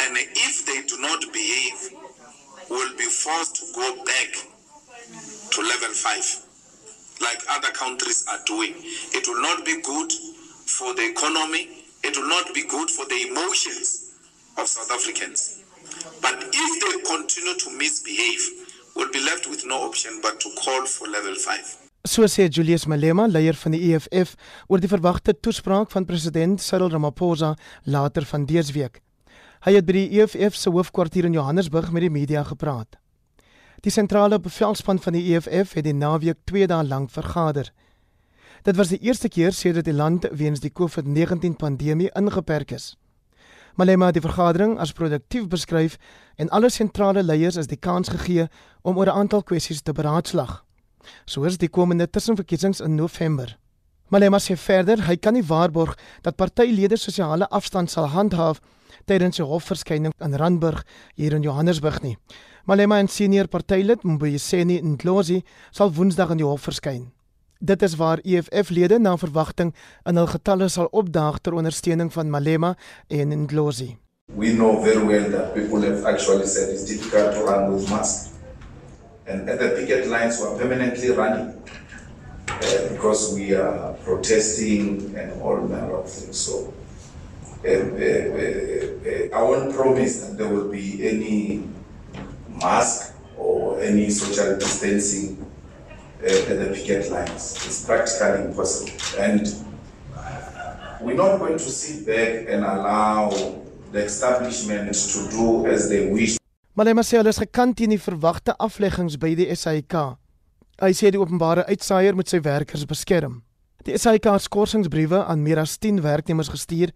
And 0.00 0.16
if 0.16 0.64
they 0.66 0.82
do 0.82 0.98
not 1.00 1.20
behave, 1.32 1.92
we'll 2.68 2.96
be 2.96 3.04
forced 3.04 3.56
to 3.56 3.64
go 3.74 4.02
back 4.04 4.30
to 5.50 5.60
level 5.60 5.94
five, 5.94 6.41
like 7.22 7.40
other 7.48 7.72
countries 7.72 8.24
are 8.28 8.42
doing. 8.44 8.74
It 9.18 9.26
will 9.28 9.40
not 9.40 9.64
be 9.64 9.80
good 9.82 10.12
for 10.66 10.94
the 10.94 11.06
economy, 11.14 11.68
it 12.02 12.16
will 12.16 12.28
not 12.28 12.52
be 12.54 12.62
good 12.66 12.90
for 12.90 13.04
the 13.06 13.28
emotions 13.30 14.12
of 14.58 14.66
South 14.66 14.90
Africans. 14.90 15.62
But 16.20 16.36
if 16.52 16.72
they 16.82 16.94
continue 17.14 17.56
to 17.56 17.70
misbehave, 17.70 18.44
we'll 18.94 19.10
be 19.10 19.22
left 19.24 19.48
with 19.48 19.64
no 19.66 19.82
option 19.88 20.20
but 20.22 20.40
to 20.40 20.48
call 20.62 20.86
for 20.86 21.08
level 21.08 21.34
5. 21.34 21.78
So 22.04 22.26
sê 22.26 22.48
Julius 22.50 22.86
Malema, 22.90 23.28
leier 23.30 23.54
van 23.54 23.76
die 23.76 23.92
EFF, 23.94 24.34
oor 24.66 24.80
die 24.82 24.90
verwagte 24.90 25.36
toespraak 25.38 25.92
van 25.94 26.06
president 26.08 26.58
Cyril 26.60 26.90
Ramaphosa 26.90 27.52
later 27.84 28.26
van 28.26 28.46
dese 28.46 28.74
week. 28.74 28.98
Hy 29.62 29.76
het 29.76 29.86
by 29.86 29.94
die 29.94 30.18
EFF 30.18 30.58
se 30.58 30.72
hoofkwartier 30.74 31.28
in 31.28 31.38
Johannesburg 31.38 31.92
met 31.94 32.02
die 32.02 32.10
media 32.10 32.42
gepraat. 32.42 32.98
Die 33.82 33.90
sentrale 33.90 34.38
bevelspan 34.38 35.00
van 35.02 35.16
die 35.16 35.34
EFF 35.34 35.72
het 35.74 35.84
die 35.84 35.94
naweek 35.94 36.36
2 36.46 36.68
dae 36.70 36.84
lank 36.86 37.10
vergader. 37.10 37.72
Dit 38.62 38.76
was 38.78 38.92
die 38.94 39.00
eerste 39.02 39.26
keer 39.28 39.50
sedert 39.52 39.88
die 39.88 39.94
land 39.94 40.28
weens 40.30 40.60
die 40.62 40.70
COVID-19 40.70 41.56
pandemie 41.58 42.10
ingeperk 42.14 42.70
is. 42.76 42.92
Malema 43.74 44.06
het 44.06 44.20
die 44.20 44.22
vergadering 44.22 44.76
as 44.78 44.92
produktief 44.94 45.48
beskryf 45.50 45.96
en 46.36 46.52
alle 46.54 46.70
sentrale 46.70 47.24
leiers 47.26 47.58
is 47.58 47.66
die 47.66 47.80
kans 47.88 48.12
gegee 48.14 48.46
om 48.82 48.98
oor 48.98 49.10
'n 49.10 49.18
aantal 49.18 49.42
kwessies 49.42 49.82
te 49.82 49.92
beraadslag. 49.92 50.62
Soos 51.24 51.58
die 51.58 51.68
komende 51.68 52.10
tussenverkiesings 52.10 52.80
in 52.80 52.94
November. 52.94 53.58
Malema 54.08 54.38
sê 54.38 54.56
verder 54.56 55.06
hy 55.06 55.16
kan 55.16 55.32
nie 55.32 55.46
waarborg 55.46 55.98
dat 56.22 56.36
partylede 56.36 56.96
sosiale 56.96 57.48
afstand 57.48 57.90
sal 57.90 58.06
handhaaf 58.06 58.60
tydens 59.04 59.36
sy 59.36 59.42
hofverskyning 59.42 60.12
in 60.20 60.34
Randburg 60.34 60.84
hier 61.14 61.32
in 61.32 61.42
Johannesburg 61.42 62.02
nie. 62.02 62.16
Malema 62.64 63.00
en 63.02 63.08
senior 63.08 63.48
partylid 63.50 64.04
Mbuyiseni 64.06 64.76
Ndlozi 64.86 65.40
sal 65.74 65.90
Woensdag 65.96 66.30
in 66.30 66.38
die 66.38 66.46
hof 66.46 66.68
verskyn. 66.68 67.08
Dit 67.58 67.82
is 67.82 67.96
waar 67.98 68.20
EFF-lede 68.22 69.00
na 69.02 69.16
verwagting 69.18 69.72
in 70.06 70.20
hul 70.20 70.28
getalle 70.30 70.68
sal 70.70 70.86
opdaag 70.94 71.40
ter 71.42 71.56
ondersteuning 71.58 72.12
van 72.14 72.30
Malema 72.30 72.76
en 73.10 73.34
Ndlozi. 73.40 73.96
We 74.38 74.54
know 74.54 74.78
very 74.84 75.02
well 75.02 75.26
that 75.34 75.54
people 75.54 75.82
have 75.82 76.06
actually 76.06 76.46
said 76.46 76.70
it's 76.70 76.86
difficult 76.86 77.34
to 77.34 77.42
run 77.42 77.74
with 77.74 77.90
masks. 77.90 78.30
And 79.26 79.50
at 79.50 79.58
the 79.58 79.74
picket 79.74 80.06
lines 80.06 80.38
we 80.38 80.46
are 80.46 80.56
permanently 80.56 81.10
running 81.10 81.50
uh, 82.46 82.88
because 82.94 83.34
we 83.34 83.56
are 83.58 83.94
protesting 84.04 85.16
and 85.18 85.34
all 85.42 85.58
manner 85.66 85.98
of 85.98 86.06
things. 86.08 86.38
So 86.38 86.72
uh, 87.66 87.68
uh, 87.68 87.74
uh, 87.74 89.38
I 89.38 89.42
won't 89.42 89.74
promise 89.74 90.20
that 90.22 90.38
there 90.38 90.48
will 90.48 90.70
be 90.70 91.08
any 91.08 91.66
mask 92.62 93.14
or 93.36 93.80
any 93.80 94.10
social 94.10 94.56
distancing 94.58 95.36
uh, 96.22 96.50
at 96.50 96.58
the 96.58 96.70
picket 96.74 97.10
lines. 97.10 97.56
It's 97.66 97.84
practically 97.84 98.46
impossible. 98.46 98.92
And 99.18 99.46
we're 101.00 101.16
not 101.16 101.38
going 101.38 101.58
to 101.58 101.70
sit 101.70 102.06
back 102.06 102.46
and 102.48 102.64
allow 102.64 103.30
the 103.90 104.04
establishment 104.04 104.94
to 104.94 105.28
do 105.30 105.66
as 105.66 105.88
they 105.88 106.10
wish. 106.12 106.38
Malema 106.76 107.02
sê 107.04 107.18
hulle 107.18 107.28
is 107.28 107.40
gekant 107.42 107.76
teen 107.76 107.92
die 107.92 108.00
verwagte 108.00 108.54
afleggings 108.56 109.18
by 109.20 109.34
die 109.36 109.50
SAIK. 109.52 109.96
Hy 110.80 110.92
sê 110.96 111.10
die 111.12 111.20
openbare 111.20 111.66
uitsaaier 111.68 112.16
moet 112.16 112.32
sy 112.32 112.40
werkers 112.40 112.86
beskerm. 112.88 113.42
Die 113.84 113.98
SAIK 113.98 114.30
het 114.30 114.46
skorsingsbriewe 114.46 115.20
aan 115.26 115.42
meer 115.44 115.60
as 115.60 115.76
10 115.76 116.00
werknemers 116.06 116.48
gestuur 116.54 116.94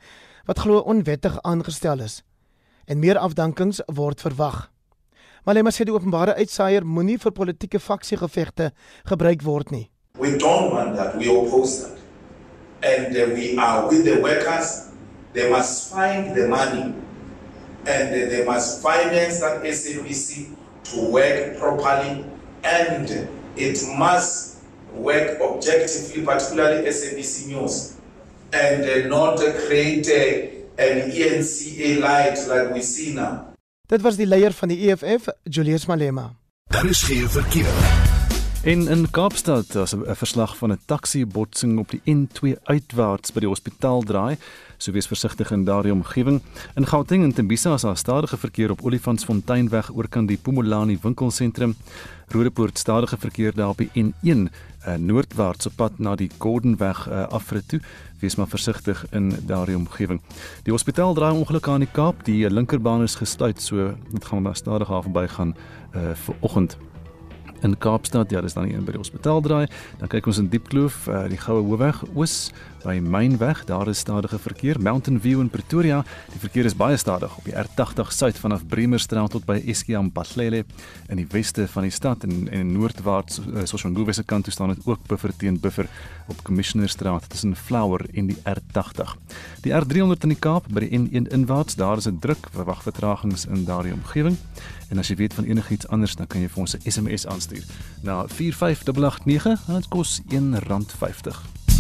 wat 0.48 0.62
glo 0.64 0.80
onwettig 0.86 1.36
aangestel 1.42 2.00
is 2.06 2.22
en 2.86 3.00
meer 3.02 3.18
afdankings 3.18 3.82
word 3.90 4.22
verwag. 4.22 4.68
Malema 5.46 5.70
sê 5.70 5.84
die 5.86 5.94
openbare 5.94 6.32
uitsaaier 6.42 6.82
moenie 6.82 7.20
vir 7.22 7.30
politieke 7.30 7.78
faksiegevegte 7.78 8.72
gebruik 9.06 9.44
word 9.46 9.70
nie. 9.70 9.84
We 10.18 10.32
don't 10.42 10.72
want 10.74 10.96
that. 10.96 11.14
We 11.20 11.28
oppose 11.30 11.84
that. 11.84 11.98
And 12.82 13.14
uh, 13.14 13.30
we 13.30 13.54
are 13.56 13.86
with 13.86 14.02
the 14.04 14.18
workers. 14.20 14.90
They 15.34 15.48
must 15.48 15.92
find 15.92 16.34
the 16.34 16.48
money 16.48 16.92
and 17.86 18.10
uh, 18.10 18.26
they 18.32 18.44
must 18.44 18.82
finance 18.82 19.38
that 19.38 19.62
SABC 19.62 20.50
to 20.90 21.10
work 21.12 21.58
properly 21.60 22.24
and 22.64 23.28
it 23.54 23.78
must 23.96 24.58
work 24.94 25.40
objectively, 25.40 26.24
particularly 26.24 26.88
SABC 26.88 27.46
News, 27.54 27.96
and 28.52 28.82
uh, 28.82 29.06
not 29.06 29.38
uh, 29.38 29.52
create 29.68 30.08
uh, 30.08 30.82
an 30.82 31.10
ENCA 31.12 32.00
light 32.00 32.38
like 32.48 32.74
we 32.74 32.82
see 32.82 33.14
now. 33.14 33.45
Dit 33.86 34.02
was 34.02 34.16
die 34.18 34.26
leier 34.26 34.50
van 34.52 34.68
die 34.68 34.90
EFF, 34.90 35.28
Julius 35.42 35.84
Malema. 35.86 36.32
Daar 36.74 36.86
is 36.90 37.02
geen 37.02 37.28
verkeer. 37.30 37.70
En 38.66 38.88
in 38.88 39.10
Kaapstad 39.10 39.72
was 39.72 39.94
'n 39.94 40.14
verslag 40.14 40.56
van 40.56 40.72
'n 40.72 40.80
taxi-botsing 40.84 41.78
op 41.78 41.90
die 41.90 42.00
N2 42.04 42.58
uitwaarts 42.64 43.32
by 43.32 43.38
die 43.40 43.48
hospitaal 43.48 44.02
draai. 44.02 44.36
So 44.76 44.92
wees 44.92 45.06
versigtig 45.06 45.50
in 45.50 45.64
daardie 45.64 45.92
omgewing. 45.92 46.42
In 46.74 46.86
Gauteng 46.86 47.22
en 47.24 47.32
Tembisa 47.34 47.74
is 47.74 47.82
daar 47.82 47.96
stadige 47.96 48.36
verkeer 48.36 48.70
op 48.70 48.84
Olifantsfonteinweg 48.84 49.90
oorkant 49.94 50.28
die 50.28 50.36
Pumulani 50.36 50.98
winkelsentrum. 51.02 51.74
Rodepoort 52.28 52.78
stadige 52.78 53.16
verkeer 53.16 53.54
daar 53.54 53.68
op 53.68 53.78
die 53.78 53.90
N1 53.94 54.48
uh, 54.86 54.94
noordwaarts 54.94 55.66
op 55.66 55.72
pad 55.76 55.98
na 55.98 56.14
die 56.14 56.30
Gordonweg 56.38 57.06
uh, 57.08 57.26
afrit. 57.28 57.78
Wees 58.20 58.36
maar 58.36 58.48
versigtig 58.48 59.06
in 59.10 59.32
daardie 59.46 59.76
omgewing. 59.76 60.20
Die 60.62 60.72
hospitaal 60.72 61.14
draai 61.14 61.32
ongeluk 61.32 61.68
aan 61.68 61.84
die 61.84 61.92
Kaap. 61.92 62.24
Die 62.24 62.50
linkerbaan 62.50 63.02
is 63.02 63.14
gesluit, 63.14 63.62
so 63.62 63.94
dit 64.10 64.24
gaan 64.24 64.42
maar 64.42 64.56
stadig 64.56 64.90
af 64.90 65.02
verby 65.08 65.26
gaan 65.26 65.56
uh, 65.94 66.12
vir 66.14 66.34
oggend. 66.40 66.78
In 67.64 67.78
Kaapstad, 67.78 68.30
ja, 68.30 68.40
dis 68.40 68.56
dan 68.56 68.68
een 68.68 68.84
by 68.84 68.96
die 68.96 69.00
hospitaal 69.00 69.40
draai. 69.40 69.66
Dan 70.00 70.10
kyk 70.12 70.26
ons 70.26 70.38
in 70.42 70.48
Diepkloof, 70.52 71.06
uh, 71.08 71.26
die 71.30 71.40
Goue 71.40 71.64
Hoofweg 71.64 72.02
oos 72.14 72.52
by 72.86 73.00
Mainweg, 73.02 73.64
daar 73.66 73.88
is 73.90 73.98
stadige 73.98 74.38
verkeer. 74.38 74.78
Mountain 74.80 75.20
View 75.20 75.40
in 75.40 75.50
Pretoria, 75.50 76.04
die 76.30 76.38
verkeer 76.38 76.68
is 76.68 76.76
baie 76.78 76.96
stadig 76.96 77.32
op 77.38 77.46
die 77.48 77.54
R80 77.56 78.12
suid 78.14 78.38
vanaf 78.38 78.62
Bremerstraat 78.70 79.34
tot 79.34 79.46
by 79.48 79.56
Eskiam 79.66 80.12
Patlele 80.14 80.62
in 81.10 81.18
die 81.18 81.26
weste 81.32 81.66
van 81.72 81.88
die 81.88 81.94
stad 81.94 82.22
en 82.28 82.46
en 82.54 82.70
noordwaarts 82.76 83.40
uh, 83.42 83.64
Soshanguve 83.66 84.14
se 84.14 84.22
kant 84.24 84.46
toe 84.46 84.54
staan 84.54 84.74
dit 84.74 84.86
ook 84.86 85.02
buffer 85.08 85.34
teen 85.36 85.58
buffer 85.60 85.90
op 86.26 86.42
Commissionerstraat 86.42 87.28
tussen 87.28 87.56
Flower 87.56 88.06
en 88.14 88.26
die 88.26 88.36
R80. 88.36 89.14
Die 89.60 89.72
R300 89.72 90.26
in 90.26 90.34
die 90.34 90.38
Kaap 90.38 90.66
by 90.68 90.80
die 90.86 90.98
N1 90.98 91.30
inwaarts, 91.32 91.74
daar 91.74 91.96
is 91.96 92.08
'n 92.08 92.18
druk 92.20 92.48
verwag 92.52 92.82
vertragings 92.82 93.46
in 93.46 93.64
daardie 93.64 93.92
omgewing. 93.92 94.36
En 94.88 94.98
as 94.98 95.08
jy 95.08 95.16
weet 95.16 95.34
van 95.34 95.44
enigiets 95.44 95.88
anders, 95.88 96.16
dan 96.16 96.26
kan 96.26 96.40
jy 96.40 96.48
vir 96.48 96.60
ons 96.60 96.76
'n 96.76 96.90
SMS 96.90 97.26
aanstuur 97.26 97.64
na 98.02 98.26
45889 98.26 99.68
en 99.68 99.74
dit 99.74 99.88
kos 99.88 100.20
R1.50. 100.28 101.75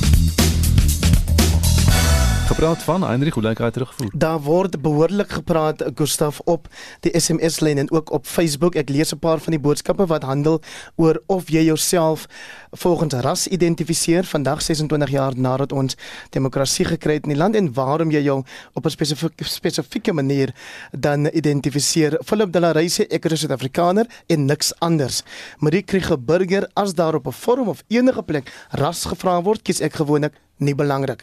Gepraat 2.46 2.82
van 2.82 3.02
Heinrich, 3.02 3.34
hoe 3.34 3.42
lyk 3.42 3.58
hy 3.58 3.68
terugvoer? 3.74 4.10
Daar 4.14 4.38
word 4.40 4.76
behoorlik 4.82 5.32
gepraat 5.34 5.82
Gustaf 5.98 6.38
op 6.44 6.68
die 7.02 7.10
SMS 7.18 7.58
lyn 7.60 7.78
en 7.82 7.90
ook 7.90 8.12
op 8.14 8.26
Facebook. 8.26 8.76
Ek 8.78 8.88
lees 8.88 9.10
'n 9.12 9.18
paar 9.18 9.42
van 9.42 9.50
die 9.50 9.60
boodskappe 9.60 10.06
wat 10.06 10.22
handel 10.22 10.60
oor 10.94 11.22
of 11.26 11.50
jy 11.50 11.64
jouself 11.64 12.26
volgens 12.70 13.14
ras 13.14 13.46
identifiseer 13.46 14.24
vandag 14.24 14.62
26 14.62 15.10
jaar 15.10 15.32
nadat 15.36 15.72
ons 15.72 15.96
demokrasie 16.30 16.84
gekry 16.84 17.12
het 17.14 17.22
in 17.24 17.34
die 17.34 17.38
land 17.38 17.56
en 17.56 17.72
waarom 17.72 18.10
jy 18.10 18.22
jou 18.22 18.44
op 18.72 18.86
'n 18.86 18.90
spesifieke 18.90 19.44
spesifieke 19.44 20.12
manier 20.12 20.54
dan 20.90 21.26
identifiseer. 21.26 22.20
Philip 22.24 22.52
de 22.52 22.60
la 22.60 22.70
Rey 22.70 22.88
sê 22.88 23.06
ek 23.10 23.24
is 23.24 23.32
'n 23.32 23.36
Suid-Afrikaner 23.36 24.06
en 24.26 24.44
niks 24.44 24.72
anders. 24.78 25.22
Marie 25.58 25.82
Krieger 25.82 26.24
Burger 26.24 26.70
as 26.74 26.94
daar 26.94 27.14
op 27.14 27.26
'n 27.26 27.32
forum 27.32 27.68
of 27.68 27.82
enige 27.88 28.22
plek 28.22 28.52
ras 28.70 29.04
gevra 29.04 29.42
word, 29.42 29.62
kies 29.62 29.80
ek 29.80 29.94
gewoonlik 29.94 30.32
nie 30.58 30.74
belangrik. 30.74 31.22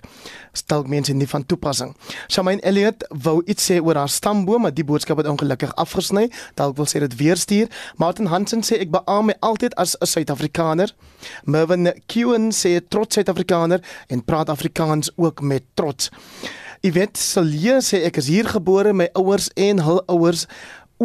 Stel 0.53 0.83
mense 0.89 1.13
nie 1.13 1.27
van 1.27 1.45
toepassing. 1.45 1.95
Shamaine 2.27 2.61
Elliot 2.61 3.05
wou 3.23 3.41
iets 3.45 3.69
sê 3.69 3.79
oor 3.81 3.95
haar 3.95 4.09
stamboom, 4.09 4.61
maar 4.61 4.73
die 4.73 4.85
boodskap 4.85 5.17
het 5.17 5.27
ongelukkig 5.27 5.73
afgesny. 5.75 6.29
Dalk 6.59 6.77
wil 6.77 6.89
sy 6.89 6.99
dit 7.05 7.15
weer 7.21 7.39
stuur. 7.39 7.69
Martin 7.97 8.29
Hansen 8.31 8.63
sê 8.65 8.79
ek 8.83 8.93
beamoen 8.93 9.31
my 9.31 9.37
altyd 9.41 9.75
as 9.75 9.95
'n 10.01 10.05
Suid-Afrikaner. 10.05 10.93
Mervin 11.45 11.93
Kewen 12.07 12.51
sê 12.51 12.81
trots 12.87 13.15
Suid-Afrikaner 13.15 13.81
en 14.07 14.23
praat 14.23 14.49
Afrikaans 14.49 15.11
ook 15.15 15.41
met 15.41 15.63
trots. 15.73 16.09
Iwet 16.83 17.15
Silje 17.15 17.77
sê 17.79 18.01
ek 18.03 18.17
is 18.17 18.27
hier 18.27 18.43
gebore, 18.51 18.91
my 18.93 19.05
ouers 19.15 19.45
en 19.55 19.79
hul 19.79 20.01
ouers 20.11 20.47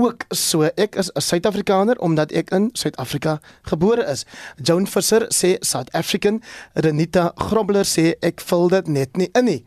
ook 0.04 0.24
so 0.30 0.62
ek 0.62 0.94
is 0.94 1.10
'n 1.14 1.20
Suid-Afrikaner 1.20 1.98
omdat 1.98 2.32
ek 2.32 2.50
in 2.50 2.70
Suid-Afrika 2.72 3.40
gebore 3.62 4.04
is. 4.04 4.24
Joan 4.62 4.86
Visser 4.86 5.26
sê 5.28 5.56
South 5.60 5.92
African, 5.92 6.42
Renita 6.74 7.32
Grobler 7.34 7.84
sê 7.84 8.14
ek 8.20 8.40
vul 8.40 8.68
dit 8.68 8.88
net 8.88 9.16
nie 9.16 9.28
in 9.32 9.44
nie. 9.44 9.64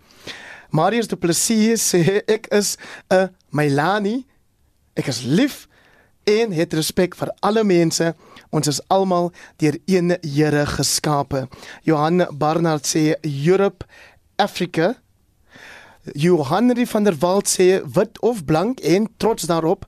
Marius 0.72 1.08
Du 1.08 1.16
Plessis 1.16 1.84
sê 1.94 2.22
ek 2.28 2.48
is 2.52 2.78
'n 3.10 3.30
Mylani. 3.52 4.26
Ek 4.96 5.08
is 5.08 5.24
lief 5.24 5.68
en 6.24 6.52
het 6.52 6.74
respek 6.74 7.16
vir 7.16 7.32
alle 7.40 7.64
mense. 7.64 8.16
Ons 8.50 8.68
is 8.68 8.82
almal 8.88 9.32
deur 9.58 9.78
een 9.86 10.18
Here 10.22 10.66
geskape. 10.66 11.48
Johan 11.84 12.28
Barnard 12.32 12.86
sê 12.86 13.16
Europe, 13.22 13.86
Afrika. 14.38 14.96
Johan 16.14 16.76
van 16.88 17.04
der 17.04 17.18
Walt 17.20 17.48
sê 17.48 17.82
wit 17.94 18.20
of 18.22 18.46
blank 18.46 18.80
en 18.80 19.08
trots 19.18 19.44
daarop 19.44 19.86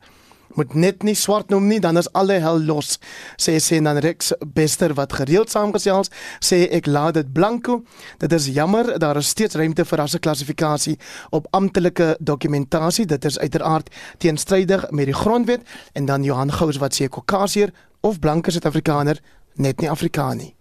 moet 0.55 0.73
net 0.73 1.03
nie 1.03 1.15
swart 1.15 1.49
noem 1.49 1.67
nie 1.67 1.79
dan 1.83 1.97
is 1.97 2.09
alle 2.13 2.39
hel 2.43 2.61
los 2.67 2.97
sê 3.41 3.57
sê 3.61 3.81
dan 3.83 3.97
Rex 4.03 4.33
Bester 4.55 4.93
wat 4.97 5.13
gereeld 5.13 5.51
saamgesels 5.53 6.11
sê 6.39 6.63
ek 6.71 6.87
laat 6.87 7.13
dit 7.19 7.33
blanco. 7.33 7.83
Dit 8.19 8.33
is 8.33 8.47
jammer 8.53 8.99
daar 8.99 9.17
is 9.17 9.31
steeds 9.33 9.55
ruimte 9.55 9.85
vir 9.85 10.03
rasse 10.03 10.19
klassifikasie 10.19 10.97
op 11.31 11.47
amptelike 11.51 12.15
dokumentasie. 12.19 13.05
Dit 13.05 13.25
is 13.25 13.39
uiteraard 13.39 13.89
teenstrydig 14.17 14.89
met 14.91 15.05
die 15.05 15.17
grondwet. 15.17 15.61
En 15.93 16.05
dan 16.05 16.23
Johan 16.23 16.51
Gous 16.51 16.77
wat 16.77 16.95
sê 16.95 17.09
Kaukasier 17.09 17.73
of 18.01 18.19
blanke 18.19 18.51
Suid-Afrikaner 18.51 19.19
net 19.55 19.79
nie 19.81 19.89
Afrikaanie 19.89 20.53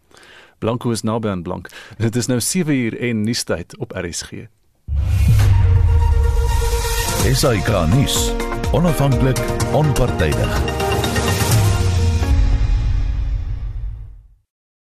Blanco 0.58 0.90
is 0.90 1.02
naby 1.02 1.28
aan 1.28 1.42
blank. 1.42 1.68
Dit 1.98 2.16
is 2.16 2.26
nou 2.26 2.40
7 2.40 2.74
uur 2.74 2.98
en 3.00 3.22
nuustyd 3.22 3.78
op 3.78 3.92
RSG 3.92 4.46
SAK 7.32 7.86
nuus 7.94 8.51
onafhanklik, 8.72 9.38
onpartydig. 9.72 10.71